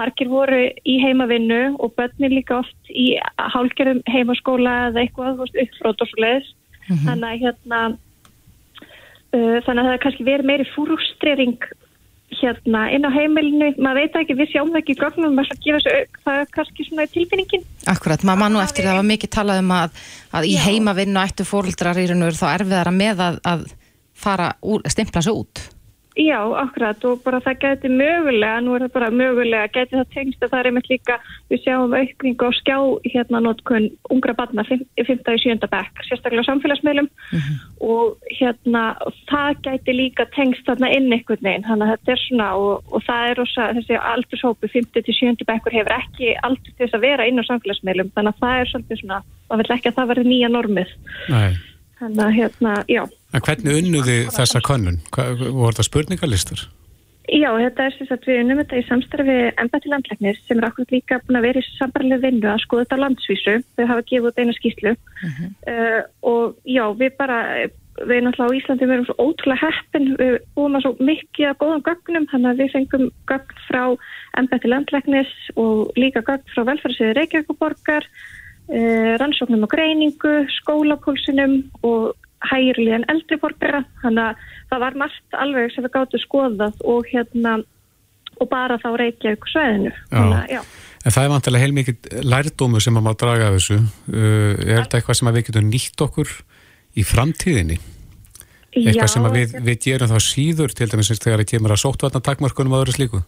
margir 0.00 0.32
voru 0.32 0.60
í 0.82 0.96
heimavinnu 1.04 1.60
og 1.78 1.94
börnir 2.00 2.34
líka 2.34 2.58
oft 2.58 2.90
í 2.90 3.06
hálgerðum 3.54 4.02
heimaskóla 4.10 4.76
eða 4.88 5.04
eitthvað, 5.04 5.44
uppfrót 5.46 6.04
og 6.04 6.10
svo 6.10 6.22
leiðis 6.24 6.50
mm 6.50 6.96
-hmm. 6.96 7.04
þannig 7.06 7.28
að 7.30 7.42
hérna 7.46 7.82
uh, 9.34 9.58
þannig 9.62 9.82
að 9.82 9.86
það 9.86 9.94
er 9.94 10.04
kannski 10.06 10.30
verið 10.32 10.50
meiri 10.50 10.70
fúrústrering 10.74 11.70
hérna 12.36 12.84
inn 12.92 13.06
á 13.08 13.10
heimilinu, 13.12 13.70
maður 13.80 14.02
veit 14.02 14.18
ekki, 14.20 14.36
við 14.38 14.50
sjáum 14.52 14.76
ekki 14.78 14.96
gögnum, 14.98 15.32
maður 15.36 15.54
ætla 15.54 15.56
að 15.56 15.64
gefa 15.64 15.80
þessu 15.80 16.24
það 16.26 16.40
er 16.42 16.50
kannski 16.56 16.86
svona 16.86 17.06
tilfinningin. 17.14 17.64
Akkurat, 17.88 18.24
maður 18.26 18.42
mann 18.42 18.58
og 18.58 18.64
eftir 18.66 18.88
það 18.88 19.00
var 19.00 19.08
mikið 19.08 19.32
talað 19.38 19.62
um 19.62 19.72
að, 19.78 20.02
að 20.36 20.48
í 20.50 20.54
heimavinnu 20.60 21.22
ættu 21.22 21.48
fóröldrar 21.48 22.00
í 22.00 22.06
raun 22.10 22.22
og 22.22 22.30
veru 22.30 22.40
þá 22.42 22.48
erfiðara 22.52 22.94
með 22.94 23.24
að, 23.24 23.40
að 23.54 23.66
fara, 24.18 24.52
úr, 24.60 24.84
stimpla 24.92 25.22
þessu 25.22 25.36
út. 25.40 25.64
Já, 26.18 26.40
akkurat 26.58 27.04
og 27.06 27.20
bara 27.22 27.38
það 27.38 27.60
geti 27.62 27.88
mögulega, 27.94 28.58
nú 28.66 28.72
er 28.74 28.82
það 28.88 28.94
bara 28.96 29.08
mögulega, 29.14 29.68
geti 29.70 29.94
það 29.94 30.08
tengst 30.16 30.40
að 30.42 30.50
það 30.50 30.60
er 30.60 30.68
einmitt 30.70 30.88
líka, 30.90 31.16
við 31.46 31.60
sjáum 31.62 31.92
aukning 31.94 32.42
á 32.42 32.48
skjá 32.58 32.78
hérna 33.12 33.40
notkun 33.44 33.86
ungra 34.10 34.34
barna 34.34 34.64
5. 34.66 34.82
og 34.98 35.38
7. 35.44 35.68
bekk, 35.70 36.02
sérstaklega 36.08 36.42
samfélagsmeilum 36.48 37.06
mm 37.06 37.38
-hmm. 37.38 37.60
og 37.86 38.18
hérna 38.40 38.82
það 39.30 39.62
geti 39.62 39.94
líka 39.94 40.26
tengst 40.34 40.66
þarna 40.66 40.90
inn 40.90 41.12
einhvern 41.12 41.44
veginn, 41.46 41.68
þannig 41.68 41.86
að 41.86 41.92
þetta 41.94 42.12
er 42.12 42.22
svona 42.26 42.48
og, 42.54 42.82
og 42.90 43.00
það 43.06 43.30
er 43.30 43.42
ósa, 43.44 43.62
þessi 43.78 44.00
aldurshópu 44.14 44.68
5. 44.74 44.90
til 44.94 45.14
7. 45.14 45.46
bekkur 45.46 45.72
hefur 45.72 45.94
ekki 46.02 46.34
aldur 46.42 46.72
til 46.74 46.86
þess 46.86 46.98
að 46.98 47.06
vera 47.06 47.26
inn 47.26 47.38
á 47.38 47.46
samfélagsmeilum, 47.46 48.10
þannig 48.14 48.34
að 48.34 48.40
það 48.42 48.58
er 48.58 48.66
svolítið 48.66 49.00
svona, 49.00 49.22
maður 49.48 49.62
vil 49.62 49.76
ekki 49.76 49.88
að 49.88 49.96
það 49.98 50.10
verði 50.10 50.28
nýja 50.28 50.48
normið. 50.48 50.90
Nei. 51.30 51.50
Þannig 51.98 52.24
að 52.26 52.36
hérna, 52.38 52.74
já. 52.88 53.02
En 53.36 53.44
hvernig 53.44 53.82
unnuði 53.82 54.18
þessa 54.32 54.60
könnun? 54.64 55.00
Voru 55.12 55.76
það 55.76 55.88
spurningalistur? 55.90 56.68
Já, 57.28 57.50
þetta 57.60 57.84
er 57.84 57.92
sem 57.92 58.08
sagt 58.08 58.24
við 58.24 58.38
unnum 58.40 58.60
þetta 58.62 58.78
í 58.80 58.84
samstarfi 58.88 59.34
ennbætti 59.60 59.90
landlegnir 59.92 60.38
sem 60.46 60.60
er 60.60 60.66
akkurat 60.70 60.92
líka 60.94 61.18
búin 61.26 61.36
að 61.36 61.44
vera 61.50 61.60
í 61.60 61.66
sambarlega 61.74 62.22
vinnu 62.22 62.48
að 62.48 62.62
skoða 62.62 62.86
þetta 62.86 62.98
landsvísu. 63.02 63.56
Þau 63.76 63.84
hafa 63.90 64.04
gefið 64.08 64.28
út 64.30 64.38
eina 64.40 64.54
skýslu 64.56 64.94
uh 64.94 65.26
-huh. 65.26 65.50
uh, 65.72 66.00
og 66.30 66.56
já, 66.64 66.84
við 66.96 67.12
bara, 67.18 67.38
við 68.08 68.22
náttúrulega 68.24 68.48
á 68.48 68.56
Íslandi 68.58 68.88
við 68.88 68.94
erum 68.96 69.08
svo 69.10 69.16
ótrúlega 69.20 69.60
heppin, 69.66 70.08
við 70.16 70.32
búum 70.56 70.78
að 70.78 70.84
svo 70.86 70.92
mikið 71.10 71.48
að 71.50 71.60
góðum 71.60 71.84
gögnum, 71.88 72.28
þannig 72.32 72.50
að 72.50 72.60
við 72.62 72.72
fengum 72.72 73.04
gögn 73.28 73.60
frá 73.68 73.84
ennbætti 74.38 74.68
landlegnis 74.72 75.32
og 75.56 75.92
líka 76.00 76.24
gögn 76.24 76.48
frá 76.54 76.64
velferðsviði 76.64 77.18
Reykjavíkuborgar 77.18 78.08
uh, 78.72 79.12
rannsóknum 79.20 79.68
og 79.68 79.72
greiningu, 79.76 80.48
skólapólsinum 80.62 81.68
og 81.82 82.16
hægirlíðan 82.46 83.08
eldriborgara 83.12 83.82
þannig 84.02 84.24
að 84.24 84.44
það 84.70 84.84
var 84.84 84.98
margt 85.02 85.38
alveg 85.42 85.72
sem 85.74 85.86
við 85.86 85.94
gáttu 85.96 86.20
skoðað 86.22 86.84
og 86.86 87.08
hérna 87.10 87.58
og 88.38 88.50
bara 88.50 88.78
þá 88.78 88.92
reykja 89.00 89.34
ykkur 89.34 89.54
sveðinu 89.54 89.94
En 91.06 91.14
það 91.14 91.24
er 91.24 91.30
vantilega 91.32 91.64
heilmikið 91.64 92.08
lærdómu 92.26 92.80
sem 92.82 92.96
maður 92.98 93.20
draga 93.22 93.44
af 93.48 93.54
þessu. 93.54 93.76
Uh, 94.10 94.58
er 94.66 94.82
þetta 94.82 94.98
eitthvað 94.98 95.18
sem 95.20 95.30
við 95.30 95.44
getum 95.46 95.68
nýtt 95.70 96.02
okkur 96.04 96.32
í 96.98 97.04
framtíðinni? 97.06 97.78
Eitthvað 98.74 98.98
Já, 98.98 99.12
sem 99.14 99.28
við, 99.32 99.54
við 99.64 99.78
gerum 99.86 100.10
þá 100.10 100.18
síður 100.26 100.74
til 100.76 100.88
dæmis 100.90 101.12
þegar 101.14 101.42
það 101.44 101.50
kemur 101.52 101.74
að 101.74 101.82
sóttvarna 101.84 102.20
takmarkunum 102.26 102.74
að 102.76 102.82
öðru 102.82 102.96
slíku? 102.98 103.22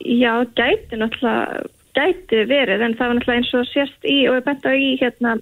Já, 0.00 0.32
gæti 0.56 0.98
náttúrulega 0.98 1.60
gæti 1.94 2.42
verið 2.48 2.84
en 2.86 2.96
það 2.98 3.10
var 3.10 3.18
náttúrulega 3.18 3.42
eins 3.42 3.54
og 3.58 3.68
sérst 3.70 4.08
í 4.08 4.18
og 4.30 4.38
við 4.38 4.46
benda 4.48 4.74
í 4.74 4.90
hérna 5.00 5.36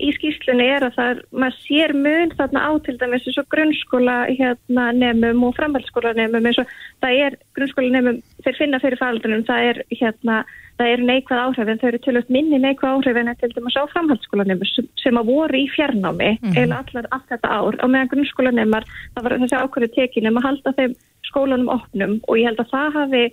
í 0.00 0.10
skýslunni 0.16 0.66
er 0.70 0.86
að 0.86 0.96
það 0.96 1.10
er, 1.12 1.20
maður 1.42 1.58
sér 1.64 1.92
mun 1.96 2.32
þarna 2.38 2.62
á 2.64 2.70
til 2.86 2.96
dæmis 3.00 3.26
eins 3.28 3.38
og 3.40 3.48
grunnskóla 3.54 4.16
hérna, 4.30 4.86
nefnum 4.96 5.44
og 5.48 5.54
framhaldsskóla 5.58 6.14
nefnum 6.16 6.48
eins 6.50 6.60
og 6.62 6.72
það 7.02 7.20
er 7.26 7.36
grunnskóla 7.58 7.92
nefnum 7.96 8.20
þeir 8.44 8.58
finna 8.58 8.80
fyrir 8.82 9.00
faldunum, 9.00 9.44
það 9.48 9.68
er 9.70 9.82
hérna, 9.92 10.38
það 10.80 10.94
er 10.94 11.04
neikvæð 11.10 11.42
áhrif 11.44 11.72
en 11.72 11.82
þau 11.82 11.88
eru 11.90 12.02
tölvöld 12.06 12.32
minni 12.36 12.62
neikvæð 12.62 12.94
áhrif 12.94 13.20
en 13.20 13.34
til 13.42 13.52
dæmis 13.56 13.78
á 13.78 13.84
framhaldsskóla 13.92 14.48
nefnum 14.48 14.72
sem, 14.72 14.88
sem 15.02 15.20
að 15.20 15.30
voru 15.34 15.60
í 15.60 15.68
fjarnámi 15.74 16.32
mm 16.32 16.48
-hmm. 16.48 16.58
eða 16.64 16.80
allar 16.82 17.10
allt 17.10 17.28
þetta 17.28 17.52
ár 17.58 17.78
og 17.82 17.90
meðan 17.90 18.12
grunnskóla 18.14 18.54
nefnum 18.56 18.88
það 19.14 19.22
var 19.24 19.38
þessi 19.44 19.62
ákvörðu 19.62 19.94
tekinum 19.94 20.40
að 20.40 20.46
halda 20.48 20.76
þeim 20.78 20.94
skólanum 21.30 21.68
opnum 21.68 22.20
og 22.28 22.38
ég 22.38 22.46
held 22.48 22.60
að 22.60 22.72
það 22.74 22.92
hafi 22.98 23.24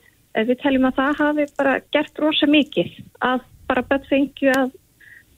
við 0.45 0.59
teljum 0.61 0.89
að 0.89 0.97
það 0.99 1.21
hafi 1.21 1.45
bara 1.57 1.79
gert 1.95 2.19
rosa 2.21 2.47
mikið 2.49 2.91
að 3.25 3.45
bara 3.67 3.83
bett 3.89 4.05
fengju 4.09 4.51
að 4.53 4.75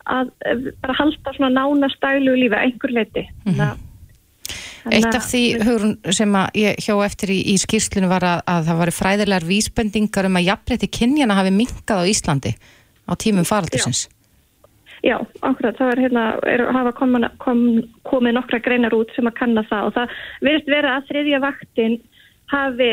að 0.09 0.33
bara 0.81 0.97
halda 0.97 1.35
svona 1.35 1.51
nána 1.53 1.89
stælu 1.93 2.35
lífi 2.37 2.55
að 2.55 2.65
einhver 2.65 2.95
leiti 2.97 3.27
mm 3.45 3.53
-hmm. 3.53 3.85
Eitt 4.89 5.15
af 5.15 5.25
því 5.27 5.41
hugrun, 5.59 5.97
sem 6.15 6.35
ég 6.55 6.77
hjá 6.79 6.93
eftir 7.05 7.29
í, 7.29 7.39
í 7.53 7.55
skýrslinu 7.59 8.07
var 8.09 8.23
að, 8.23 8.39
að 8.47 8.69
það 8.69 8.77
var 8.81 8.91
fræðilegar 8.95 9.45
vísbendingar 9.49 10.25
um 10.25 10.39
að 10.39 10.47
jafnleiti 10.47 10.87
kynjana 10.87 11.35
hafi 11.35 11.51
minkað 11.51 12.01
á 12.01 12.09
Íslandi 12.09 12.53
á 13.09 13.13
tímum 13.19 13.45
faraldusins 13.45 14.07
Já, 15.03 15.15
akkurat, 15.47 15.77
það 15.79 15.91
er 15.93 16.01
hérna 16.03 16.23
er, 16.43 16.63
hafa 16.75 16.91
komin, 16.91 17.27
kom, 17.39 17.59
komið 18.03 18.35
nokkra 18.35 18.59
greinar 18.59 18.95
út 18.95 19.11
sem 19.15 19.27
að 19.29 19.37
kanna 19.37 19.63
það 19.69 19.85
og 19.87 19.93
það 19.95 20.15
verist 20.47 20.71
vera 20.71 20.95
að 20.97 21.05
þriðja 21.11 21.39
vaktin 21.45 21.99
hafi 22.51 22.89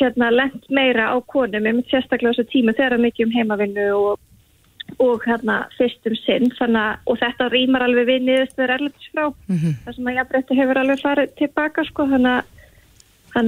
hérna 0.00 0.30
lengt 0.34 0.66
meira 0.72 1.12
á 1.14 1.16
konum 1.30 1.62
með 1.62 1.84
sérstaklega 1.92 2.34
þessu 2.34 2.50
tíma 2.50 2.74
þegar 2.74 3.02
mikið 3.04 3.26
um 3.26 3.36
heimavinnu 3.36 3.86
og 3.94 4.22
og 5.02 5.22
hérna 5.26 5.64
fyrstum 5.78 6.16
sinn 6.22 6.50
þannig, 6.58 6.98
og 7.06 7.18
þetta 7.18 7.50
rýmar 7.52 7.84
alveg 7.86 8.08
við 8.10 8.26
niðurstöður 8.28 8.74
erlendis 8.76 9.12
frá 9.12 9.24
mm 9.28 9.56
-hmm. 9.58 9.78
þar 9.84 9.94
sem 9.94 10.10
að 10.10 10.18
jafnbretti 10.18 10.58
hefur 10.60 10.78
alveg 10.78 11.00
farið 11.02 11.32
tilbaka 11.40 11.84
sko 11.84 12.06
þannig 12.08 12.42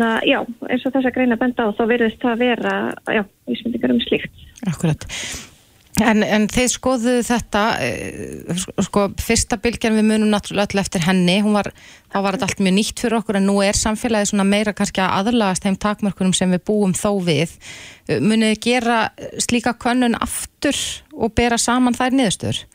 að 0.06 0.22
já, 0.26 0.38
eins 0.68 0.86
og 0.86 0.92
þess 0.92 1.06
að 1.06 1.14
greina 1.14 1.36
benda 1.36 1.68
á 1.68 1.76
þá 1.76 1.84
verðist 1.86 2.22
það 2.22 2.32
að 2.32 2.38
vera, 2.38 2.72
já, 3.06 3.22
vísmyndingar 3.46 3.94
um 3.94 4.00
slíkt. 4.00 4.32
Akkurat. 4.66 5.06
En, 6.04 6.20
en 6.20 6.44
þeir 6.52 6.68
skoðu 6.68 7.12
þetta, 7.24 7.62
eh, 7.80 8.58
sko, 8.84 9.06
fyrsta 9.22 9.56
bylgjan 9.62 9.96
við 9.96 10.04
munum 10.10 10.32
náttúrulega 10.34 10.74
öll 10.74 10.82
eftir 10.82 11.04
henni, 11.06 11.38
var, 11.40 11.70
þá 12.12 12.18
var 12.20 12.36
þetta 12.36 12.48
allt 12.50 12.60
mjög 12.66 12.74
nýtt 12.76 13.00
fyrir 13.00 13.16
okkur 13.16 13.38
en 13.40 13.48
nú 13.48 13.56
er 13.64 13.78
samfélagið 13.78 14.32
svona 14.32 14.44
meira 14.44 14.74
kannski 14.76 15.00
að 15.00 15.14
aðlagast 15.22 15.64
þeim 15.64 15.78
takmörkunum 15.80 16.36
sem 16.36 16.52
við 16.52 16.64
búum 16.68 16.92
þó 16.92 17.16
við. 17.24 17.54
Munið 18.12 18.52
þið 18.52 18.62
gera 18.68 18.98
slíka 19.40 19.72
könnun 19.80 20.18
aftur 20.20 20.76
og 21.16 21.32
bera 21.38 21.56
saman 21.56 21.96
þær 21.96 22.18
niðurstöður? 22.18 22.66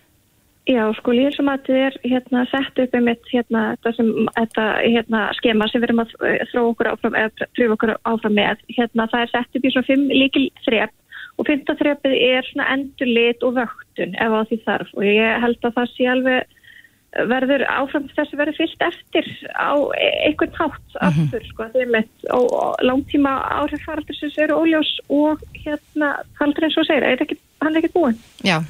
Já, 0.70 0.82
sko, 0.98 1.14
sem 1.34 1.48
þetta 1.50 1.78
er 1.78 1.96
hérna, 2.06 2.43
sett 2.50 2.82
upp 2.82 2.96
um 2.98 3.08
hérna, 3.30 3.62
þetta 3.84 4.66
hérna, 4.82 5.22
skema 5.38 5.68
sem 5.70 5.82
við 5.82 5.89
erum 5.89 6.04
að 6.04 6.12
þró 6.52 6.66
okkur 6.72 6.89
áfram 6.91 7.18
eða 7.18 7.48
pröfu 7.58 7.78
okkur 7.78 7.93
áfram 8.06 8.36
með. 8.38 8.62
Hérna, 8.74 9.08
það 9.14 9.26
er 9.26 9.32
sett 9.34 9.58
upp 9.58 9.66
í 9.66 9.72
svona 9.74 9.89
fimm 9.89 10.10
líkil 10.10 10.48
þrepp 10.66 10.93
og 11.42 11.50
fymtaþrepið 11.50 12.18
er 12.30 12.48
svona 12.52 12.70
endurlit 12.76 13.46
og 13.48 13.58
vöktun 13.58 14.18
ef 14.22 14.34
á 14.38 14.42
því 14.46 14.58
þarf. 14.66 14.92
Og 14.98 15.06
ég 15.08 15.39
held 15.42 15.66
að 15.66 15.78
það 15.80 15.94
sé 15.96 16.10
alveg 16.12 16.58
verður 17.28 17.64
áfram 17.68 18.06
þessi 18.16 18.38
verður 18.39 18.56
fyllt 18.56 18.84
eftir 18.86 19.26
á 19.52 19.76
einhvern 20.00 20.54
hátt 20.56 20.94
aftur 21.04 21.44
sko, 21.50 21.68
þeim 21.74 21.98
eitt 22.00 22.28
og, 22.32 22.48
og 22.56 22.86
langtíma 22.88 23.34
áhrif 23.58 23.84
faraldursins 23.84 24.38
eru 24.39 24.62
óljós 24.62 24.94
og 25.12 25.44
hérna 25.66 26.14
haldur 26.39 26.70
eins 26.70 26.80
og 26.80 26.88
segir, 26.88 27.04
er 27.04 27.26
ekki, 27.26 27.36
hann 27.60 27.76
er 27.76 27.82
ekki 27.82 27.92
búinn. 27.98 28.16
Já, 28.48 28.62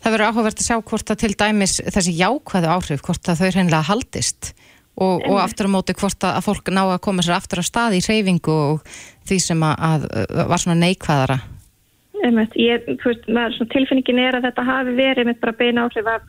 það 0.00 0.16
verður 0.16 0.26
áhugavert 0.30 0.64
að 0.64 0.70
sjá 0.70 0.78
hvort 0.80 1.12
að 1.12 1.22
til 1.26 1.32
dæmis 1.44 1.76
þessi 1.84 2.16
jákvæðu 2.16 2.72
áhrif, 2.78 3.04
hvort 3.04 3.28
að 3.28 3.44
þau 3.44 3.50
hreinlega 3.50 3.88
haldist. 3.90 4.54
Og, 5.00 5.22
og 5.28 5.38
aftur 5.40 5.68
á 5.68 5.74
móti 5.76 5.94
hvort 5.96 6.24
að 6.28 6.42
fólk 6.44 6.72
ná 6.72 6.82
að 6.82 6.98
koma 7.04 7.22
sér 7.24 7.36
aftur 7.36 7.60
á 7.60 7.64
stað 7.64 8.00
í 8.00 8.02
reyfingu 8.04 8.52
og 8.52 8.80
því 9.28 9.38
sem 9.44 9.62
að, 9.64 10.08
að 10.10 10.44
var 10.50 10.60
svona 10.60 10.80
neikvæðara. 10.80 11.38
Einmitt, 12.20 12.54
ég, 12.60 12.84
veist, 13.00 13.26
maður, 13.32 13.66
tilfinningin 13.72 14.20
er 14.20 14.36
að 14.36 14.50
þetta 14.50 14.66
hafi 14.68 14.94
verið 14.98 15.28
með 15.30 15.40
bara 15.40 15.56
beina 15.56 15.86
áhrif 15.86 16.10
af 16.10 16.26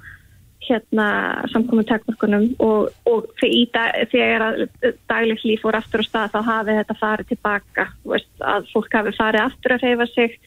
hérna 0.62 1.08
samkominn 1.52 1.88
takmörkunum 1.89 2.48
og, 2.62 2.92
og 3.10 3.28
þegar 3.42 4.44
að 4.46 4.62
daglegt 5.10 5.46
líf 5.48 5.64
voru 5.66 5.80
aftur 5.80 6.04
á 6.06 6.06
stað 6.06 6.36
þá 6.36 6.42
hafi 6.48 6.76
þetta 6.78 6.98
farið 7.00 7.32
tilbaka 7.32 7.88
veist, 8.06 8.30
að 8.39 8.70
fólk 8.74 8.98
hafi 9.00 9.16
farið 9.18 9.46
aftur 9.48 9.76
að 9.76 9.86
reyfa 9.88 10.08
sig 10.14 10.38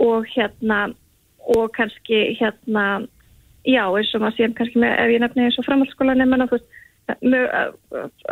og 0.00 0.28
hérna 0.30 0.80
og 1.50 1.72
kannski 1.74 2.20
hérna 2.38 2.84
já 3.66 3.82
eins 3.84 4.14
og 4.14 4.22
maður 4.22 4.38
séum 4.38 4.54
kannski 4.56 4.80
með 4.84 4.94
ef 5.02 5.14
ég 5.16 5.24
nefni 5.24 5.48
eins 5.48 5.58
og 5.60 5.66
framhaldsskóla 5.66 6.16
nefnum 6.16 6.46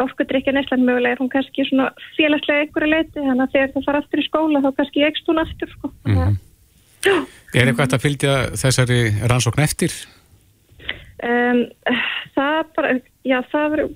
orkudrykja 0.04 0.54
neyslan 0.54 0.84
mögulega 0.86 1.16
er 1.16 1.22
hún 1.22 1.32
kannski 1.32 1.64
svona 1.68 1.88
félagslega 2.16 2.66
einhverju 2.66 2.90
leiti 2.92 3.24
þannig 3.24 3.44
að 3.44 3.54
þegar 3.54 3.72
það 3.74 3.88
fara 3.88 4.02
aftur 4.02 4.22
í 4.22 4.26
skóla 4.26 4.62
þá 4.64 4.70
kannski 4.76 5.04
ekst 5.08 5.30
hún 5.30 5.42
aftur 5.42 5.74
sko. 5.74 5.92
mm 6.04 6.14
-hmm. 6.16 6.38
Er 7.54 7.68
eitthvað 7.68 7.94
að 7.94 8.04
fylgja 8.04 8.32
þessari 8.58 9.00
rannsókn 9.30 9.62
eftir? 9.64 9.92
Um, 11.24 11.64
það 12.36 12.58
bara, 12.76 12.90
já 13.26 13.38
það 13.52 13.70
verður, 13.72 13.92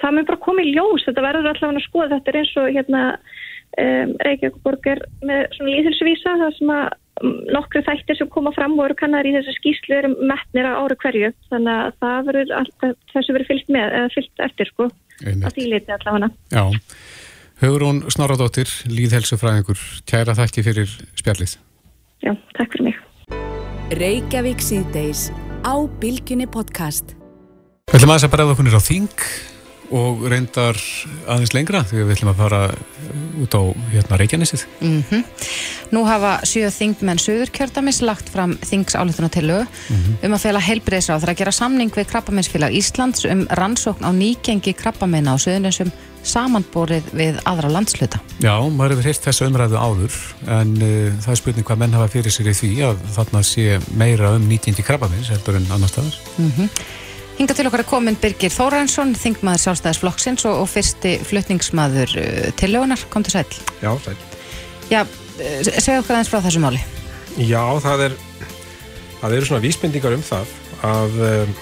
það 0.00 0.14
mun 0.16 0.28
bara 0.28 0.44
komið 0.46 0.68
í 0.68 0.74
ljós, 0.76 1.06
þetta 1.06 1.24
verður 1.26 1.50
allavega 1.50 1.80
að 1.80 1.88
skoða, 1.88 2.10
þetta 2.14 2.30
er 2.30 2.38
eins 2.40 2.52
og 2.60 2.68
hérna 2.76 3.02
um, 3.82 4.14
Reykjavík 4.28 4.86
er 4.92 5.02
með 5.20 5.42
svona 5.56 5.74
líðhilsuvísa, 5.74 6.36
það 6.44 6.54
sem 6.58 6.72
að 6.76 6.86
nokkru 7.20 7.82
þættir 7.86 8.18
sem 8.18 8.30
koma 8.32 8.52
fram 8.56 8.74
og 8.78 8.86
eru 8.88 8.96
kannar 8.98 9.26
í 9.28 9.34
þessu 9.34 9.54
skýslu 9.58 9.98
eru 9.98 10.12
metnir 10.24 10.66
á 10.68 10.80
ári 10.80 10.96
hverju, 11.02 11.32
þannig 11.52 11.74
að 11.82 11.98
það 12.02 12.30
verður 12.30 12.54
alltaf, 12.60 12.96
þessu 13.12 13.36
verður 13.36 13.50
fyllt 13.50 13.72
með, 13.76 13.96
eða 13.98 14.12
fyllt 14.16 14.44
eftir 14.48 14.70
sko, 14.72 14.88
Einmitt. 15.20 15.44
að 15.46 15.58
því 15.58 15.66
liti 15.74 15.94
allavega. 15.96 16.30
Já, 16.56 16.64
Haurún 17.62 18.02
Snorradóttir, 18.10 18.72
líðhelsufræðingur, 18.90 19.82
kæra 20.08 20.34
þakki 20.34 20.66
fyrir 20.66 20.98
spjallið. 21.20 21.56
Já, 22.24 22.32
takk 22.56 22.74
fyrir 22.74 22.88
mig. 22.88 23.00
Reykjavík 24.00 24.62
síðdeis 24.64 25.28
á 25.62 25.74
Bilginni 26.00 26.48
podcast. 26.50 27.14
Við 27.92 28.00
ætlum 28.00 28.14
aðeins 28.14 28.26
að 28.26 28.34
bregða 28.34 28.54
okkur 28.56 28.78
á 28.80 28.82
þing 28.82 29.51
og 29.92 30.24
reyndar 30.30 30.78
aðeins 31.26 31.52
lengra 31.54 31.82
þegar 31.88 32.08
við 32.08 32.16
ætlum 32.16 32.32
að 32.32 32.40
fara 32.42 32.60
út 33.42 33.56
á 33.56 33.62
hérna 33.92 34.18
Reykjanesið. 34.20 34.66
Mm 34.80 35.02
-hmm. 35.10 35.24
Nú 35.92 36.04
hafa 36.08 36.40
sjöð 36.44 36.72
þingmenn 36.78 37.20
Suðurkjördamis 37.20 38.00
lagt 38.02 38.28
fram 38.28 38.56
þingsáleituna 38.62 39.28
til 39.28 39.46
lög 39.46 39.66
mm 39.66 39.96
-hmm. 39.96 40.24
um 40.24 40.34
að 40.34 40.44
fela 40.44 40.60
heilbreyðsráð 40.60 41.20
þar 41.20 41.30
að 41.30 41.38
gera 41.38 41.52
samning 41.52 41.90
við 41.90 42.06
Krabbamennsfélag 42.06 42.72
Íslands 42.72 43.24
um 43.24 43.46
rannsókn 43.50 44.04
á 44.04 44.10
nýgengi 44.12 44.72
krabbamenna 44.72 45.34
á 45.34 45.36
Suðunensum 45.38 45.92
samanborið 46.22 47.02
við 47.12 47.38
aðra 47.48 47.70
landsluta. 47.72 48.20
Já, 48.42 48.54
maður 48.70 48.96
hefur 48.96 49.08
heilt 49.10 49.26
þessu 49.26 49.46
umræðu 49.48 49.78
áður 49.78 50.18
en 50.46 50.74
uh, 50.78 51.12
það 51.22 51.34
er 51.34 51.40
spurning 51.40 51.66
hvað 51.66 51.80
menn 51.82 51.96
hafa 51.98 52.12
fyrir 52.14 52.34
sér 52.34 52.50
í 52.52 52.56
því 52.56 52.72
að 52.88 53.04
þarna 53.16 53.42
sé 53.42 53.80
meira 53.98 54.34
um 54.36 54.48
nýgengi 54.48 54.86
krabbamenns 54.86 55.32
heldur 55.34 55.58
en 55.58 55.70
annar 55.70 55.88
staðar. 55.88 56.18
Mm 56.38 56.52
-hmm. 56.56 56.68
Hinga 57.42 57.56
til 57.58 57.66
okkar 57.66 57.82
er 57.82 57.86
komin 57.90 58.14
Birgir 58.22 58.52
Þóransson, 58.54 59.16
þingmaður 59.18 59.62
sjálfstæðisflokksins 59.64 60.44
og, 60.46 60.60
og 60.62 60.68
fyrsti 60.70 61.16
flutningsmaður 61.26 62.12
uh, 62.20 62.44
til 62.54 62.68
lögunar. 62.70 63.00
Kom 63.10 63.24
til 63.26 63.32
sæl. 63.34 63.56
Já, 63.82 63.88
sæl. 64.04 64.14
Já, 64.86 65.00
uh, 65.02 65.56
segja 65.66 65.96
okkar 66.04 66.20
aðeins 66.20 66.30
frá 66.30 66.38
þessu 66.44 66.62
máli. 66.62 66.78
Já, 67.42 67.64
það 67.82 68.04
er, 68.04 68.14
það 69.24 69.34
eru 69.40 69.48
svona 69.48 69.64
vísbendingar 69.64 70.14
um 70.14 70.22
það 70.28 70.52
að 70.86 71.18
uh, 71.18 71.56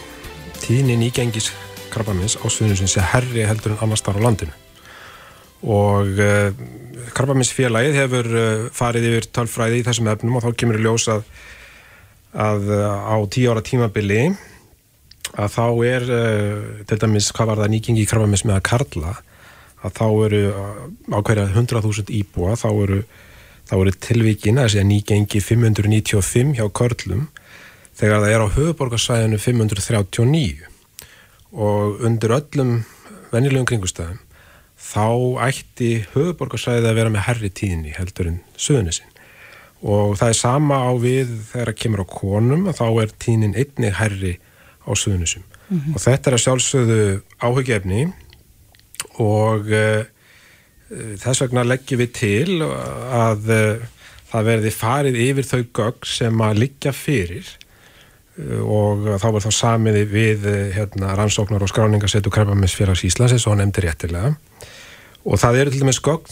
tíðnin 0.66 1.06
ígengis 1.06 1.48
krabbamins 1.94 2.36
á 2.36 2.44
Suðuninsson 2.44 2.92
sé 2.98 3.06
herri 3.14 3.48
heldur 3.48 3.78
en 3.78 3.80
annar 3.86 4.02
starf 4.02 4.20
á 4.20 4.24
landinu. 4.26 4.52
Og 5.64 6.12
uh, 6.20 6.52
krabbaminsfélagið 7.16 7.98
hefur 8.02 8.30
uh, 8.34 8.68
farið 8.76 9.08
yfir 9.14 9.32
tölfræði 9.32 9.80
í 9.80 9.88
þessum 9.88 10.12
efnum 10.12 10.36
og 10.36 10.44
þá 10.44 10.52
kemur 10.60 10.76
í 10.76 10.84
ljós 10.84 11.08
að, 11.16 11.24
að 12.36 12.68
á 12.76 13.16
tíu 13.32 13.48
ára 13.48 13.64
tímabili 13.64 14.26
að 15.38 15.52
þá 15.54 15.66
er 15.86 16.06
uh, 16.10 16.84
til 16.88 17.00
dæmis 17.02 17.30
hvað 17.34 17.52
var 17.52 17.62
það 17.62 17.74
nýgengi 17.74 18.06
krafamins 18.10 18.46
með 18.46 18.58
að 18.58 18.66
karla 18.70 19.16
að 19.80 19.96
þá 19.96 20.06
eru 20.26 20.40
á 21.08 21.18
hverja 21.24 21.46
100.000 21.48 22.14
íbúa 22.20 22.56
þá 22.60 22.68
eru, 22.70 23.02
eru 23.72 23.92
tilvíkin 24.06 24.60
að 24.60 24.74
segja 24.74 24.88
nýgengi 24.88 25.40
595 25.40 26.56
hjá 26.58 26.66
körlum 26.76 27.28
þegar 27.96 28.24
það 28.24 28.34
er 28.34 28.44
á 28.44 28.54
höfuborgarsvæðinu 28.56 29.38
539 29.40 30.66
og 31.50 32.02
undir 32.06 32.36
öllum 32.36 32.74
vennilegum 33.32 33.68
kringustæðum 33.70 34.20
þá 34.80 35.06
ætti 35.48 35.90
höfuborgarsvæðið 36.14 36.90
að 36.90 37.00
vera 37.00 37.14
með 37.14 37.26
herri 37.28 37.50
tíðinni 37.52 37.96
heldur 37.96 38.30
en 38.30 38.38
söðunisinn 38.60 39.18
og 39.80 40.16
það 40.20 40.32
er 40.32 40.38
sama 40.38 40.80
á 40.84 40.90
við 41.00 41.34
þegar 41.50 41.72
það 41.72 41.80
kemur 41.82 42.04
á 42.04 42.06
konum 42.12 42.68
að 42.68 42.80
þá 42.80 42.86
er 43.02 43.12
tíðnin 43.24 43.56
einnig 43.56 43.96
herri 43.96 44.32
á 44.90 44.94
Suðunusum 44.98 45.42
mm 45.42 45.78
-hmm. 45.78 45.94
og 45.94 46.00
þetta 46.00 46.30
er 46.30 46.34
að 46.34 46.44
sjálfsögðu 46.44 47.22
áhugjefni 47.38 48.02
og 49.20 49.70
uh, 49.70 50.02
þess 51.20 51.44
vegna 51.44 51.64
leggjum 51.66 52.02
við 52.02 52.12
til 52.16 52.60
að 52.64 53.50
uh, 53.54 53.88
það 54.30 54.46
verði 54.50 54.74
farið 54.74 55.18
yfir 55.26 55.48
þau 55.48 55.62
gögg 55.80 56.08
sem 56.08 56.44
að 56.46 56.62
liggja 56.64 56.94
fyrir 56.96 57.46
uh, 58.38 58.62
og 58.64 59.06
þá 59.22 59.28
verður 59.28 59.46
þá 59.48 59.58
samiði 59.60 60.04
við 60.10 60.48
hérna, 60.76 61.14
rannsóknar 61.18 61.64
og 61.64 61.72
skráningasettu 61.72 62.32
Krabaminsfélags 62.34 63.04
Íslands 63.06 63.36
eins 63.36 63.46
og 63.46 63.54
hann 63.54 63.64
nefndi 63.64 63.86
réttilega 63.86 64.34
og 65.20 65.36
það 65.36 65.60
eru 65.60 65.72
til 65.72 65.82
dæmis 65.82 66.00
gögg 66.00 66.30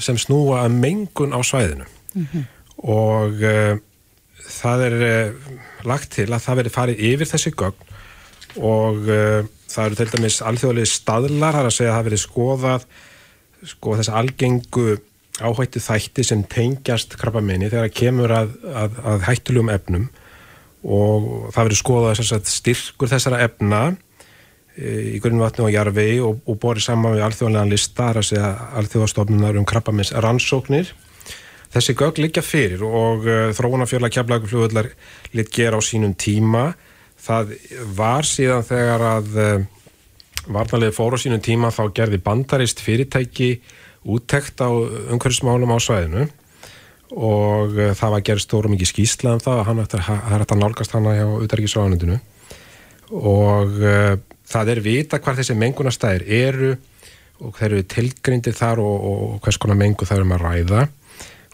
sem 0.00 0.18
snúa 0.18 0.62
að 0.64 0.76
mengun 0.80 1.34
á 1.36 1.40
svæðinu 1.44 1.84
mm 1.84 2.26
-hmm. 2.32 2.44
og 2.88 3.42
það 4.48 4.84
er 4.86 5.34
lagt 5.84 6.14
til 6.16 6.32
að 6.32 6.40
það 6.40 6.56
veri 6.56 6.72
farið 6.72 7.02
yfir 7.12 7.28
þessi 7.28 7.52
gögn 7.52 7.91
og 8.60 9.08
uh, 9.08 9.40
það 9.72 9.86
eru 9.86 9.98
til 9.98 10.10
dæmis 10.12 10.42
alþjóðlega 10.44 10.90
staðlar, 10.90 11.56
það 11.56 11.62
er 11.62 11.70
að 11.70 11.76
segja 11.76 11.92
að 11.92 11.96
það 11.96 12.08
veri 12.08 12.20
skoðað 12.22 12.86
sko 13.72 13.96
þess 13.98 14.12
algengu 14.18 14.86
áhættu 15.42 15.80
þætti 15.82 16.24
sem 16.26 16.42
tengjast 16.50 17.16
krabbamenni 17.20 17.70
þegar 17.70 17.88
það 17.88 17.98
kemur 17.98 18.34
að, 18.36 18.56
að, 18.68 18.98
að 19.12 19.26
hættulegum 19.28 19.70
efnum 19.72 20.08
og 20.82 21.28
það 21.54 21.68
veri 21.68 21.78
skoðað 21.78 22.24
sagt, 22.26 22.50
styrkur 22.50 23.10
þessara 23.12 23.38
efna 23.46 23.80
e, 24.74 25.14
í 25.14 25.22
grunnvatni 25.22 25.64
og 25.64 25.72
jarfi 25.72 26.08
og, 26.26 26.42
og 26.44 26.58
borið 26.60 26.88
saman 26.88 27.16
við 27.16 27.24
alþjóðlega 27.28 27.70
lista, 27.70 28.02
það 28.02 28.10
er 28.10 28.20
að 28.20 28.28
segja 28.28 28.50
alþjóðastofnunar 28.82 29.60
um 29.62 29.68
krabbamenns 29.72 30.12
rannsóknir 30.26 30.92
Þessi 31.72 31.94
gögg 31.96 32.18
liggja 32.20 32.42
fyrir 32.44 32.82
og 32.84 33.24
uh, 33.24 33.50
þróunafjörla 33.56 34.10
kjaplægufljóðular 34.12 34.90
lit 35.32 35.52
gera 35.54 35.78
á 35.80 35.82
sínum 35.84 36.12
tíma. 36.12 36.74
Það 37.22 37.54
var 37.96 38.26
síðan 38.26 38.66
þegar 38.66 39.04
að 39.06 39.36
uh, 39.38 39.64
varnalegi 40.50 40.96
fóru 40.96 41.18
á 41.18 41.22
sínum 41.22 41.42
tíma 41.42 41.70
þá 41.74 41.84
gerði 41.94 42.18
bandarist 42.22 42.82
fyrirtæki 42.82 43.54
úttekt 44.02 44.58
á 44.58 44.70
umhverfismálum 44.70 45.70
á 45.70 45.78
svæðinu 45.78 46.26
og 47.12 47.76
uh, 47.78 47.92
það 47.94 48.14
var 48.16 48.26
gerð 48.26 48.44
stórum 48.46 48.74
ekki 48.76 48.90
skýsla 48.90 49.36
um 49.36 49.42
það 49.44 49.64
hann 49.68 49.82
eftir 49.84 50.02
að 50.08 50.56
nálgast 50.58 50.96
hana 50.96 51.14
hjá 51.18 51.26
utarikisráðanundinu 51.46 52.18
og 53.12 53.78
uh, 53.78 54.16
það 54.48 54.74
er 54.74 54.82
vita 54.84 55.20
hvað 55.22 55.42
þessi 55.42 55.58
mengunastæðir 55.60 56.26
eru 56.42 56.72
og 57.42 57.54
þeir 57.58 57.68
eru 57.68 57.86
tilgrindið 57.90 58.58
þar 58.58 58.82
og, 58.82 59.06
og 59.12 59.38
hvers 59.44 59.58
konar 59.62 59.78
mengu 59.78 60.06
það 60.08 60.18
eru 60.20 60.28
um 60.28 60.36
að 60.36 60.44
ræða 60.46 60.82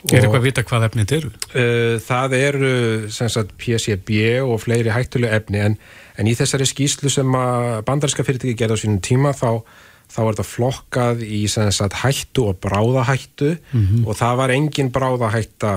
Er 0.07 0.23
eitthvað 0.23 0.39
að 0.39 0.47
vita 0.47 0.63
hvað 0.63 0.87
efnið 0.87 1.13
eru? 1.17 1.31
Uh, 1.51 1.97
það 2.05 2.35
eru 2.39 2.71
sagt, 3.11 3.51
PCB 3.59 4.21
og 4.45 4.61
fleiri 4.63 4.93
hættulega 4.95 5.41
efni 5.41 5.63
en, 5.65 5.75
en 6.15 6.31
í 6.31 6.37
þessari 6.39 6.69
skýslu 6.71 7.11
sem 7.11 7.35
bandarinska 7.35 8.27
fyrirtæki 8.27 8.55
gerði 8.61 8.79
á 8.79 8.83
sínum 8.85 9.01
tíma 9.03 9.33
þá, 9.35 9.65
þá 10.07 10.21
er 10.23 10.31
þetta 10.31 10.47
flokkað 10.47 11.25
í 11.27 11.43
sagt, 11.51 11.99
hættu 12.05 12.47
og 12.53 12.61
bráðahættu 12.63 13.57
mm 13.57 13.83
-hmm. 13.83 14.07
og 14.07 14.21
það 14.21 14.39
var 14.43 14.55
engin 14.55 14.93
bráðahætta 14.95 15.75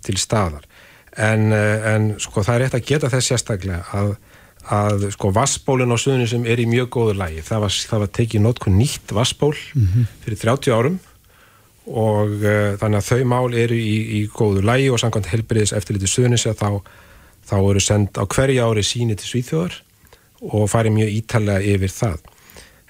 til 0.00 0.16
staðar 0.16 0.64
en, 1.16 1.52
uh, 1.52 1.92
en 1.92 2.14
sko, 2.16 2.40
það 2.40 2.54
er 2.54 2.64
rétt 2.64 2.80
að 2.80 2.88
geta 2.88 3.12
þess 3.12 3.28
sérstaklega 3.28 3.84
að, 3.92 4.16
að 4.72 5.06
sko, 5.12 5.34
vassbólinn 5.36 5.92
á 5.92 6.00
suðunum 6.00 6.32
sem 6.32 6.48
er 6.48 6.64
í 6.64 6.68
mjög 6.70 6.88
góðu 6.96 7.20
lægi 7.20 7.44
það 7.44 7.66
var, 7.66 7.78
það 7.92 8.04
var 8.06 8.12
tekið 8.16 8.44
notkun 8.46 8.80
nýtt 8.80 9.12
vassból 9.12 9.52
mm 9.52 9.84
-hmm. 9.84 10.10
fyrir 10.24 10.44
30 10.48 10.72
árum 10.72 11.00
og 11.90 12.34
uh, 12.44 12.74
þannig 12.80 13.00
að 13.00 13.08
þau 13.08 13.28
mál 13.32 13.54
eru 13.58 13.76
í, 13.76 13.94
í 14.20 14.24
góðu 14.30 14.64
lægi 14.66 14.90
og 14.94 15.00
samkvæmt 15.02 15.30
helbriðis 15.32 15.74
eftirliti 15.76 16.10
suðunisja 16.10 16.54
þá, 16.58 16.80
þá 17.46 17.56
eru 17.58 17.82
sendt 17.82 18.20
á 18.20 18.24
hverja 18.30 18.66
ári 18.68 18.84
síni 18.86 19.16
til 19.18 19.28
Svíþjóðar 19.28 19.80
og 20.50 20.68
farið 20.72 20.96
mjög 20.96 21.16
ítalega 21.18 21.74
yfir 21.74 21.92
það. 21.92 22.20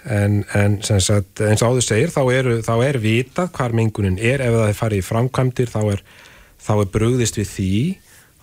En, 0.01 0.37
en 0.57 0.79
sagt, 0.81 1.43
eins 1.45 1.61
og 1.65 1.75
áður 1.75 1.85
segir 1.85 2.13
þá, 2.13 2.21
eru, 2.33 2.55
þá 2.65 2.75
er 2.87 2.99
vitað 3.03 3.51
hvar 3.57 3.75
mengunin 3.77 4.17
er. 4.17 4.41
Ef 4.41 4.55
það 4.55 4.69
er 4.69 4.79
farið 4.79 5.03
í 5.03 5.07
framkvæmdir 5.09 5.73
þá 5.73 5.81
er, 5.97 6.05
þá 6.63 6.73
er 6.77 6.93
brugðist 6.95 7.41
við 7.41 7.51
því 7.51 7.75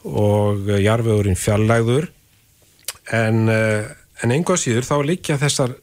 og 0.07 0.69
jarfegurinn 0.77 1.39
fjallæður 1.39 2.11
en, 3.15 3.49
en 3.49 4.33
einhvað 4.35 4.61
síður 4.61 4.85
þá 4.87 4.95
líkja 5.07 5.39
þessar 5.41 5.73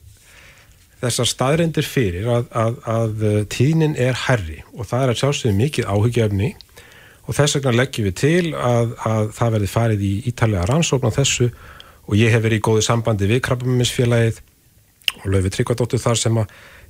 þessar 1.04 1.30
staðrendir 1.30 1.86
fyrir 1.88 2.28
að, 2.30 2.46
að, 2.50 2.78
að 2.90 3.24
tíðnin 3.52 3.96
er 4.00 4.16
herri 4.26 4.62
og 4.74 4.88
það 4.90 5.04
er 5.04 5.12
að 5.12 5.20
sjálfsögðu 5.22 5.58
mikið 5.58 5.90
áhugjefni 5.90 6.50
og 7.24 7.36
þess 7.38 7.58
vegna 7.58 7.76
leggjum 7.78 8.08
við 8.08 8.16
til 8.20 8.54
að, 8.58 8.96
að 9.08 9.30
það 9.36 9.54
verði 9.56 9.70
farið 9.74 10.04
í 10.04 10.14
ítalega 10.30 10.66
rannsókn 10.70 11.08
á 11.08 11.16
þessu 11.16 11.50
og 12.04 12.18
ég 12.20 12.34
hef 12.34 12.44
verið 12.44 12.60
í 12.60 12.64
góðu 12.68 12.84
sambandi 12.84 13.28
við 13.30 13.44
Krabbaminsfélagið 13.46 14.42
og 15.22 15.28
Laufi 15.32 15.52
Tryggvardóttur 15.54 16.02
þar 16.02 16.20
sem 16.20 16.42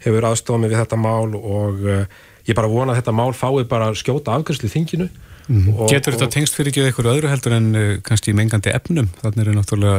hefur 0.04 0.26
aðstofað 0.30 0.64
mig 0.64 0.72
við 0.72 0.80
þetta 0.82 0.98
mál 0.98 1.36
og 1.38 1.84
uh, 1.86 2.02
ég 2.48 2.58
bara 2.58 2.70
vona 2.70 2.94
að 2.94 3.02
þetta 3.02 3.14
mál 3.20 3.30
fái 3.36 3.62
bara 3.70 3.92
skjóta 3.98 4.34
afgjörslu 4.34 4.72
þinginu 4.72 5.10
Mm. 5.44 5.74
Getur 5.90 6.14
þetta 6.14 6.30
tengst 6.32 6.54
fyrir 6.56 6.70
ekki 6.70 6.86
eitthvað 6.86 7.18
öðru 7.18 7.28
heldur 7.28 7.54
en 7.58 7.66
uh, 7.76 7.88
kannski 8.04 8.32
mengandi 8.36 8.72
efnum? 8.72 9.10
Þannig 9.20 9.42
er 9.42 9.58
náttúrulega 9.58 9.98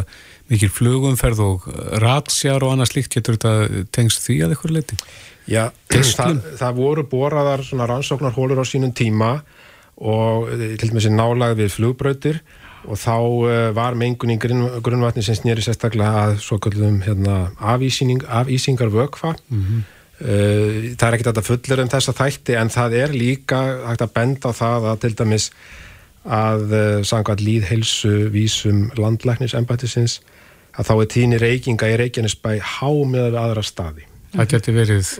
mikil 0.52 0.72
flugumferð 0.74 1.42
og 1.46 1.70
ratsjar 2.04 2.64
og 2.66 2.76
annað 2.76 2.92
slíkt. 2.94 3.16
Getur 3.16 3.38
þetta 3.38 3.86
tengst 3.96 4.26
því 4.26 4.42
að 4.46 4.56
eitthvað 4.56 4.76
leiti? 4.78 5.00
Já, 5.46 5.64
það, 5.92 6.44
það 6.58 6.78
voru 6.80 7.06
boraðar 7.10 7.64
svona 7.66 7.88
rannsóknarhólur 7.90 8.62
á 8.62 8.66
sínum 8.66 8.94
tíma 8.98 9.40
og 9.96 10.50
eh, 10.52 10.76
til 10.80 10.90
dæmis 10.90 11.06
er 11.08 11.14
nálagð 11.16 11.62
við 11.62 11.76
flugbrautir 11.78 12.40
og 12.86 13.00
þá 13.02 13.16
uh, 13.18 13.50
var 13.74 13.96
mengun 13.98 14.30
í 14.30 14.38
grunn, 14.38 14.68
grunnvatni 14.86 15.24
sem 15.26 15.34
snýri 15.34 15.64
sérstaklega 15.66 16.20
að 16.22 16.36
svo 16.46 16.60
kallum 16.62 17.00
hérna, 17.02 17.48
afísingar 17.58 18.92
vökfa. 18.94 19.34
Mm 19.50 19.62
-hmm 19.62 19.84
Eh, 20.16 20.94
það 20.96 21.10
er 21.10 21.16
ekkert 21.18 21.40
að 21.42 21.48
fullir 21.50 21.82
um 21.84 21.90
þessa 21.92 22.14
þætti 22.16 22.54
en 22.56 22.70
það 22.72 22.94
er 23.02 23.12
líka 23.12 23.58
hægt 23.84 24.04
að 24.06 24.14
benda 24.16 24.48
á 24.48 24.54
það 24.56 24.86
að 24.88 25.02
til 25.04 25.16
dæmis 25.20 25.48
að 26.24 26.76
eh, 26.78 27.00
sangvað 27.04 27.44
líðheilsu 27.44 28.14
vísum 28.32 28.86
landlæknisembætisins 28.96 30.22
að 30.76 30.90
þá 30.90 30.94
er 30.96 31.08
tíni 31.14 31.40
reykinga 31.42 31.90
í 31.92 31.98
Reykjanesbæ 32.02 32.52
há 32.60 32.92
með 33.08 33.40
aðra 33.40 33.64
staði 33.64 34.06
Það 34.36 34.50
getur 34.52 34.76
verið 34.76 35.12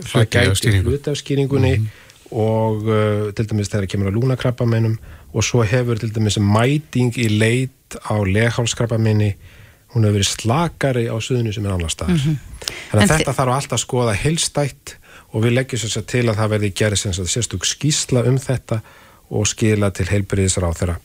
hluti 0.84 1.10
af 1.10 1.20
skýringunni 1.20 1.76
mm 1.76 1.84
-hmm. 1.84 2.32
og 2.36 2.88
uh, 2.88 3.32
til 3.32 3.46
dæmis 3.48 3.70
þegar 3.70 3.86
það 3.86 3.92
kemur 3.92 4.10
á 4.12 4.16
lúnakrappamennum 4.16 4.98
og 5.32 5.44
svo 5.44 5.62
hefur 5.62 5.98
til 5.98 6.12
dæmis 6.14 6.38
mæting 6.38 7.16
í 7.16 7.28
leit 7.38 7.96
á 8.04 8.16
leghálskrappamenni 8.20 9.34
hún 9.94 10.04
hefur 10.04 10.18
verið 10.18 10.28
slakari 10.28 11.06
á 11.08 11.16
suðinu 11.20 11.52
sem 11.52 11.64
er 11.66 11.72
annar 11.72 11.90
staðar. 11.90 12.14
Mm 12.14 12.20
-hmm. 12.20 12.36
Þannig 12.90 13.10
að 13.10 13.18
þetta 13.18 13.32
þarf 13.32 13.54
alltaf 13.54 13.72
að 13.72 13.84
skoða 13.84 14.12
heilstætt 14.12 14.96
og 15.32 15.44
við 15.44 15.52
leggjum 15.56 15.80
sér 15.80 16.04
til 16.06 16.28
að 16.28 16.36
það 16.36 16.50
verði 16.50 16.72
gerðið 16.72 16.96
sem 16.96 17.12
sérstug 17.26 17.64
skísla 17.64 18.24
um 18.28 18.38
þetta 18.38 18.80
og 19.30 19.46
skila 19.46 19.90
til 19.90 20.06
heilbyrðisar 20.06 20.68
á 20.68 20.70
þeirra 20.72 20.96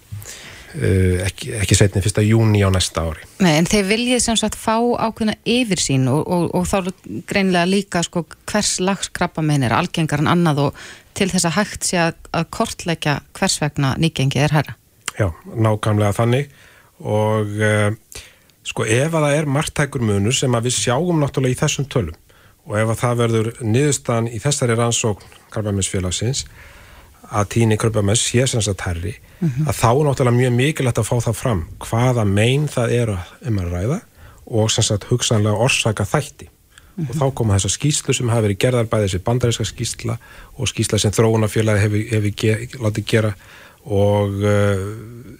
ekki, 1.27 1.51
ekki 1.61 1.77
setni 1.77 2.03
fyrsta 2.03 2.23
júni 2.25 2.63
á 2.63 2.69
næsta 2.73 3.03
ári. 3.09 3.27
Nei, 3.43 3.53
en 3.59 3.69
þeir 3.69 3.85
viljið 3.89 4.23
sem 4.23 4.39
sagt 4.39 4.57
fá 4.59 4.77
ákveðna 4.79 5.35
yfir 5.43 5.83
sín 5.83 6.07
og, 6.11 6.23
og, 6.25 6.49
og 6.55 6.67
þá 6.69 6.91
greinlega 7.29 7.67
líka 7.69 8.03
sko 8.07 8.25
hvers 8.49 8.77
lags 8.83 9.11
krabbamenn 9.13 9.67
er 9.67 9.75
algengar 9.75 10.23
en 10.23 10.31
annað 10.31 10.65
og 10.67 10.81
til 11.17 11.29
þess 11.33 11.49
að 11.49 11.57
hægt 11.59 11.87
sé 11.89 12.01
að, 12.07 12.19
að 12.37 12.49
kortleggja 12.55 13.19
hvers 13.37 13.59
vegna 13.61 13.95
nýgengi 13.99 14.41
er 14.41 14.55
herra. 14.55 14.77
Já, 15.17 15.27
nákvæmlega 15.51 16.15
þannig 16.15 16.51
og 17.01 17.57
uh, 17.59 17.89
Sko 18.61 18.85
ef 18.85 19.09
að 19.09 19.23
það 19.25 19.35
er 19.35 19.47
margtækur 19.49 20.03
munur 20.05 20.35
sem 20.37 20.53
að 20.53 20.67
við 20.67 20.75
sjáum 20.77 21.21
náttúrulega 21.21 21.55
í 21.55 21.59
þessum 21.63 21.87
tölum 21.89 22.17
og 22.69 22.75
ef 22.77 22.91
að 22.93 22.99
það 22.99 23.21
verður 23.21 23.47
niðurstan 23.65 24.27
í 24.29 24.37
þessari 24.41 24.75
rannsókn 24.77 25.39
Krabamessfélagsins 25.51 26.43
að 27.31 27.49
tíni 27.55 27.77
Krabamess 27.81 28.21
sé 28.27 28.45
sem 28.47 28.61
sagt 28.61 28.85
herri 28.85 29.15
mm 29.41 29.49
-hmm. 29.49 29.67
að 29.67 29.75
þá 29.81 29.91
náttúrulega 30.05 30.37
mjög 30.37 30.53
mikilvægt 30.53 30.97
að 30.97 31.09
fá 31.09 31.17
það 31.27 31.33
fram 31.33 31.67
hvaða 31.79 32.23
megin 32.25 32.67
það 32.67 32.91
er 32.91 33.09
um 33.47 33.59
að 33.59 33.71
ræða 33.71 33.99
og 34.45 34.71
sem 34.71 34.83
sagt 34.83 35.07
hugsanlega 35.09 35.55
orsaka 35.55 36.03
þætti 36.03 36.47
mm 36.47 37.05
-hmm. 37.05 37.09
og 37.09 37.15
þá 37.15 37.33
koma 37.33 37.55
þessar 37.55 37.75
skýslu 37.77 38.13
sem 38.13 38.29
hafi 38.29 38.47
verið 38.47 38.57
gerðar 38.57 38.85
bæðið 38.91 39.07
þessi 39.07 39.23
bandaríska 39.23 39.65
skýsla 39.65 40.17
og 40.57 40.67
skýsla 40.67 40.97
sem 40.99 41.11
þróunafélagi 41.11 41.79
hefur 41.79 42.01
hef 42.11 42.35
ge 42.35 42.67
látið 42.79 43.05
gera 43.05 43.33
og 43.85 44.29
uh, 44.29 44.77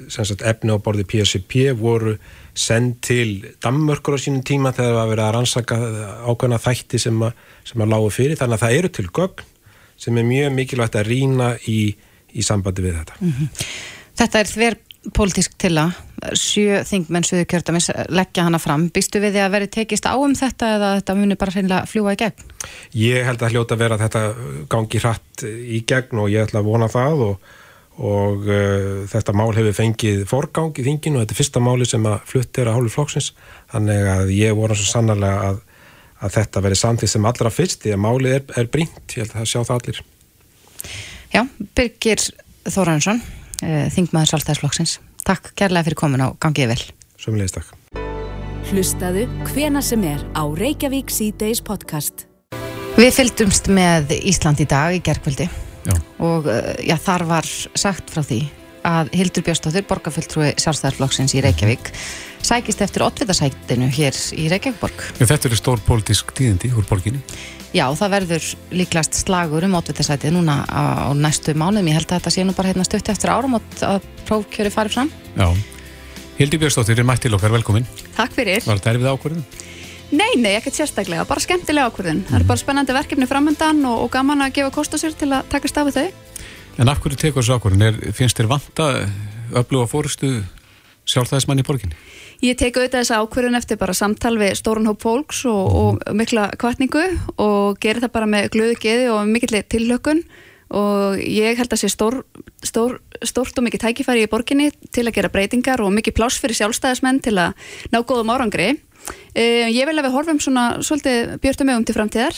sem 0.10 0.26
sagt 0.26 0.42
efni 0.42 0.74
á 0.74 0.82
borði 0.82 1.06
PSCP 1.06 1.74
voru 1.78 2.16
send 2.58 2.98
til 3.06 3.46
Dammörkur 3.62 4.18
á 4.18 4.20
sínum 4.20 4.42
tíma 4.44 4.74
þegar 4.74 4.90
það 4.90 4.98
var 4.98 5.12
verið 5.12 5.26
að 5.26 5.34
rannsaka 5.36 5.76
ákveðna 6.26 6.58
þætti 6.58 7.00
sem 7.00 7.22
að, 7.22 7.34
að 7.78 7.92
lágu 7.94 8.10
fyrir 8.10 8.40
þannig 8.40 8.58
að 8.58 8.64
það 8.64 8.78
eru 8.80 8.90
til 8.90 9.08
gögn 9.14 9.46
sem 10.02 10.18
er 10.18 10.26
mjög 10.26 10.56
mikilvægt 10.58 10.98
að 10.98 11.08
rína 11.12 11.52
í, 11.70 11.94
í 12.34 12.46
sambandi 12.46 12.86
við 12.86 12.98
þetta. 13.02 13.20
Mm 13.20 13.34
-hmm. 13.38 13.68
Þetta 14.22 14.40
er 14.40 14.52
þver 14.52 14.80
pólitísk 15.18 15.54
til 15.58 15.74
að 15.82 15.96
sjö 16.38 16.84
þingmenn 16.86 17.26
suðu 17.26 17.46
kjörtamins 17.50 17.90
leggja 18.14 18.46
hana 18.46 18.60
fram. 18.62 18.90
Býstu 18.94 19.22
við 19.24 19.34
því 19.34 19.42
að 19.46 19.56
veri 19.56 19.70
tekist 19.74 20.06
á 20.06 20.14
um 20.14 20.36
þetta 20.38 20.76
eða 20.76 20.92
þetta 21.00 21.16
muni 21.18 21.36
bara 21.36 21.52
hreinlega 21.56 21.88
fljúa 21.90 22.14
í 22.14 22.20
gegn? 22.22 22.52
Ég 22.94 23.26
held 23.26 23.42
að 23.42 23.56
hljóta 23.56 23.80
vera 23.80 23.98
að 23.98 24.06
þetta 24.06 24.22
gangi 24.70 25.02
hratt 25.02 25.44
í 25.48 25.82
gegn 25.88 26.22
og 26.22 26.30
ég 26.30 26.46
ætla 26.46 26.62
að 26.62 26.70
vona 26.70 26.92
það 26.92 27.26
og 27.32 27.50
og 28.02 28.48
uh, 28.48 29.04
þetta 29.12 29.34
mál 29.36 29.52
hefur 29.54 29.76
fengið 29.76 30.24
forgang 30.30 30.78
í 30.80 30.86
þinginu 30.86 31.20
og 31.20 31.26
þetta 31.26 31.36
er 31.36 31.40
fyrsta 31.42 31.62
máli 31.64 31.88
sem 31.90 32.06
að 32.08 32.24
flutt 32.30 32.62
er 32.62 32.72
að 32.72 32.78
hálfu 32.80 32.94
flóksins 32.96 33.28
þannig 33.74 34.08
að 34.14 34.32
ég 34.38 34.56
voru 34.58 34.78
svo 34.78 34.88
sannarlega 34.90 35.52
að, 35.52 35.60
að 36.24 36.34
þetta 36.38 36.64
veri 36.66 36.80
samtíð 36.80 37.14
sem 37.14 37.28
allra 37.30 37.52
fyrst 37.54 37.84
því 37.84 37.94
að 37.98 38.04
málið 38.06 38.38
er, 38.38 38.48
er 38.64 38.72
brínt, 38.72 39.04
ég 39.12 39.26
held 39.26 39.36
að 39.36 39.52
sjá 39.52 39.60
það 39.60 39.76
allir 39.78 40.02
Já, 41.32 41.46
Birgir 41.78 42.20
Þóransson 42.68 43.22
uh, 43.22 43.88
Þingmaður 43.94 44.34
Sálstæðisflokksins 44.34 44.98
Takk 45.28 45.52
kærlega 45.58 45.86
fyrir 45.86 46.00
komin 46.00 46.24
á 46.26 46.34
gangið 46.42 46.72
vel. 46.74 46.82
Sumulegist 47.22 47.60
takk. 47.60 47.76
Hlustaðu 48.72 49.28
hvena 49.52 49.82
sem 49.86 50.04
er 50.08 50.24
á 50.34 50.44
Reykjavík 50.44 51.12
C-Days 51.14 51.62
podcast. 51.66 52.26
Við 52.98 53.12
fylgdumst 53.16 53.70
með 53.72 54.16
Ísland 54.18 54.62
í 54.64 54.68
dag 54.70 54.96
í 54.98 55.02
gerðkvöldi 55.04 55.48
Já. 55.48 55.94
og 56.22 56.50
eh, 56.52 56.74
já, 56.90 56.96
þar 57.02 57.26
var 57.30 57.48
sagt 57.48 58.12
frá 58.14 58.22
því 58.26 58.42
að 58.86 59.12
Hildur 59.16 59.46
Björnstóttur, 59.46 59.86
borgarfulltrúi 59.90 60.52
sjálfstæðarflokksins 60.62 61.36
í 61.38 61.44
Reykjavík 61.46 61.94
sækist 62.46 62.84
eftir 62.84 63.06
oddvitasætinu 63.06 63.90
hér 63.94 64.18
í 64.38 64.48
Reykjavíkborg. 64.52 65.04
Já, 65.20 65.26
þetta 65.26 65.50
eru 65.50 65.60
stór 65.60 65.84
pólitísk 65.86 66.34
tíðindi 66.38 66.72
úr 66.76 66.88
borginni. 66.90 67.22
Já, 67.72 67.86
það 67.96 68.16
verður 68.18 68.48
líklast 68.76 69.20
slagur 69.22 69.64
um 69.68 69.78
oddvitasætið 69.80 70.36
núna 70.36 70.62
á 70.68 71.16
næstu 71.16 71.56
mánum. 71.56 71.88
Ég 71.88 72.02
held 72.02 72.10
að 72.10 72.20
þetta 72.20 72.34
sé 72.36 72.44
nú 72.48 72.56
bara 72.58 72.74
hérna 72.74 72.88
stutt 72.88 73.14
eftir 73.14 73.32
árum 73.32 73.60
að 73.60 74.02
prófkjöri 74.28 74.74
farið 74.74 74.98
fram. 74.98 75.14
Já, 75.38 75.48
Hildur 76.42 76.58
Björnstóttur 76.58 76.98
er 76.98 77.06
mætt 77.06 77.22
til 77.22 77.36
okkar, 77.38 77.52
velkomin. 77.54 77.86
Takk 78.16 78.34
fyrir. 78.34 78.64
Var 78.66 78.80
þetta 78.80 78.94
erfið 78.96 79.10
ákvörðum? 79.12 79.44
Nei, 80.12 80.32
nei, 80.42 80.56
ekkert 80.58 80.76
sérstaklega, 80.76 81.24
bara 81.30 81.44
skemmtilega 81.44 81.92
ákvörðun. 81.92 82.24
Mm. 82.24 82.30
Það 82.32 82.40
er 82.40 82.46
bara 82.50 82.62
spennandi 82.62 82.96
verkefni 82.96 83.28
framöndan 83.30 83.84
og, 83.88 84.00
og 84.08 84.10
gaman 84.12 84.42
að 84.48 84.56
gefa 84.58 84.72
kost 84.76 84.96
á 84.96 84.98
sér 85.00 85.14
til 85.20 85.30
að 85.32 85.46
taka 85.52 85.70
stafið 85.70 86.00
þau. 86.00 86.08
En 86.82 86.92
af 86.92 87.04
hverju 87.04 87.20
tekur 87.22 87.46
þessu 87.46 87.60
ákvörðun? 87.60 88.02
Finnst 88.18 88.42
þér 88.42 88.50
vanta 88.52 88.88
öfluga 89.62 89.92
fórustu 89.92 90.34
sjálfstæðismann 91.08 91.62
í 91.62 91.68
borginni? 91.68 92.00
Ég 92.42 92.58
teku 92.58 92.82
auðvitað 92.82 93.04
þessa 93.04 93.20
ákvörðun 93.22 93.60
eftir 93.60 93.78
bara 93.78 93.94
samtal 93.94 94.38
við 94.42 94.56
stórun 94.58 94.90
hóp 94.90 95.04
fólks 95.04 95.44
og, 95.46 95.66
mm. 95.68 95.82
og 95.82 96.16
mikla 96.18 96.48
kvartningu 96.62 97.04
og 97.38 97.82
gerir 97.82 98.02
það 98.02 98.16
bara 98.16 98.30
með 98.30 98.50
glöðu 98.56 98.80
geði 98.82 99.12
og 99.14 99.28
mikillir 99.30 99.68
tillökun 99.70 100.24
og 100.72 101.20
ég 101.20 101.60
held 101.60 101.74
að 101.76 101.82
sé 101.82 101.90
stór, 101.92 102.22
stór, 102.64 103.02
stórt 103.28 103.58
og 103.60 103.66
mikið 103.68 103.84
tækifæri 103.84 104.24
í 104.24 104.32
borginni 104.32 104.70
til 104.90 105.04
að 105.04 105.18
gera 105.18 105.30
breytingar 105.34 105.84
og 105.84 105.92
mikið 105.94 106.16
pláss 106.16 106.40
fyrir 106.40 106.58
sjálfstæðismenn 106.58 107.20
til 107.22 107.36
að 107.38 107.54
ná 107.92 108.00
góðum 108.02 108.32
árangri 108.32 108.78
Uh, 109.32 109.68
ég 109.72 109.88
vil 109.88 109.96
að 109.96 110.06
við 110.06 110.16
horfum 110.16 110.40
svona 110.44 110.64
svolítið 110.84 111.38
björnum 111.42 111.70
mögum 111.72 111.86
til 111.88 111.96
framtíðar 111.96 112.36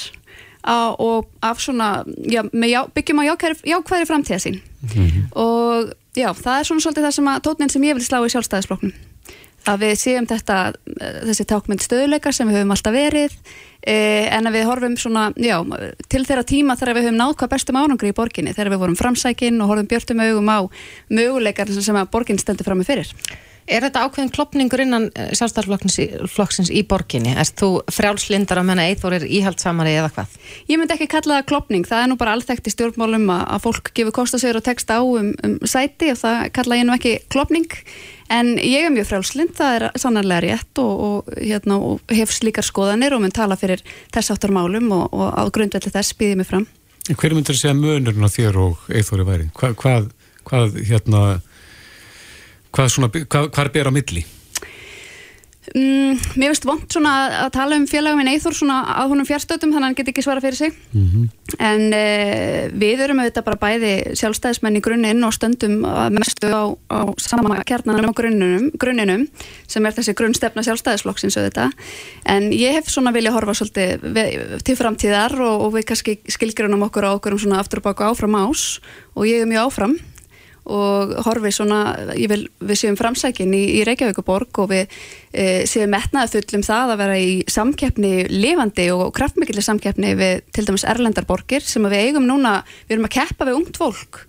á, 0.61 0.93
og 0.93 1.25
af 1.41 1.59
svona, 1.59 2.05
já, 2.29 2.43
já, 2.45 2.79
byggjum 2.93 3.19
á 3.19 3.33
jákværi, 3.33 3.57
jákværi 3.67 4.07
framtíða 4.07 4.39
sín 4.39 4.61
mm 4.61 4.89
-hmm. 4.89 5.23
og 5.35 5.91
já, 6.15 6.29
það 6.33 6.59
er 6.59 6.63
svona 6.63 6.81
svolítið 6.81 7.03
það 7.03 7.11
sem 7.11 7.27
að 7.27 7.41
tótnin 7.41 7.71
sem 7.71 7.83
ég 7.83 7.93
vil 7.97 8.05
slá 8.05 8.19
í 8.21 8.29
sjálfstæðisflokknum 8.29 8.93
að 9.69 9.85
við 9.85 9.93
séum 10.01 10.27
þetta, 10.29 10.57
eh, 10.99 11.21
þessi 11.29 11.45
tákmynd 11.49 11.85
stöðuleikar 11.85 12.35
sem 12.35 12.49
við 12.49 12.59
höfum 12.59 12.75
alltaf 12.75 12.95
verið 12.95 13.37
eh, 13.81 14.27
en 14.33 14.49
að 14.49 14.57
við 14.57 14.67
horfum 14.69 14.97
svona, 14.99 15.29
já, 15.39 15.57
til 16.11 16.25
þeirra 16.25 16.43
tíma 16.47 16.77
þegar 16.79 16.99
við 16.99 17.07
höfum 17.07 17.21
náð 17.21 17.37
hvað 17.39 17.53
bestum 17.55 17.79
ánangri 17.79 18.11
í 18.11 18.17
borginni, 18.17 18.55
þegar 18.55 18.73
við 18.73 18.83
vorum 18.83 18.99
framsækin 18.99 19.63
og 19.63 19.71
horfum 19.71 19.89
björnum 19.91 20.21
mögum 20.23 20.53
á 20.53 20.59
möguleikar 21.09 21.73
sem 21.73 21.99
að 21.99 22.11
borginn 22.13 22.41
stendur 22.41 22.67
fram 22.67 22.83
með 22.83 22.91
fyrir 22.91 23.15
Er 23.63 23.85
þetta 23.85 24.01
ákveðin 24.03 24.31
klopningur 24.33 24.81
innan 24.83 25.05
sjálfstæðarflokksins 25.15 26.71
í 26.75 26.81
borginni? 26.87 27.31
Erst 27.39 27.55
þú 27.61 27.77
frjálslindar 27.95 28.59
að 28.59 28.67
menna 28.67 28.87
eithor 28.91 29.15
er 29.15 29.23
íhaldsamari 29.23 29.93
eða 30.01 30.09
hvað? 30.17 30.33
Ég 30.67 30.81
myndi 30.81 30.97
ekki 30.97 31.07
kalla 31.13 31.37
það 31.37 31.47
klopning, 31.53 31.87
það 31.87 32.03
er 32.03 32.09
nú 32.11 32.17
bara 32.19 32.33
alþekkt 32.35 32.67
í 32.67 32.73
stjórnmálum 32.73 33.31
að, 33.31 33.45
að 33.55 33.63
fólk 33.63 33.93
gefur 33.95 34.17
kostasögur 34.19 34.59
og 34.59 34.65
texta 34.67 34.99
á 34.99 35.01
um, 35.03 35.31
um 35.47 35.55
sæti 35.63 36.11
og 36.11 36.19
það 36.19 36.41
kalla 36.59 36.81
ég 36.81 36.89
nú 36.89 36.97
ekki 36.97 37.15
klopning 37.31 37.79
en 38.31 38.53
ég 38.57 38.85
er 38.85 38.93
mjög 38.93 39.09
frjálslind, 39.09 39.55
það 39.57 39.77
er 39.77 39.87
sannarlega 39.99 40.43
rétt 40.45 40.81
og, 40.83 40.93
og, 41.07 41.33
hérna, 41.39 41.79
og 41.79 42.13
hef 42.13 42.31
slíkar 42.35 42.65
skoðanir 42.67 43.15
og 43.15 43.23
mun 43.23 43.35
tala 43.35 43.57
fyrir 43.59 43.83
þess 44.13 44.33
áttar 44.35 44.53
málum 44.55 44.91
og, 44.95 45.09
og 45.11 45.33
á 45.35 45.43
grundvelli 45.53 45.91
þess 45.93 46.17
býðið 46.19 46.39
mig 46.41 46.49
fram. 46.49 46.67
Hver 47.09 47.35
myndir 47.35 47.57
segja 47.59 47.75
mönurinn 47.75 48.23
á 48.23 48.31
þér 48.31 48.59
og 48.63 48.85
eithori 48.93 49.25
væri? 49.27 49.49
Hva, 49.59 49.73
hvað, 49.75 50.07
hvað 50.47 50.77
hérna 50.87 51.23
hvað, 52.73 52.89
svona, 52.93 53.09
hvað, 53.11 53.49
hvað 53.51 53.65
er 53.65 53.73
bera 53.75 53.93
milli? 53.93 54.23
Mm, 55.71 56.19
mér 56.35 56.51
finnst 56.51 56.65
vond 56.67 56.83
svona 56.91 57.11
að 57.45 57.53
tala 57.55 57.77
um 57.79 57.85
félagum 57.87 58.19
minn 58.19 58.29
Eithor 58.33 58.55
svona 58.55 58.81
að 58.99 59.13
húnum 59.13 59.27
fjárstötum 59.27 59.71
þannig 59.71 59.79
að 59.79 59.87
hann 59.87 59.95
get 59.95 60.11
ekki 60.11 60.23
svara 60.25 60.43
fyrir 60.43 60.59
sig. 60.59 60.75
Mm 60.91 61.05
-hmm. 61.07 61.29
en 61.59 61.81
uh, 61.95 62.79
við 62.83 63.03
erum 63.05 63.21
auðvitað 63.23 63.47
bara 63.47 63.61
bæði 63.61 63.93
sjálfstæðismenn 64.19 64.77
í 64.77 64.83
grunninn 64.83 65.23
og 65.23 65.33
stöndum 65.33 65.79
mestu 66.11 66.51
á, 66.51 66.63
á 66.91 66.99
sama 67.17 67.63
kjarnanum 67.63 68.11
á 68.11 68.13
grunninum, 68.13 68.71
grunninum 68.75 69.27
sem 69.67 69.85
er 69.85 69.93
þessi 69.93 70.13
grunnstefna 70.13 70.63
sjálfstæðisflokksins 70.67 71.37
auðvitað. 71.37 71.71
En 72.25 72.51
ég 72.51 72.73
hef 72.73 72.91
svona 72.91 73.13
vilja 73.15 73.31
horfa 73.31 73.53
svolítið 73.53 74.03
við, 74.03 74.63
til 74.63 74.75
framtíðar 74.75 75.39
og, 75.39 75.61
og 75.61 75.73
við 75.77 75.85
kannski 75.85 76.19
skilgrunum 76.27 76.83
okkur 76.89 77.07
á 77.07 77.15
okkur 77.15 77.33
um 77.33 77.39
svona 77.39 77.59
aftur 77.59 77.79
og 77.79 77.87
baka 77.87 78.11
áfram 78.11 78.35
ás. 78.35 78.81
Og 79.15 79.27
ég 79.27 79.41
er 79.41 79.47
mjög 79.47 79.71
áfram 79.71 79.95
og 80.63 81.11
horfi 81.25 81.51
svona, 81.51 81.81
ég 82.15 82.29
vil 82.31 82.45
við 82.63 82.79
séum 82.79 82.97
framsækin 82.99 83.51
í, 83.55 83.63
í 83.79 83.83
Reykjavíkuborg 83.87 84.61
og 84.63 84.69
við 84.71 84.85
e, 85.31 85.65
séum 85.69 85.91
metnaði 85.91 86.37
fullum 86.37 86.63
það 86.63 86.93
að 86.93 87.01
vera 87.03 87.17
í 87.19 87.33
samkeppni 87.51 88.13
lifandi 88.31 88.87
og 88.95 89.11
kraftmikli 89.17 89.63
samkeppni 89.65 90.13
við 90.19 90.45
til 90.55 90.67
dæmis 90.69 90.87
Erlendarborgir 90.87 91.65
sem 91.67 91.83
við 91.91 92.07
eigum 92.07 92.29
núna, 92.29 92.61
við 92.87 92.97
erum 92.97 93.09
að 93.09 93.15
keppa 93.17 93.49
við 93.49 93.59
ungt 93.59 93.81
fólk. 93.81 94.23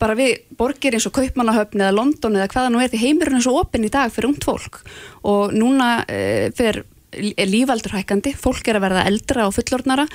Bara 0.00 0.16
við 0.18 0.40
borgir 0.58 0.96
eins 0.96 1.06
og 1.08 1.14
Kaupmannahöfn 1.16 1.84
eða 1.84 1.94
London 1.94 2.40
eða 2.40 2.48
hvaða 2.50 2.72
nú 2.72 2.80
er 2.82 2.90
því 2.92 3.04
heimurinn 3.04 3.38
er 3.38 3.44
svo 3.44 3.60
opinn 3.60 3.86
í 3.86 3.92
dag 3.92 4.10
fyrir 4.12 4.32
ungt 4.32 4.48
fólk. 4.48 4.80
Og 5.28 5.52
núna 5.54 5.98
e, 6.08 6.50
fyrir 6.56 6.82
er 7.14 7.50
lífaldurhækandi, 7.50 8.34
fólk 8.38 8.68
er 8.68 8.78
að 8.78 8.86
verða 8.88 9.06
eldra 9.10 9.46
og 9.48 9.54
fullornara 9.56 10.06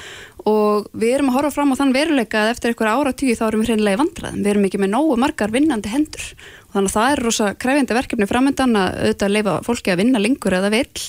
og 0.49 0.87
við 0.93 1.15
erum 1.17 1.31
að 1.31 1.37
horfa 1.39 1.55
fram 1.57 1.73
á 1.75 1.79
þann 1.79 1.95
veruleika 1.95 2.43
að 2.43 2.53
eftir 2.53 2.73
einhverja 2.73 2.95
ára 2.99 3.15
tíu 3.17 3.35
þá 3.37 3.43
erum 3.49 3.63
við 3.63 3.73
hreinlega 3.73 3.97
í 3.97 4.01
vandraðum, 4.03 4.39
við 4.43 4.53
erum 4.53 4.69
ekki 4.69 4.81
með 4.83 4.93
nógu 4.93 5.19
margar 5.19 5.53
vinnandi 5.53 5.93
hendur. 5.93 6.25
Og 6.69 6.77
þannig 6.77 6.91
að 6.91 6.97
það 6.97 7.11
er 7.11 7.23
rosa 7.25 7.51
kræfjandi 7.59 7.97
verkefni 7.97 8.29
framöndan 8.29 8.79
að 8.79 8.97
auðvitað 9.03 9.35
leifa 9.35 9.59
fólki 9.65 9.93
að 9.93 10.01
vinna 10.03 10.23
lengur 10.23 10.57
eða 10.59 10.73
vill 10.73 11.05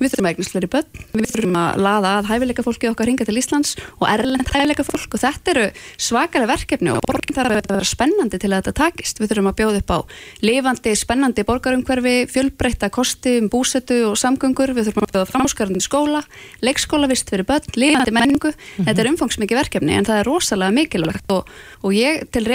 við 0.00 0.14
þurfum 0.14 0.26
að 0.28 0.32
eignast 0.34 0.54
fleiri 0.54 0.68
börn, 0.72 1.00
við 1.12 1.30
þurfum 1.30 1.56
að 1.60 1.80
laða 1.84 2.10
að 2.18 2.28
hæfileika 2.30 2.64
fólki 2.64 2.88
okkar 2.90 3.08
ringa 3.10 3.26
til 3.28 3.36
Íslands 3.36 3.74
og 3.98 4.06
erlend 4.08 4.48
hæfileika 4.48 4.84
fólk 4.86 5.16
og 5.16 5.22
þetta 5.22 5.52
eru 5.54 5.66
svakalega 6.00 6.50
verkefni 6.50 6.92
og 6.94 7.04
borgin 7.06 7.36
þarf 7.36 7.54
að 7.54 7.68
vera 7.70 7.88
spennandi 7.88 8.40
til 8.40 8.50
að 8.50 8.62
þetta 8.62 8.74
takist. 8.80 9.20
Við 9.20 9.32
þurfum 9.32 9.50
að 9.50 9.56
bjóða 9.60 9.82
upp 9.82 9.92
á 9.94 9.98
lifandi, 10.46 10.94
spennandi 10.98 11.44
borgarumhverfi, 11.48 12.14
fjölbreytta 12.32 12.90
kosti 12.94 13.36
um 13.42 13.50
búsetu 13.52 14.00
og 14.08 14.18
samgöngur, 14.20 14.74
við 14.76 14.90
þurfum 14.90 15.06
að 15.06 15.14
bjóða 15.14 15.30
framskarandi 15.30 15.84
skóla, 15.84 16.24
leikskólavist 16.64 17.30
fyrir 17.30 17.46
börn, 17.48 17.68
lifandi 17.76 18.14
menningu. 18.16 18.50
Mm 18.50 18.56
-hmm. 18.56 18.88
Þetta 18.88 19.02
er 19.04 19.10
umfangsmikið 19.12 19.60
verkefni 19.60 19.96
en 19.98 20.08
það 20.08 20.20
er 20.20 20.28
rosalega 20.28 20.70
mikilvægt 20.70 21.30
og, 21.30 21.48
og 21.82 21.92
ég 21.92 22.24
til 22.32 22.46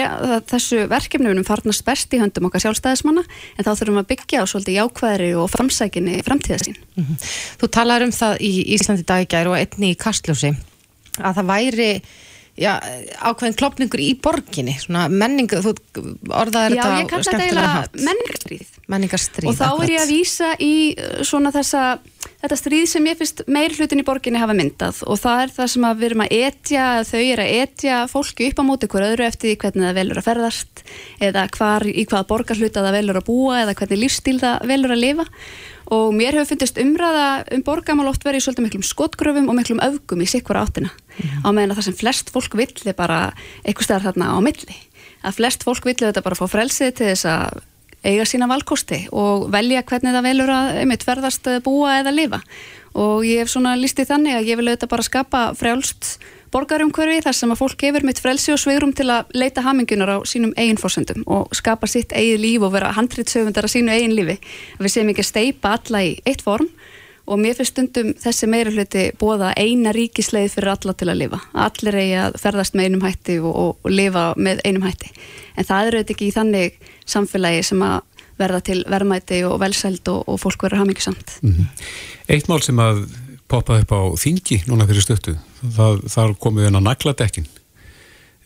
þessu 0.50 0.86
verkefni 0.88 1.44
farnast 1.46 1.84
best 1.86 2.12
í 2.14 2.20
höndum 2.20 2.48
okkar 2.48 2.64
sjálfstæðismanna 2.64 3.22
en 3.56 3.64
þá 3.64 3.72
þurfum 3.78 4.02
að 4.02 4.10
byggja 4.12 4.42
á 4.42 4.44
svolítið 4.50 4.78
jákvæðri 4.80 5.30
og 5.38 5.50
framsækinni 5.52 6.22
framtíðasín. 6.26 6.76
Mm 6.96 7.04
-hmm. 7.04 7.35
Þú 7.60 7.72
talar 7.78 8.06
um 8.06 8.14
það 8.14 8.38
í 8.46 8.52
Íslandi 8.76 9.06
dag 9.08 9.24
í 9.24 9.28
gæri 9.30 9.52
og 9.52 9.58
einni 9.58 9.92
í 9.94 9.98
Kastljósi 10.00 10.54
að 11.16 11.38
það 11.38 11.50
væri 11.50 11.90
já, 12.56 12.72
ákveðin 13.20 13.56
klopningur 13.58 14.02
í 14.02 14.10
borginni 14.22 14.76
svona 14.80 15.06
menningu, 15.12 15.60
þú 15.64 15.74
orðaði 16.32 16.76
þetta 16.76 16.88
Já, 16.88 16.98
ég 17.00 17.10
kalla 17.12 17.38
þetta 17.40 18.82
menningarstríð. 18.86 19.50
Og 19.50 19.56
þá 19.58 19.82
er 19.84 19.92
ég 19.92 20.02
að 20.04 20.12
vísa 20.12 20.52
í 20.62 20.74
uh, 20.94 21.22
svona 21.26 21.52
þessa 21.54 21.84
þetta 22.36 22.58
stríð 22.60 22.86
sem 22.90 23.06
ég 23.08 23.18
finnst 23.18 23.42
meir 23.50 23.74
hlutin 23.74 24.02
í 24.02 24.06
borginni 24.06 24.40
hafa 24.40 24.56
myndað. 24.56 25.02
Og 25.10 25.20
það 25.20 25.42
er 25.44 25.54
það 25.56 25.70
sem 25.74 25.86
við 25.88 26.08
erum 26.10 26.24
að 26.26 26.34
etja, 26.38 26.88
þau 27.08 27.22
er 27.22 27.44
að 27.44 27.54
etja 27.60 28.00
fólki 28.12 28.50
upp 28.50 28.60
á 28.62 28.68
móti 28.68 28.90
hver 28.92 29.08
öðru 29.10 29.26
eftir 29.26 29.50
því 29.50 29.56
hvernig 29.64 29.88
það 29.88 30.00
velur 30.00 30.20
að 30.20 30.28
ferðast 30.30 30.84
eða 31.28 31.46
hvar, 31.56 31.88
í 31.88 32.04
hvaða 32.06 32.28
borgarhluta 32.32 32.84
það 32.86 33.00
velur 33.00 33.20
að 33.20 33.28
búa 33.30 33.62
eða 33.64 33.78
hvernig 33.80 34.04
lífstíl 34.04 34.38
það 34.42 34.68
velur 34.72 34.96
að 34.96 35.02
lifa 35.02 35.26
og 35.92 36.14
mér 36.16 36.34
hefur 36.34 36.54
fundist 36.54 36.80
umræða 36.82 37.26
um 37.54 37.62
borgamál 37.66 38.10
oft 38.10 38.24
verið 38.26 38.42
í 38.42 38.46
svolítið 38.46 38.66
miklum 38.66 38.86
skotgröfum 38.86 39.50
og 39.50 39.58
miklum 39.58 39.82
öfgum 39.84 40.24
í 40.24 40.28
sikvara 40.30 40.64
áttina. 40.66 40.90
Mm. 41.16 41.46
á 41.46 41.48
meðan 41.54 41.72
að 41.72 41.78
það 41.78 41.86
sem 41.88 41.98
flest 42.00 42.32
fólk 42.34 42.56
vill 42.58 42.74
er 42.84 42.96
bara 42.98 43.20
eitthvað 43.62 43.88
stær 43.88 44.04
þarna 44.04 44.34
á 44.34 44.38
milli. 44.44 44.76
Að 45.22 45.38
flest 45.38 45.64
fólk 45.66 45.86
vill 45.86 45.98
þetta 46.00 46.24
bara 46.24 46.38
fá 46.38 46.46
frelsið 46.50 46.92
til 46.98 47.10
þess 47.12 47.28
að 47.30 47.62
eiga 48.06 48.26
sína 48.28 48.48
valkosti 48.50 49.06
og 49.14 49.48
velja 49.50 49.82
hvernig 49.86 50.14
það 50.14 50.26
velur 50.28 50.52
að 50.52 50.80
einmitt 50.82 51.06
verðast 51.06 51.48
búa 51.66 51.98
eða 52.00 52.14
lifa. 52.14 52.42
Og 52.96 53.26
ég 53.26 53.42
hef 53.42 53.52
svona 53.52 53.74
lístið 53.78 54.10
þannig 54.12 54.38
að 54.38 54.50
ég 54.50 54.58
vil 54.58 54.68
auðvitað 54.68 54.92
bara 54.92 55.06
skapa 55.06 55.42
frjálst 55.58 56.16
borgarumhverfi 56.56 57.20
þar 57.26 57.36
sem 57.36 57.52
að 57.52 57.60
fólk 57.60 57.76
gefur 57.82 58.04
mitt 58.06 58.20
frelsi 58.22 58.52
og 58.54 58.60
sveirum 58.60 58.92
til 58.96 59.10
að 59.12 59.32
leita 59.36 59.64
hamingunar 59.66 60.14
á 60.16 60.18
sínum 60.28 60.54
eigin 60.56 60.78
fórsöndum 60.80 61.24
og 61.28 61.52
skapa 61.56 61.88
sitt 61.90 62.14
eigin 62.16 62.40
líf 62.40 62.64
og 62.64 62.72
vera 62.72 62.94
handritsöfundar 62.96 63.68
á 63.68 63.70
sínu 63.70 63.92
eigin 63.92 64.14
lífi. 64.16 64.38
Við 64.80 64.94
séum 64.94 65.10
ekki 65.12 65.24
að 65.24 65.30
steipa 65.30 65.74
alla 65.76 66.02
í 66.06 66.14
eitt 66.24 66.44
form 66.46 66.68
og 67.26 67.40
mér 67.42 67.58
finnst 67.58 67.74
stundum 67.74 68.12
þessi 68.22 68.48
meira 68.48 68.72
hluti 68.72 69.08
bóða 69.20 69.50
eina 69.58 69.92
ríkisleið 69.92 70.54
fyrir 70.54 70.72
alla 70.72 70.94
til 70.96 71.10
að 71.10 71.20
lifa. 71.24 71.40
Allir 71.66 71.98
eigi 72.00 72.14
að 72.22 72.38
ferðast 72.40 72.78
með 72.78 72.88
einum 72.88 73.04
hætti 73.04 73.36
og, 73.42 73.50
og, 73.52 73.72
og 73.82 73.92
lifa 73.92 74.26
með 74.38 74.62
einum 74.64 74.86
hætti. 74.86 75.10
En 75.56 75.68
það 75.68 75.90
eru 75.90 76.04
ekki 76.04 76.30
í 76.30 76.36
þannig 76.36 76.78
samfélagi 77.04 77.66
sem 77.66 77.82
að 77.84 77.98
verða 78.36 78.62
til 78.64 78.78
verðmæti 78.88 79.42
og 79.48 79.58
velsæld 79.60 80.08
og, 80.12 80.24
og 80.28 80.40
fólk 80.40 80.64
verður 80.64 80.84
hamingisamt. 80.84 81.36
Mm 81.42 81.52
-hmm. 81.52 81.84
Eitt 82.28 82.48
mál 82.48 82.62
sem 82.62 82.78
að 82.78 83.04
poppaði 83.48 83.84
upp 83.84 83.92
á 83.92 84.00
þingi 84.20 84.62
núna 84.70 84.86
fyrir 84.86 85.04
stöttu 85.04 85.36
það, 85.62 86.02
þar 86.12 86.34
komið 86.42 86.70
inn 86.70 86.80
á 86.80 86.86
nagladekkin 86.90 87.48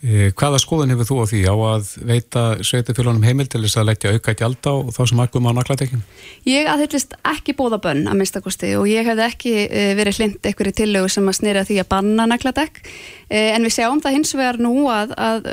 e, 0.01 0.31
hvaða 0.37 0.61
skoðan 0.63 0.93
hefur 0.95 1.09
þú 1.09 1.19
á 1.21 1.25
því? 1.31 1.41
Á 1.49 1.55
að 1.71 1.91
veita 2.09 2.43
sveitafélagum 2.65 3.25
heimil 3.27 3.47
til 3.51 3.63
þess 3.65 3.81
að 3.81 3.89
leggja 3.91 4.13
auka 4.17 4.35
gjald 4.39 4.69
á 4.69 4.75
þá 4.97 5.01
sem 5.11 5.23
aðgum 5.25 5.49
á 5.49 5.53
nagladekkin? 5.59 6.05
Ég 6.49 6.69
aðhyllist 6.73 7.17
ekki 7.33 7.55
bóða 7.59 7.81
bönn 7.85 8.07
að 8.11 8.21
minnstakosti 8.21 8.73
og 8.79 8.89
ég 8.91 9.09
hefði 9.09 9.27
ekki 9.27 9.55
e, 9.67 9.87
verið 9.99 10.21
hlind 10.21 10.51
ekkur 10.53 10.71
í 10.71 10.75
tillögu 10.83 11.13
sem 11.13 11.31
að 11.31 11.39
snýra 11.41 11.65
því 11.69 11.81
að 11.83 11.91
banna 11.93 12.29
nagladekk. 12.31 12.83
E, 13.29 13.43
en 13.55 13.67
við 13.67 13.77
sjáum 13.77 14.03
það 14.05 14.17
hins 14.19 14.37
vegar 14.37 14.61
nú 14.63 14.75
að, 14.93 15.17
að 15.21 15.51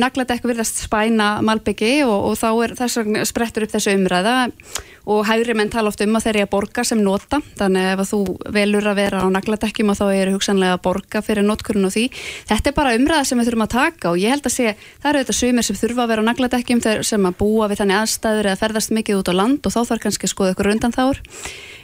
nagladekk 0.00 0.48
virðast 0.48 0.84
spæna 0.86 1.32
malbyggi 1.46 2.00
og, 2.06 2.30
og 2.30 2.40
þá 2.40 2.48
er 2.52 2.78
þess 2.80 3.02
að 3.02 3.20
sprettur 3.28 3.66
upp 3.68 3.76
þessu 3.76 3.96
umræða. 3.98 4.38
og 4.50 4.99
hægri 5.26 5.54
menn 5.56 5.70
tala 5.72 5.90
oft 5.90 6.02
um 6.04 6.16
að 6.18 6.26
þeir 6.26 6.36
eru 6.36 6.46
að 6.46 6.52
borga 6.54 6.84
sem 6.86 7.00
nota 7.02 7.40
þannig 7.58 7.88
ef 7.94 8.02
þú 8.10 8.20
velur 8.56 8.88
að 8.90 9.00
vera 9.00 9.22
á 9.24 9.26
nagladekkjum 9.32 9.92
og 9.92 9.98
þá 10.00 10.04
eru 10.14 10.36
hugsanlega 10.36 10.76
að 10.76 10.84
borga 10.84 11.22
fyrir 11.24 11.46
notkurinn 11.46 11.88
og 11.88 11.94
því. 11.94 12.06
Þetta 12.50 12.70
er 12.70 12.76
bara 12.76 12.94
umræða 12.98 13.24
sem 13.30 13.40
við 13.40 13.50
þurfum 13.50 13.66
að 13.66 13.74
taka 13.76 14.12
og 14.12 14.20
ég 14.20 14.34
held 14.34 14.46
að 14.46 14.56
sé 14.56 14.76
það 15.00 15.10
eru 15.10 15.24
þetta 15.24 15.38
sumir 15.40 15.68
sem 15.68 15.80
þurfa 15.80 16.04
að 16.04 16.12
vera 16.14 16.24
á 16.24 16.28
nagladekkjum 16.30 16.84
sem 17.10 17.28
að 17.30 17.38
búa 17.40 17.70
við 17.70 17.82
þannig 17.82 18.00
aðstæður 18.02 18.50
eða 18.50 18.60
ferðast 18.60 18.94
mikið 18.96 19.20
út 19.22 19.32
á 19.32 19.34
land 19.40 19.66
og 19.66 19.74
þá 19.74 19.80
þarf 19.82 20.06
kannski 20.06 20.28
að 20.28 20.34
skoða 20.34 20.54
ykkur 20.54 20.72
undan 20.74 20.96
þáur 20.96 21.22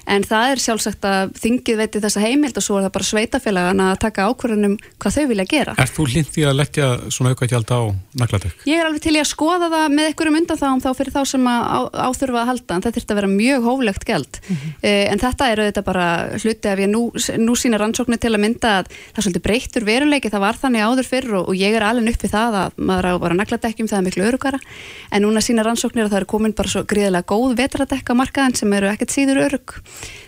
en 0.06 0.24
það 0.26 0.52
er 0.52 0.62
sjálfsagt 0.62 1.06
að 1.08 1.32
þingið 1.40 1.80
veitir 1.80 2.04
þessa 2.04 2.22
heimild 2.22 2.58
og 2.58 2.64
svo 2.64 2.78
er 2.78 2.86
það 2.86 2.94
bara 2.96 3.08
sveitafélagan 3.10 3.82
að 3.82 3.94
taka 4.04 4.26
ákvörðunum 4.30 4.76
hvað 5.02 5.16
þau 5.16 5.26
vilja 5.32 5.46
gera. 5.50 5.74
Er 5.82 5.90
þú 5.90 6.06
lindið 6.12 6.48
að 6.50 6.58
leggja 6.60 6.90
svona 7.10 7.32
aukaðgjald 7.34 7.72
á 7.74 7.80
nagladekk? 8.22 8.66
Ég 8.70 8.80
er 8.80 8.88
alveg 8.88 9.02
til 9.02 9.16
að 9.16 9.28
skoða 9.30 9.70
það 9.72 9.96
með 9.96 10.10
einhverjum 10.10 10.38
undan 10.40 10.60
þá, 10.60 10.68
þá 10.84 10.90
fyrir 11.00 11.14
þá 11.16 11.20
sem 11.32 11.48
að 11.50 11.60
á, 11.66 11.78
áþurfa 12.06 12.42
að 12.42 12.50
halda 12.52 12.76
en 12.76 12.84
það 12.86 12.96
þurft 12.96 13.12
að 13.12 13.20
vera 13.20 13.32
mjög 13.32 13.66
hóflegt 13.66 14.06
gjald 14.06 14.40
mm 14.40 14.56
-hmm. 14.56 14.76
eh, 14.82 15.04
en 15.12 15.22
þetta 15.24 15.50
er 15.50 15.62
auðvitað 15.64 15.86
bara 15.90 16.06
hluti 16.36 16.70
af 16.70 16.82
ég 16.84 16.90
nú, 16.92 17.02
nú 17.42 17.56
sína 17.58 17.80
rannsóknir 17.82 18.20
til 18.22 18.34
að 18.34 18.44
mynda 18.46 18.72
að 18.80 18.90
það 18.90 19.18
er 19.18 19.26
svolítið 19.26 19.46
breyttur 19.46 19.84
veruleiki, 19.86 20.30
það 20.30 20.44
var 20.46 20.60
þannig 20.62 20.86
áður 20.86 21.10
fyrr 21.10 21.34
og, 21.40 21.48
og 21.50 21.54
ég 21.56 21.74
er 21.74 21.82
alveg 21.82 22.14
upp 22.14 22.22
við 22.22 22.34
það 22.36 22.58
að 22.62 22.70
maður 22.76 23.06
á 23.10 23.12
bara 23.18 23.38
nagladekkjum 23.40 23.88
það 23.90 23.98
er 23.98 24.06
miklu 24.06 24.26
örugara 24.26 24.60
en 25.10 25.22
núna 25.22 25.40
sína 25.40 25.64
rannsóknir 25.66 26.06
að 26.06 26.12
það 26.14 26.20
er 26.20 26.30
komin 26.30 26.56
bara 26.56 26.68
svo 26.68 26.84
gríðilega 26.84 27.26
góð 27.26 27.56
vetradekka 27.56 28.14
markaðin 28.14 28.56
sem 28.56 28.72
eru 28.72 28.90
ekkert 28.90 29.14
síður 29.14 29.42
örug 29.46 29.76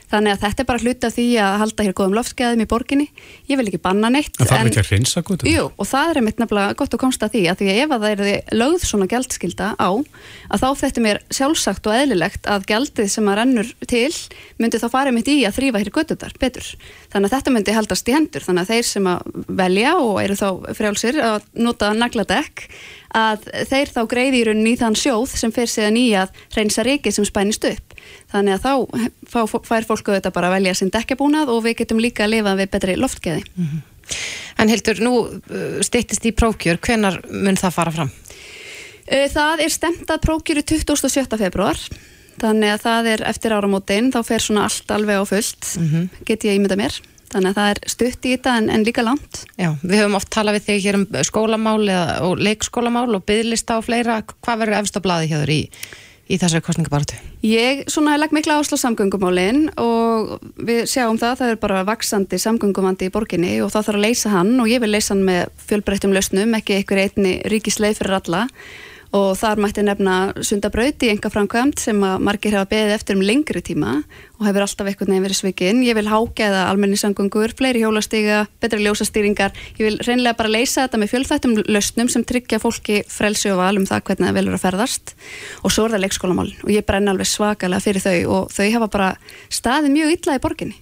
Þannig 0.09 0.35
að 0.35 0.45
þetta 0.47 0.63
er 0.63 0.69
bara 0.69 0.81
hluti 0.81 1.05
af 1.05 1.13
því 1.13 1.25
að 1.45 1.55
halda 1.63 1.85
hér 1.85 1.95
góðum 1.99 2.15
loftskeiðum 2.17 2.63
í 2.65 2.67
borginni. 2.69 3.07
Ég 3.51 3.59
vil 3.61 3.67
ekki 3.69 3.81
banna 3.85 4.09
neitt. 4.13 4.39
En 4.41 4.49
það 4.49 4.63
er 4.63 4.71
ekki 4.71 4.81
að 4.81 4.93
hreinsa 4.93 5.23
gott? 5.27 5.45
Jú, 5.45 5.67
og 5.69 5.89
það 5.91 6.13
er 6.13 6.21
mitt 6.25 6.41
nefnilega 6.41 6.77
gott 6.81 6.97
að 6.97 7.03
komsta 7.03 7.29
því 7.29 7.43
að 7.53 7.61
því 7.61 7.69
að 7.69 7.81
ef 7.83 7.93
að 7.93 8.07
það 8.07 8.23
er 8.25 8.55
lögð 8.57 8.87
svona 8.89 9.09
gældskilda 9.13 9.69
á, 9.77 9.91
að 10.49 10.65
þá 10.65 10.69
þetta 10.81 11.05
mér 11.05 11.21
sjálfsagt 11.29 11.91
og 11.91 11.97
eðlilegt 11.99 12.49
að 12.49 12.65
gældið 12.73 13.11
sem 13.13 13.29
að 13.29 13.39
rennur 13.43 13.73
til 13.85 14.15
myndi 14.57 14.81
þá 14.81 14.89
fara 14.95 15.13
mitt 15.13 15.29
í 15.29 15.37
að 15.45 15.59
þrýfa 15.61 15.83
hér 15.85 15.93
göttutar 15.99 16.37
betur. 16.41 16.71
Þannig 17.13 17.29
að 17.29 17.37
þetta 17.37 17.57
myndi 17.59 17.77
haldast 17.77 18.09
í 18.09 18.17
hendur. 18.17 18.49
Þannig 18.49 18.65
að 18.65 18.73
þeir 18.73 18.89
sem 18.89 19.11
að 19.13 19.45
velja 19.61 19.93
og 20.01 20.23
eru 20.25 20.41
þá 20.41 20.49
frjálsir 20.79 21.21
að 21.21 21.45
nota 21.61 21.93
nagladekk 21.93 22.65
að 23.17 23.47
þeir 23.71 23.93
þá 23.95 24.01
greiði 24.11 24.41
í 24.41 24.47
rauninni 24.49 24.73
í 24.75 24.79
þann 24.81 24.97
sjóð 24.99 25.35
sem 25.41 25.53
fer 25.55 25.71
síðan 25.71 25.97
í 25.97 26.07
að 26.19 26.33
reynsa 26.57 26.85
reiki 26.87 27.13
sem 27.15 27.25
spænist 27.25 27.65
upp. 27.65 27.95
Þannig 28.33 28.59
að 28.59 28.65
þá 29.29 29.41
fær 29.65 29.87
fólk 29.89 30.11
auðvitað 30.11 30.35
bara 30.35 30.51
að 30.51 30.59
velja 30.59 30.75
sinn 30.75 30.93
dekkjabúnað 30.93 31.53
og 31.55 31.63
við 31.65 31.79
getum 31.83 32.03
líka 32.03 32.27
að 32.27 32.37
lifa 32.37 32.57
við 32.59 32.71
betri 32.75 32.97
loftgeði. 32.97 33.45
Mm 33.57 33.65
-hmm. 33.65 33.87
En 34.59 34.69
Hildur, 34.69 35.01
nú 35.05 35.15
uh, 35.29 35.81
stýttist 35.85 36.25
í 36.27 36.33
prókjör, 36.33 36.81
hvenar 36.83 37.21
mun 37.31 37.57
það 37.57 37.77
fara 37.77 37.95
fram? 37.95 38.11
Uh, 39.09 39.27
það 39.31 39.65
er 39.65 39.75
stemt 39.75 40.11
að 40.11 40.25
prókjöru 40.25 40.63
27. 40.63 41.37
februar, 41.39 41.79
þannig 42.41 42.75
að 42.75 42.83
það 42.87 43.11
er 43.13 43.25
eftir 43.29 43.55
áramótin, 43.55 44.11
þá 44.15 44.23
fer 44.25 44.45
svona 44.45 44.65
allt 44.65 44.91
alveg 44.91 45.21
á 45.21 45.25
fullt, 45.29 45.77
mm 45.77 45.89
-hmm. 45.89 46.09
get 46.25 46.45
ég 46.45 46.59
ímynda 46.59 46.77
mér. 46.77 47.01
Þannig 47.33 47.53
að 47.53 47.61
það 47.61 47.71
er 47.71 47.81
stutt 47.95 48.27
í 48.27 48.35
þetta 48.35 48.57
en, 48.61 48.69
en 48.73 48.85
líka 48.87 49.05
langt. 49.05 49.45
Já, 49.61 49.71
við 49.83 50.03
höfum 50.03 50.19
oft 50.19 50.31
talað 50.35 50.59
við 50.59 50.69
þig 50.69 50.85
hér 50.87 50.99
um 51.01 51.07
skólamál 51.29 51.81
eða, 51.85 52.19
og 52.27 52.43
leikskólamál 52.43 53.09
og 53.13 53.25
byggðlista 53.29 53.79
og 53.81 53.89
fleira. 53.89 54.21
Hvað 54.45 54.63
verður 54.65 54.79
efst 54.83 54.99
á 54.99 55.05
bladi 55.05 55.31
hjá 55.31 55.39
þér 55.43 55.55
í, 55.55 55.61
í 56.29 56.41
þessari 56.41 56.67
kostningabartu? 56.67 57.21
Ég 57.45 57.85
svona 57.93 58.17
legg 58.19 58.35
mikla 58.35 58.59
áslá 58.59 58.81
samgöngumálinn 58.81 59.69
og 59.79 60.35
við 60.57 60.85
sjáum 60.91 61.21
það, 61.21 61.39
það 61.43 61.55
er 61.55 61.63
bara 61.63 61.87
vaksandi 61.87 62.41
samgöngumandi 62.43 63.09
í 63.09 63.15
borginni 63.15 63.55
og 63.63 63.73
það 63.75 63.91
þarf 63.93 64.01
að 64.01 64.07
leysa 64.09 64.35
hann 64.35 64.57
og 64.59 64.73
ég 64.73 64.83
vil 64.83 64.91
leysa 64.97 65.15
hann 65.15 65.27
með 65.29 65.53
fjölbreyttum 65.69 66.17
lausnum, 66.17 66.57
ekki 66.59 66.81
einhver 66.81 67.05
einni 67.05 67.39
ríkisleið 67.53 68.01
fyrir 68.01 68.19
alla 68.23 68.47
og 68.49 68.88
þar 69.41 69.61
mætti 69.65 69.83
nefna 69.87 70.15
sundabraut 70.45 71.01
í 71.07 71.09
enga 71.09 71.31
framkvæmt 71.33 71.81
sem 71.81 72.03
að 72.05 72.25
margir 72.29 72.53
hefa 72.53 72.69
beðið 72.69 72.95
eftir 72.99 73.17
um 73.17 73.23
lengri 73.25 73.63
tíma 73.65 73.95
og 74.37 74.43
hefur 74.45 74.65
alltaf 74.67 74.91
eitthvað 74.91 75.13
nefn 75.15 75.25
verið 75.25 75.39
svikinn. 75.39 75.81
Ég 75.87 75.97
vil 75.97 76.11
hágeða 76.11 76.67
almennisangungur, 76.69 77.55
fleiri 77.57 77.81
hjólastíga, 77.81 78.43
betri 78.61 78.83
ljósastýringar. 78.85 79.57
Ég 79.79 79.87
vil 79.87 79.97
reynlega 80.05 80.37
bara 80.37 80.53
leysa 80.53 80.85
þetta 80.85 81.01
með 81.01 81.13
fjölþættum 81.15 81.57
lausnum 81.73 82.13
sem 82.13 82.27
tryggja 82.29 82.61
fólki 82.61 83.01
frelsi 83.09 83.49
og 83.55 83.63
val 83.63 83.81
um 83.81 83.89
það 83.89 84.05
hvernig 84.11 84.29
það 84.29 84.39
velur 84.43 84.59
að 84.59 84.67
ferðast 84.67 85.15
og 85.63 85.73
svo 85.73 85.87
er 85.87 85.97
það 85.97 86.05
leikskólamálin 86.05 86.61
og 86.67 86.75
ég 86.75 86.87
brenna 86.87 87.15
alveg 87.15 87.33
svakalega 87.33 87.85
fyrir 87.87 88.05
þau 88.05 88.37
og 88.37 88.53
þau 88.53 88.69
hafa 88.77 88.93
bara 88.93 89.09
staðið 89.49 89.97
mjög 89.97 90.15
illa 90.19 90.37
í 90.37 90.45
borginni 90.45 90.79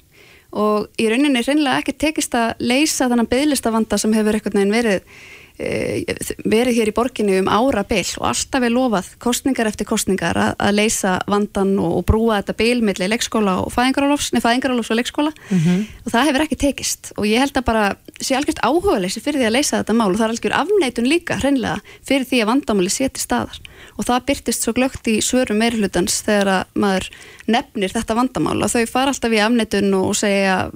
og 0.57 1.01
í 1.01 1.09
rauninni 1.11 1.43
reynlega 1.45 1.83
ekki 1.83 1.97
tekist 2.01 2.37
að 2.39 2.63
leysa 2.65 3.09
þannig 3.11 3.31
beðlistavanda 3.33 3.99
sem 4.01 4.15
hefur 4.17 4.39
eitthvað 4.39 4.59
nefn 4.61 4.75
verið 4.75 5.19
verið 5.57 6.77
hér 6.77 6.91
í 6.91 6.95
borginni 6.97 7.39
um 7.41 7.49
ára 7.49 7.81
bil 7.89 8.05
og 8.21 8.27
alltaf 8.29 8.65
er 8.67 8.73
lofað 8.75 9.09
kostningar 9.23 9.71
eftir 9.71 9.89
kostningar 9.89 10.37
að, 10.37 10.51
að 10.61 10.75
leysa 10.77 11.15
vandan 11.31 11.73
og, 11.81 11.95
og 12.01 12.05
brúa 12.11 12.41
þetta 12.41 12.57
bil 12.59 12.83
millir 12.85 13.11
leikskóla 13.13 13.55
og 13.63 13.73
fæðingarálofs, 13.73 14.33
nefn 14.35 14.45
fæðingarálofs 14.45 14.93
og 14.93 15.01
leikskóla. 15.01 15.33
Mm 15.49 15.63
-hmm. 15.63 15.87
og 16.05 16.13
það 16.13 16.27
hefur 16.29 16.45
ekki 16.45 16.61
tekist. 16.61 17.13
Og 17.17 17.25
ég 17.27 17.41
held 17.41 17.57
að 17.57 17.65
bara 17.65 17.87
sé 18.21 18.37
algjört 18.37 18.65
áhuga 18.65 18.99
leysi 19.01 19.21
fyrir 19.21 19.41
því 19.41 19.47
að 19.49 19.57
leysa 19.57 19.81
þetta 19.81 19.97
mál 19.97 20.11
og 20.11 20.19
það 20.19 20.27
er 20.27 20.35
algjör 20.35 20.59
afneitun 20.61 21.09
líka 21.09 21.39
hreinlega 21.41 21.81
fyrir 22.05 22.27
því 22.29 22.43
að 22.43 22.51
vandamáli 22.53 22.91
seti 22.91 23.21
staðar. 23.21 23.61
Og 23.97 24.05
það 24.05 24.27
byrtist 24.27 24.63
svo 24.63 24.73
glögt 24.73 25.09
í 25.09 25.21
svörum 25.25 25.59
meirhlutans 25.61 26.21
þegar 26.27 26.49
að 26.49 26.65
maður 26.75 27.11
nefnir 27.47 27.93
þetta 27.93 28.15
vandamál 28.15 28.63
og 28.63 28.71
þau 28.71 28.87
fara 28.87 29.13
alltaf 29.13 29.33
í 29.33 29.41
afneitun 29.41 29.95
og 29.95 30.17
segja, 30.17 30.71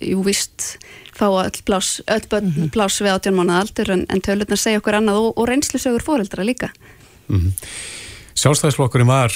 jú 0.00 0.22
víst 0.24 0.78
fá 1.14 1.26
öll 1.30 1.62
plás, 1.64 2.00
öll 2.06 2.26
börn 2.30 2.50
mm 2.50 2.70
-hmm. 2.70 3.02
við 3.04 3.12
átjón 3.14 3.34
mánuða 3.38 3.60
aldur 3.60 3.90
en, 3.90 4.06
en 4.08 4.20
tölunar 4.20 4.58
segja 4.58 4.78
okkur 4.78 4.94
annað 4.94 5.16
og, 5.16 5.38
og 5.38 5.48
reynslusögur 5.48 6.02
fóreldra 6.02 6.44
líka. 6.44 6.70
Mm 7.28 7.40
-hmm. 7.40 7.52
Sjálfstæðisflokkurinn 8.34 9.06
var 9.06 9.32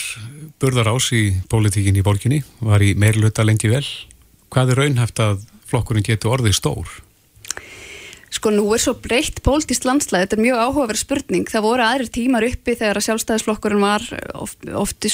burðar 0.61 0.89
ás 0.91 1.13
í 1.13 1.35
pólitíkin 1.49 1.97
í 1.97 2.03
borginni, 2.03 2.43
var 2.61 2.83
í 2.83 2.95
meirluta 2.95 3.45
lengi 3.45 3.69
vel. 3.69 3.87
Hvað 4.51 4.71
er 4.71 4.77
raunhæft 4.77 5.21
að 5.21 5.45
flokkurinn 5.67 6.03
getur 6.03 6.31
orðið 6.31 6.53
stór? 6.53 6.89
Sko 8.39 8.53
nú 8.55 8.69
er 8.71 8.79
svo 8.79 8.93
breytt 9.03 9.41
pólitist 9.43 9.83
landslæð, 9.83 10.23
þetta 10.23 10.37
er 10.37 10.43
mjög 10.45 10.61
áhugaverð 10.63 11.01
spurning. 11.01 11.49
Það 11.51 11.65
voru 11.65 11.83
aðrir 11.83 12.11
tímar 12.15 12.45
uppi 12.47 12.77
þegar 12.79 13.01
að 13.01 13.07
sjálfstæðisflokkurinn 13.09 13.83
var 13.83 14.05
oft, 14.39 14.69
oft 14.79 15.07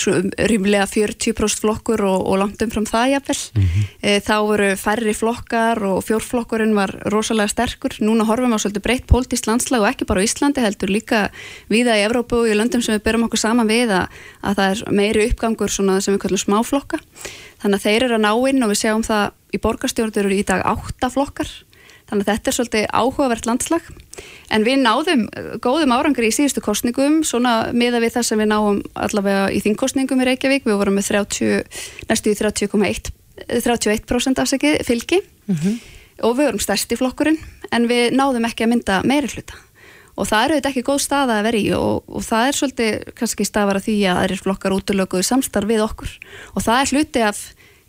rýmlega 0.50 0.84
40% 0.90 1.64
flokkur 1.64 2.04
og, 2.04 2.18
og 2.20 2.36
langt 2.42 2.60
umfram 2.66 2.84
það 2.84 3.14
jafnvel. 3.14 3.38
Mm 3.54 3.64
-hmm. 3.64 3.88
e, 4.02 4.20
þá 4.20 4.36
voru 4.44 4.68
færri 4.76 5.14
flokkar 5.16 5.80
og 5.88 6.04
fjórflokkurinn 6.04 6.76
var 6.76 6.92
rosalega 7.08 7.48
sterkur. 7.48 7.96
Núna 8.04 8.28
horfum 8.28 8.52
við 8.52 8.60
á 8.60 8.64
svolítið 8.64 8.86
breytt 8.90 9.06
pólitist 9.08 9.48
landslæð 9.48 9.80
og 9.80 9.88
ekki 9.88 10.04
bara 10.04 10.20
á 10.20 10.26
Íslandi 10.28 10.60
heldur 10.60 10.92
líka 10.92 11.30
viða 11.72 11.96
í 11.96 12.04
Evrópu 12.04 12.44
og 12.44 12.48
í 12.52 12.52
löndum 12.52 12.84
sem 12.84 12.92
við 12.98 13.04
berum 13.08 13.24
okkur 13.24 13.40
saman 13.40 13.68
við 13.68 13.88
að, 13.88 14.06
að 14.44 14.56
það 14.56 14.70
er 14.70 14.92
meiri 14.92 15.28
uppgangur 15.30 15.70
sem 15.72 16.12
við 16.12 16.20
kallum 16.20 16.44
smáflokka. 16.44 16.98
Þannig 17.62 17.80
að 17.80 17.84
þeir 17.88 18.02
eru 18.04 18.14
að 18.20 18.26
ná 18.28 18.32
inn 18.48 18.62
og 18.62 18.68
við 18.68 18.82
sjáum 18.84 19.02
það 19.02 19.30
í 19.54 19.58
borgarstjórnur 19.64 20.32
í 20.32 20.44
dag 20.44 20.60
átta 20.60 21.08
flokkar 21.08 21.48
Þannig 22.10 22.26
að 22.26 22.30
þetta 22.30 22.50
er 22.50 22.56
svolítið 22.58 22.86
áhugavert 22.92 23.46
landslag. 23.48 23.86
En 24.52 24.64
við 24.66 24.80
náðum 24.82 25.24
góðum 25.64 25.94
árangri 25.96 26.28
í 26.28 26.34
síðustu 26.34 26.62
kostningum, 26.64 27.22
svona 27.24 27.72
miða 27.72 28.02
við 28.04 28.18
það 28.18 28.26
sem 28.28 28.42
við 28.42 28.50
náum 28.52 28.80
allavega 28.92 29.48
í 29.50 29.62
þingkostningum 29.64 30.20
í 30.20 30.28
Reykjavík, 30.28 30.66
við 30.68 30.80
vorum 30.80 30.98
með 30.98 31.10
30, 31.14 31.64
næstu 32.10 32.34
í 32.34 32.38
30,1 32.38 33.12
31% 33.50 34.42
afsakið 34.44 34.84
fylgi. 34.86 35.20
Mm 35.48 35.56
-hmm. 35.56 35.78
og 36.22 36.36
við 36.38 36.46
vorum 36.46 36.60
stærsti 36.62 36.96
flokkurinn 36.96 37.38
en 37.72 37.88
við 37.88 38.14
náðum 38.14 38.46
ekki 38.46 38.64
að 38.64 38.70
mynda 38.70 39.02
meiri 39.04 39.28
hluta. 39.28 39.54
Og 40.14 40.28
það 40.30 40.44
eru 40.44 40.54
þetta 40.54 40.70
ekki 40.70 40.86
góð 40.86 41.00
staða 41.02 41.38
að 41.38 41.46
vera 41.48 41.58
í 41.58 41.72
og, 41.74 42.04
og 42.06 42.22
það 42.22 42.46
er 42.46 42.56
svolítið 42.58 42.92
kannski 43.18 43.44
stafara 43.44 43.82
því 43.82 43.96
að 44.06 44.16
það 44.16 44.24
er 44.24 44.42
flokkar 44.44 44.76
útlökuð 44.76 45.22
samstarf 45.26 45.68
við 45.68 45.82
okkur. 45.82 46.12
Og 46.54 46.62
það 46.62 46.80
er 46.80 46.92
hluti 46.92 47.24
af 47.26 47.40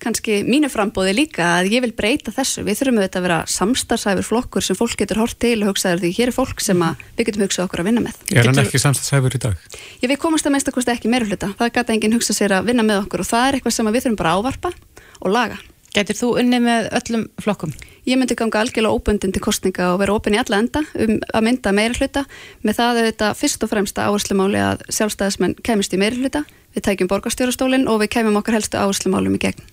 kannski 0.06 0.39
mínu 0.45 0.70
frambóði 0.72 1.16
líka 1.18 1.47
að 1.58 1.72
ég 1.74 1.84
vil 1.86 1.91
breyta 1.97 2.34
þessu. 2.36 2.64
Við 2.66 2.80
þurfum 2.80 3.01
auðvitað 3.01 3.20
að 3.22 3.28
vera 3.28 3.39
samstarfsæfur 3.51 4.28
flokkur 4.30 4.66
sem 4.66 4.78
fólk 4.78 4.95
getur 5.01 5.22
hort 5.24 5.39
til 5.41 5.58
og 5.64 5.74
hugsaður 5.74 6.06
því 6.06 6.14
hér 6.20 6.32
er 6.32 6.38
fólk 6.38 6.64
sem 6.64 6.88
við 7.18 7.30
getum 7.30 7.45
hugsað 7.45 7.68
okkur 7.68 7.84
að 7.84 7.89
vinna 7.89 8.06
með. 8.06 8.24
Er 8.32 8.49
hann 8.49 8.64
ekki 8.64 8.82
samstarfsæfur 8.82 9.38
í 9.38 9.43
dag? 9.49 9.70
Ég 10.03 10.12
við 10.14 10.22
komast 10.22 10.47
að 10.47 10.74
kosti 10.76 10.95
ekki 10.95 11.12
meira 11.12 11.28
hluta. 11.28 11.53
Það 11.58 11.74
gæti 11.80 11.97
enginn 11.97 12.18
hugsað 12.20 12.39
sér 12.39 12.60
að 12.60 12.72
vinna 12.72 12.86
með 12.86 13.06
okkur 13.06 13.26
og 13.26 13.32
það 13.34 13.47
er 13.47 13.60
eitthvað 13.60 13.78
sem 13.80 13.91
við 13.91 14.06
þurfum 14.06 14.22
bara 14.22 14.36
að 14.36 14.43
ávarpa 14.45 14.76
og 15.22 15.34
laga. 15.34 15.60
Getur 15.95 16.18
þú 16.20 16.30
unni 16.41 16.58
með 16.60 16.89
öllum 16.97 17.22
flokkum? 17.39 17.72
Ég 18.06 18.20
myndi 18.20 18.36
ganga 18.38 18.60
algjörlega 18.62 18.93
óbundin 18.93 19.32
til 19.34 19.41
kostninga 19.41 19.93
og 19.93 20.01
vera 20.01 20.14
óbun 20.18 20.36
í 20.36 20.41
alla 20.41 20.60
enda 20.60 20.82
um 21.01 21.16
að 21.24 21.45
mynda 21.47 21.72
meira 21.74 21.95
hluta 21.95 22.26
með 22.68 22.78
það 22.82 22.99
auðvitað 22.99 23.39
fyrst 23.39 23.64
og 23.64 23.72
fremsta 23.72 24.10
áherslumáli 24.10 24.60
að 24.62 24.84
sjálfstæðismenn 24.91 25.56
kemist 25.66 25.95
í 25.95 26.01
meira 26.01 26.20
hluta, 26.20 26.43
við 26.76 26.86
tækjum 26.89 27.10
borgarstjórastólinn 27.14 27.88
og 27.88 28.03
við 28.03 28.12
kemum 28.20 28.38
okkar 28.41 28.60
helstu 28.60 28.78
áherslumálum 28.78 29.39
í 29.39 29.41
gegn. 29.47 29.64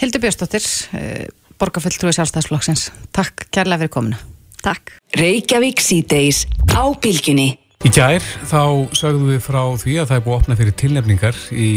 Hildur 0.00 0.22
Björnsdóttir, 0.22 0.64
eh, 0.96 1.26
borgarfulltrúi 1.58 2.12
sjálfstæðsflokksins. 2.16 2.90
Takk 3.12 3.46
kærlega 3.50 3.84
fyrir 3.84 3.92
komuna. 3.92 4.18
Takk. 4.62 4.94
Reykjavík 5.18 5.80
síðdeis 5.82 6.46
á 6.70 6.82
bylginni. 7.02 7.58
Í 7.82 7.90
gær 7.90 8.22
þá 8.46 8.88
sögðum 8.94 9.32
við 9.32 9.40
frá 9.42 9.62
því 9.74 9.94
að 9.98 10.08
það 10.10 10.16
er 10.16 10.22
búið 10.22 10.34
að 10.34 10.40
opna 10.40 10.56
fyrir 10.56 10.76
tilnefningar 10.78 11.38
í 11.50 11.70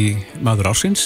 maður 0.45 0.69
ásins 0.69 1.05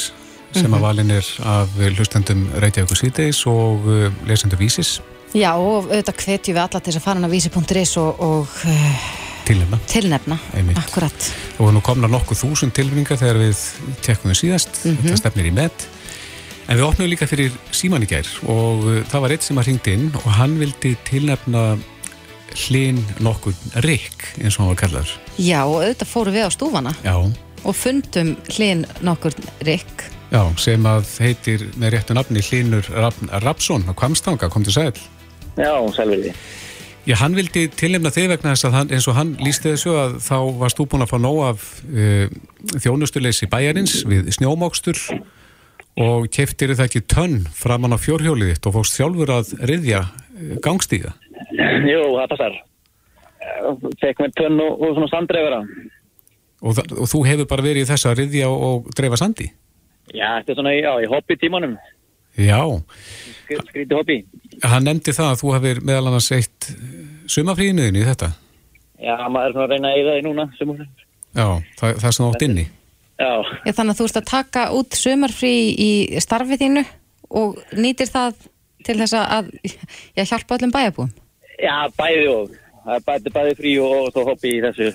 sem 0.51 0.65
að 0.65 0.79
mhm. 0.79 0.81
valin 0.81 1.13
er 1.13 1.29
af 1.45 1.77
hlustandum 1.77 2.43
Reykjavík 2.59 2.97
síðdeis 2.97 3.45
og 3.47 3.87
uh, 3.87 4.09
lesendur 4.27 4.59
Vísis. 4.59 4.99
Já 5.37 5.53
og 5.53 5.87
auðvitað 5.87 6.23
hvetjum 6.25 6.57
við 6.57 6.61
alla 6.63 6.79
til 6.81 6.91
þess 6.91 6.99
að 6.99 7.05
fara 7.05 7.29
á 7.29 7.29
vísi.is 7.29 7.95
og, 8.01 8.23
og 8.25 8.55
uh, 8.65 9.07
tilnefna. 9.45 9.79
Tilnefna, 9.87 10.39
Einmitt. 10.57 10.81
akkurat. 10.81 11.29
Og 11.61 11.71
nú 11.73 11.83
komna 11.85 12.09
nokkuð 12.09 12.43
þúsund 12.43 12.75
tilnefningar 12.75 13.21
þegar 13.21 13.39
við 13.43 13.63
tekkum 14.05 14.33
við 14.33 14.41
síðast, 14.43 14.81
mm 14.83 14.91
-hmm. 14.91 15.05
þetta 15.05 15.21
stefnir 15.23 15.49
í 15.49 15.53
með 15.55 15.87
En 16.69 16.77
við 16.77 16.85
opnum 16.85 17.07
líka 17.09 17.25
fyrir 17.25 17.53
síman 17.73 18.03
í 18.05 18.07
gær 18.09 18.27
og 18.45 18.83
uh, 18.85 18.97
það 19.09 19.23
var 19.23 19.33
eitt 19.33 19.45
sem 19.45 19.57
að 19.57 19.71
ringdi 19.71 19.93
inn 19.97 20.09
og 20.19 20.27
hann 20.37 20.51
vildi 20.59 20.91
tilnefna 21.07 21.63
hlinn 22.67 22.99
nokkur 23.25 23.55
Rick 23.85 24.27
eins 24.37 24.59
og 24.59 24.61
hann 24.61 24.69
var 24.75 24.77
kallaður. 24.83 25.13
Já 25.41 25.63
og 25.63 25.79
auðvitað 25.79 26.11
fóru 26.11 26.33
við 26.35 26.45
á 26.45 26.49
stúfana 26.53 26.93
Já. 27.01 27.15
og 27.17 27.73
fundum 27.77 28.35
hlinn 28.53 28.83
nokkur 29.01 29.33
Rick. 29.65 30.05
Já, 30.29 30.43
sem 30.61 30.85
að 30.85 31.09
heitir 31.25 31.65
með 31.81 31.95
réttu 31.95 32.13
nafni 32.13 32.45
Hlinnur 32.45 32.85
Rapsson 33.41 33.89
á 33.89 33.93
Kvamstanga, 33.97 34.51
kom 34.53 34.61
til 34.67 34.75
sæl. 34.75 34.93
Já, 35.57 35.73
sælverði. 35.95 36.35
Já, 37.09 37.15
hann 37.23 37.33
vildi 37.33 37.65
tilnefna 37.73 38.13
þig 38.13 38.29
vegna 38.35 38.53
þess 38.53 38.69
að 38.69 38.77
hann, 38.77 38.93
eins 38.93 39.09
og 39.09 39.17
hann 39.17 39.33
lísti 39.41 39.71
þessu 39.71 39.97
að 39.97 40.19
þá 40.21 40.37
varst 40.61 40.77
þú 40.77 40.85
búin 40.91 41.07
að 41.07 41.15
fá 41.15 41.17
nóg 41.25 41.41
af 41.47 41.67
uh, 41.89 42.39
þjónustuleysi 42.77 43.49
bæjarins 43.49 44.03
við 44.05 44.29
snjómókstur 44.37 45.01
og 45.17 45.25
keftir 46.31 46.73
það 46.75 46.85
ekki 46.85 47.01
tönn 47.11 47.37
framann 47.55 47.95
á 47.95 47.99
fjórhjólið 47.99 48.53
þitt 48.53 48.67
og 48.69 48.75
fókst 48.77 48.97
sjálfur 48.99 49.33
að 49.35 49.53
riðja 49.67 50.01
eh, 50.07 50.57
gangstíða? 50.63 51.13
Jú, 51.89 52.01
það 52.15 52.27
passar. 52.33 52.59
Fekk 53.99 54.21
með 54.23 54.35
tönn 54.39 54.61
og, 54.63 54.79
og 54.79 54.93
svona 54.95 55.09
sandreifara. 55.11 55.61
Og, 56.59 56.79
og 56.79 57.07
þú 57.07 57.23
hefur 57.27 57.49
bara 57.51 57.65
verið 57.65 57.85
í 57.85 57.89
þess 57.89 58.07
að 58.09 58.21
riðja 58.23 58.49
og, 58.51 58.63
og 58.69 58.91
dreifa 58.95 59.19
sandi? 59.19 59.49
Já, 60.09 60.39
þetta 60.39 60.53
er 60.53 60.59
svona 60.59 60.75
í, 60.75 60.81
í 60.83 61.11
hobby 61.11 61.37
tímanum. 61.39 61.75
Já. 62.39 62.61
Skríti 63.69 63.95
hobby. 63.95 64.19
Hann 64.63 64.87
nefndi 64.87 65.15
það 65.15 65.33
að 65.33 65.39
þú 65.43 65.53
hefur 65.57 65.83
meðal 65.87 66.09
annars 66.09 66.31
eitt 66.35 66.71
sumafríðinuðin 67.29 67.99
í 67.99 68.07
þetta? 68.07 68.33
Já, 68.99 69.15
maður 69.27 69.45
er 69.45 69.55
svona 69.55 69.67
að 69.67 69.73
reyna 69.75 69.91
að 69.91 70.01
eða 70.01 70.17
því 70.17 70.25
núna, 70.27 70.49
sumafríðin. 70.59 71.07
Já, 71.29 71.47
það, 71.79 71.89
það 72.01 72.09
er 72.09 72.15
svona 72.17 72.31
átt 72.33 72.45
inni. 72.47 72.65
Já. 73.19 73.31
Já, 73.67 73.73
þannig 73.75 73.93
að 73.93 73.99
þú 73.99 74.07
ert 74.07 74.19
að 74.21 74.29
taka 74.29 74.63
út 74.75 74.95
sömarfrí 74.95 75.53
í 75.75 75.89
starfið 76.23 76.61
þínu 76.63 76.83
og 77.39 77.57
nýtir 77.75 78.09
það 78.09 78.37
til 78.87 78.95
þess 79.01 79.17
að 79.19 79.49
já, 80.15 80.23
hjálpa 80.23 80.55
öllum 80.55 80.73
bæjabúum? 80.73 81.11
Já, 81.59 81.75
bæði 81.99 82.23
og 82.31 82.53
það 82.85 82.93
er 82.95 83.05
bæði, 83.09 83.33
bæði 83.35 83.57
frí 83.59 83.75
og, 83.83 84.07
þá 84.15 84.19
hoppi 84.31 84.53
í 84.55 84.63
þessu. 84.63 84.89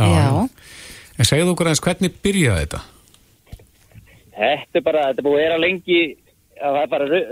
Já. 0.00 0.26
En 1.20 1.28
segðu 1.28 1.52
okkur 1.52 1.68
eins, 1.68 1.84
hvernig 1.84 2.16
byrjaði 2.24 2.64
þetta? 2.64 2.82
Þetta 4.32 4.80
er 4.80 4.84
bara, 4.88 5.06
þetta 5.10 5.20
er 5.20 5.28
búið 5.28 5.38
að 5.38 5.44
vera 5.44 5.60
lengi, 5.60 6.02
að 6.56 6.78
það 6.78 6.82
er 6.82 6.92
bara 6.94 7.22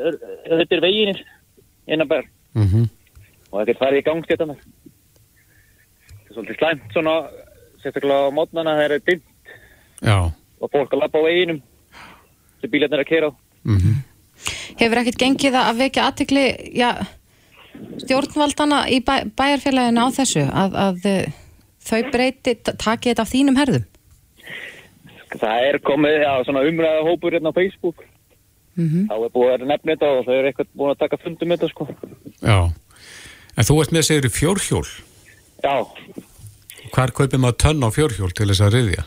rautir 0.53 0.85
veginir 0.85 1.24
innan 1.91 2.11
bara 2.11 2.28
Mm 2.51 2.89
og 3.51 3.59
það 3.59 3.66
getur 3.66 3.81
farið 3.81 4.01
í 4.01 4.05
gangstjötana. 4.07 4.55
Það 6.11 6.28
er 6.28 6.37
svolítið 6.37 6.59
slæmt 6.61 6.93
svona, 6.95 7.14
sérstaklega 7.83 8.28
á 8.31 8.37
mótnana 8.37 8.74
þegar 8.78 8.93
það 8.93 8.99
er 9.01 9.07
dimmt 9.09 9.30
Já. 10.01 10.17
og 10.61 10.71
fólk 10.73 10.93
að 10.95 11.01
lappa 11.03 11.19
á 11.21 11.27
veginum 11.27 11.61
sem 12.61 12.71
bílarnir 12.73 13.01
er 13.01 13.05
að 13.05 13.09
keira 13.11 13.31
á. 13.31 13.33
Hefur 14.81 15.01
ekkert 15.03 15.19
gengið 15.21 15.57
að 15.61 15.79
vekja 15.85 16.07
aðtikli 16.09 16.45
já, 16.77 16.91
stjórnvaldana 18.05 18.83
í 18.93 19.01
bæ, 19.05 19.29
bæjarfélaginu 19.37 20.01
á 20.01 20.09
þessu 20.17 20.45
að, 20.49 20.77
að 20.87 21.07
eh, 21.11 21.33
þau 21.85 22.01
breyti, 22.13 22.55
ta- 22.65 22.77
taki 22.81 23.11
þetta 23.13 23.25
af 23.27 23.33
þínum 23.33 23.59
herðum? 23.61 23.85
Það 25.41 25.67
er 25.69 25.79
komið 25.87 26.25
svona 26.49 26.65
umræða 26.67 27.05
hópur 27.07 27.37
hérna 27.37 27.53
á 27.53 27.59
Facebook. 27.59 28.01
Mhm. 28.81 29.07
Þá 29.11 29.15
er 29.27 29.33
búið 29.35 29.53
að 29.55 29.67
nefna 29.69 29.95
þetta 29.95 30.09
og 30.17 30.25
þau 30.27 30.35
eru 30.39 30.49
eitthvað 30.51 30.69
búin 30.81 30.93
að 30.95 31.01
taka 31.05 31.19
fundum 31.23 31.53
þetta 31.55 31.69
sko. 31.71 31.87
Já. 32.41 32.59
En 33.57 33.67
þú 33.69 33.77
ert 33.83 33.93
með 33.95 34.07
segir 34.09 34.31
fjórhjól. 34.33 34.87
Já, 35.63 35.77
Hvar 36.91 37.13
kaupir 37.15 37.39
maður 37.39 37.59
tönn 37.63 37.85
á 37.87 37.89
fjórhjól 37.93 38.33
til 38.35 38.49
þess 38.51 38.63
að 38.65 38.73
riðja? 38.75 39.03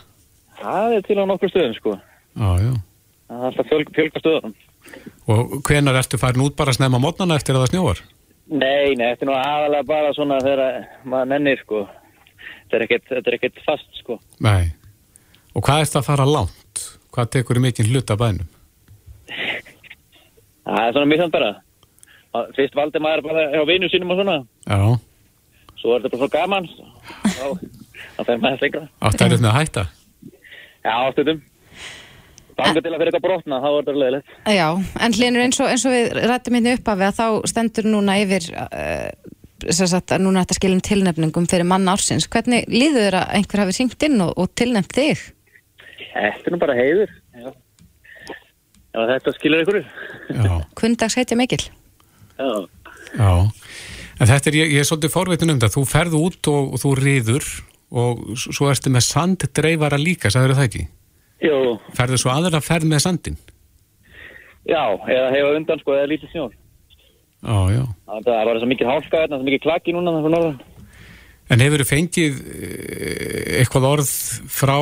Það 0.64 0.96
er 0.98 1.06
til 1.06 1.18
á 1.20 1.24
nokkur 1.28 1.52
stöðum 1.52 1.76
sko. 1.78 1.96
Já, 2.34 2.50
já. 2.64 2.72
Það 3.28 3.40
er 3.40 3.48
alltaf 3.50 3.70
fjölg, 3.70 3.92
fjölga 3.96 4.22
stöðunum. 4.22 4.56
Og 5.32 5.54
hvenar 5.64 5.98
ertu 6.00 6.20
farin 6.20 6.44
út 6.44 6.56
bara 6.58 6.74
að 6.74 6.80
snemma 6.80 7.00
mótnana 7.00 7.38
eftir 7.38 7.56
að 7.56 7.64
það 7.64 7.72
snjóar? 7.72 8.02
Nei, 8.52 8.92
nei, 8.98 9.06
þetta 9.14 9.24
er 9.24 9.30
nú 9.30 9.36
aðalega 9.38 9.88
bara 9.88 10.10
svona 10.16 10.40
þegar 10.44 10.80
maður 11.08 11.30
nennir 11.32 11.62
sko. 11.62 11.84
Þetta 12.64 12.76
er 12.76 12.84
ekkert, 12.86 13.06
þetta 13.12 13.36
er 13.38 13.62
fast 13.64 14.02
sko. 14.02 14.18
Nei. 14.44 14.74
Og 15.54 15.64
hvað 15.64 15.86
ertu 15.86 16.00
að 16.00 16.08
fara 16.10 16.28
langt? 16.28 16.84
Hvað 17.14 17.30
tekur 17.36 17.60
í 17.60 17.64
mikinn 17.64 17.88
hlut 17.88 18.10
af 18.10 18.20
bænum? 18.20 18.50
Það 20.64 20.80
er 20.82 20.94
svona 20.96 21.10
mjög 21.10 21.32
bara. 21.32 21.50
Að 22.34 22.54
Fyrst 22.56 22.76
valdi 22.76 23.02
maður 23.02 23.26
bara 23.28 23.44
hjá 23.52 23.62
vinu 23.68 23.90
sínum 23.92 24.10
og 24.10 24.20
svona. 24.20 24.38
Já. 24.66 24.80
Svo 25.80 25.94
er 25.94 26.04
þetta 26.04 26.16
bara 26.16 26.22
svo 26.24 26.30
gaman. 26.32 26.68
Þá, 27.24 28.24
fer 28.24 28.40
maður 28.42 28.64
lengra. 28.64 28.88
Áttu 29.04 29.26
erut 29.28 29.44
með 29.44 29.52
að 29.52 29.58
hætta? 29.60 29.84
Já, 30.84 30.94
áttuðum. 31.08 31.42
Banga 32.54 32.82
til 32.84 32.92
að 32.92 33.00
fyrir 33.00 33.10
eitthvað 33.10 33.24
brotna, 33.24 33.58
þá 33.58 33.68
er 33.68 33.78
þetta 33.78 33.94
leðilegt. 34.00 34.34
Já, 34.54 34.66
en 35.06 35.14
hlinur 35.16 35.42
eins 35.42 35.56
og, 35.58 35.70
eins 35.72 35.84
og 35.88 35.94
við 35.94 36.12
rættum 36.22 36.58
hérna 36.58 36.74
upp 36.76 36.90
af 36.92 37.00
að 37.02 37.16
þá 37.16 37.26
stendur 37.50 37.88
núna 37.90 38.14
yfir 38.22 38.46
uh, 38.54 39.08
sem 39.64 39.90
sagt 39.90 40.14
að 40.14 40.22
núna 40.26 40.44
þetta 40.44 40.58
skilum 40.60 40.82
tilnefningum 40.84 41.48
fyrir 41.50 41.66
mann 41.66 41.90
ársins. 41.90 42.28
Hvernig 42.30 42.68
líður 42.70 43.08
þér 43.08 43.18
að 43.22 43.34
einhver 43.40 43.64
hafi 43.64 43.76
syngt 43.80 44.06
inn 44.06 44.22
og, 44.22 44.32
og 44.38 44.52
tilnefnt 44.54 44.94
þig? 44.94 45.24
Þetta 46.14 46.46
er 46.46 46.54
nú 46.54 46.60
bara 46.62 46.78
heiður. 46.78 47.18
Já. 47.34 47.50
Já, 48.94 49.00
þetta 49.10 49.34
skilur 49.34 49.64
ykkur. 49.64 49.80
Já. 50.30 50.54
Kundags 50.78 51.18
heitja 51.18 51.38
mikil. 51.38 51.62
Já. 52.38 52.50
Já. 53.18 53.32
En 54.14 54.30
þetta 54.30 54.50
er, 54.52 54.58
ég, 54.60 54.74
ég 54.76 54.84
er 54.84 54.86
svolítið 54.86 55.14
forvitin 55.16 55.54
um 55.56 55.62
það. 55.62 55.74
Þú 55.74 55.86
ferð 55.90 56.18
út 56.20 56.50
og, 56.52 56.74
og 56.76 56.82
þú 56.84 56.92
riður 57.00 57.48
og 57.92 58.22
svo 58.40 58.70
ertu 58.72 58.90
með 58.92 59.04
sanddreifara 59.08 59.98
líka, 60.00 60.30
sagður 60.32 60.56
það 60.58 60.68
ekki? 60.68 60.84
Jú, 61.44 61.56
Ferðu 61.98 62.18
svo 62.22 62.30
aðra 62.32 62.60
ferð 62.64 62.88
með 62.90 63.02
sandin? 63.04 63.36
já, 64.64 64.80
eða 65.12 65.32
hefa 65.34 65.56
undan 65.58 65.80
sko, 65.82 65.92
eða 65.92 66.08
lítið 66.08 66.30
snjór. 66.32 66.52
Já, 67.44 67.56
já. 67.74 67.82
Það 68.08 68.30
er 68.32 68.46
bara 68.48 68.60
svo 68.62 68.68
mikið 68.70 68.88
hálka 68.88 69.18
hérna, 69.20 69.36
svo 69.36 69.44
mikið 69.44 69.60
klaki 69.66 69.92
núna 69.92 70.14
þannig 70.14 70.24
fyrir 70.24 70.34
norðan. 70.38 70.62
En 71.52 71.60
hefur 71.60 71.82
þú 71.82 71.86
fengið 71.90 72.38
eh, 72.40 73.58
eitthvað 73.60 73.86
orð 73.90 74.12
frá 74.48 74.76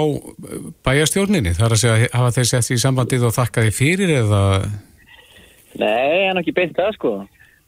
bæjarstjórninni? 0.87 1.57
Það 1.59 1.67
er 1.67 1.75
að 1.75 1.81
segja, 1.83 2.11
hafa 2.15 2.35
þeir 2.37 2.49
sett 2.53 2.71
í 2.71 2.79
sambandið 2.79 3.27
og 3.27 3.35
þakka 3.35 3.65
því 3.67 3.73
fyrir 3.81 4.13
eða... 4.21 4.43
Nei, 5.83 6.29
hann 6.29 6.39
ekki 6.39 6.55
beint 6.55 6.79
það 6.79 6.95
sko. 6.95 7.13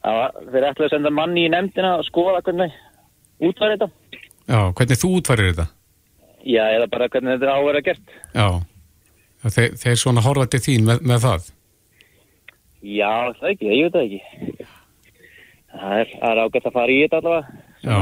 Það 0.04 0.20
var, 0.20 0.38
þeir 0.52 0.68
ætlaði 0.70 0.86
að 0.86 0.94
senda 0.94 1.12
manni 1.18 1.46
í 1.48 1.50
nefndina 1.50 1.96
að 1.98 2.06
skoða 2.12 2.44
hvernig 2.46 2.78
útværi 3.42 3.74
þetta. 3.80 3.90
Já, 4.44 4.60
hvernig 4.76 5.00
þú 5.00 5.10
útvarir 5.18 5.50
þetta? 5.52 5.66
Já, 6.44 6.64
eða 6.76 6.88
bara 6.92 7.08
hvernig 7.08 7.36
þetta 7.36 7.46
er 7.46 7.52
á 7.52 7.56
að 7.56 7.68
vera 7.70 7.84
gert. 7.84 8.16
Já. 8.34 8.48
Þeir, 9.44 9.76
þeir 9.80 10.00
svona 10.00 10.24
horfa 10.24 10.46
til 10.52 10.62
þín 10.64 10.88
með, 10.88 11.04
með 11.04 11.24
það? 11.24 11.48
Já, 12.84 13.12
það 13.38 13.50
ekki, 13.54 13.70
ég 13.72 13.86
veit 13.86 13.94
það 13.94 14.04
ekki. 14.04 14.68
Það 15.74 16.02
er, 16.02 16.12
er 16.28 16.42
ágætt 16.44 16.68
að 16.68 16.76
fara 16.76 16.94
í 16.94 17.00
þetta 17.04 17.20
allavega. 17.22 17.62
Já. 17.84 17.98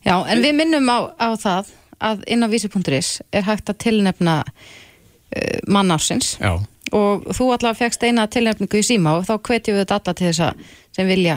Já, 0.00 0.14
en 0.32 0.40
við 0.40 0.56
minnum 0.56 0.88
á, 0.88 0.98
á 1.20 1.28
það 1.36 1.72
að 2.00 2.24
inn 2.32 2.44
á 2.44 2.48
vísi.is 2.48 3.10
er 3.36 3.44
hægt 3.44 3.68
að 3.68 3.80
tilnefna 3.84 4.40
uh, 4.44 5.58
mann 5.68 5.92
ársins 5.92 6.34
Já. 6.40 6.56
og 6.96 7.28
þú 7.36 7.50
allavega 7.52 7.78
fegst 7.82 8.04
eina 8.04 8.24
tilnefningu 8.30 8.80
í 8.80 8.86
síma 8.86 9.18
og 9.18 9.26
þá 9.28 9.34
hvetjum 9.36 9.76
við 9.76 9.82
þetta 9.84 9.98
alla 9.98 10.16
til 10.16 10.28
þess 10.30 10.44
að 10.46 10.64
sem 10.96 11.10
vilja 11.10 11.36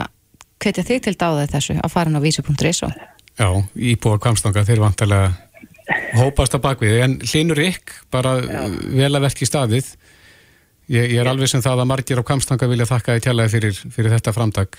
hvetja 0.62 0.84
þig 0.86 1.02
til 1.06 1.14
dáðið 1.20 1.52
þessu 1.56 1.76
að 1.80 1.92
fara 1.92 2.10
inn 2.12 2.18
á 2.18 2.24
vísi.is 2.24 2.82
og 2.86 2.94
Já, 3.34 3.48
íbúa 3.74 4.20
kvamstanga, 4.22 4.62
þeir 4.64 4.80
vantarlega 4.84 5.32
hópast 6.14 6.54
að 6.54 6.62
bakvið, 6.68 6.92
en 7.04 7.16
hlinur 7.26 7.58
ykk 7.66 7.92
bara 8.14 8.36
vel 8.40 9.10
að 9.10 9.24
verki 9.26 9.48
staðið 9.48 9.88
ég, 10.88 11.10
ég 11.10 11.18
er 11.20 11.28
alveg 11.32 11.50
sem 11.50 11.62
það 11.64 11.82
að 11.82 11.90
margir 11.90 12.20
á 12.22 12.24
kvamstanga 12.24 12.68
vilja 12.70 12.86
þakka 12.88 13.16
þið 13.18 13.24
kjallaði 13.26 13.54
fyrir, 13.56 13.80
fyrir 13.96 14.14
þetta 14.14 14.32
framtak 14.36 14.78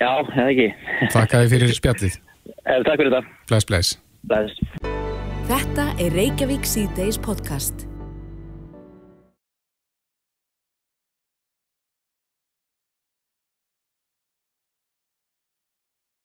Já, 0.00 0.10
eða 0.24 0.48
ekki. 0.50 0.68
þakka 1.12 1.42
þið 1.44 1.52
fyrir 1.56 1.74
spjallið, 1.80 2.20
Eh, 2.64 2.80
Takk 2.84 2.98
fyrir 3.00 3.12
þetta. 3.12 3.36
bless 3.48 3.64
bless 3.68 3.94
Bless. 4.24 4.56
Þetta 5.48 5.84
er 6.00 6.14
Reykjavík 6.16 6.64
C-Days 6.64 7.18
podcast. 7.20 7.84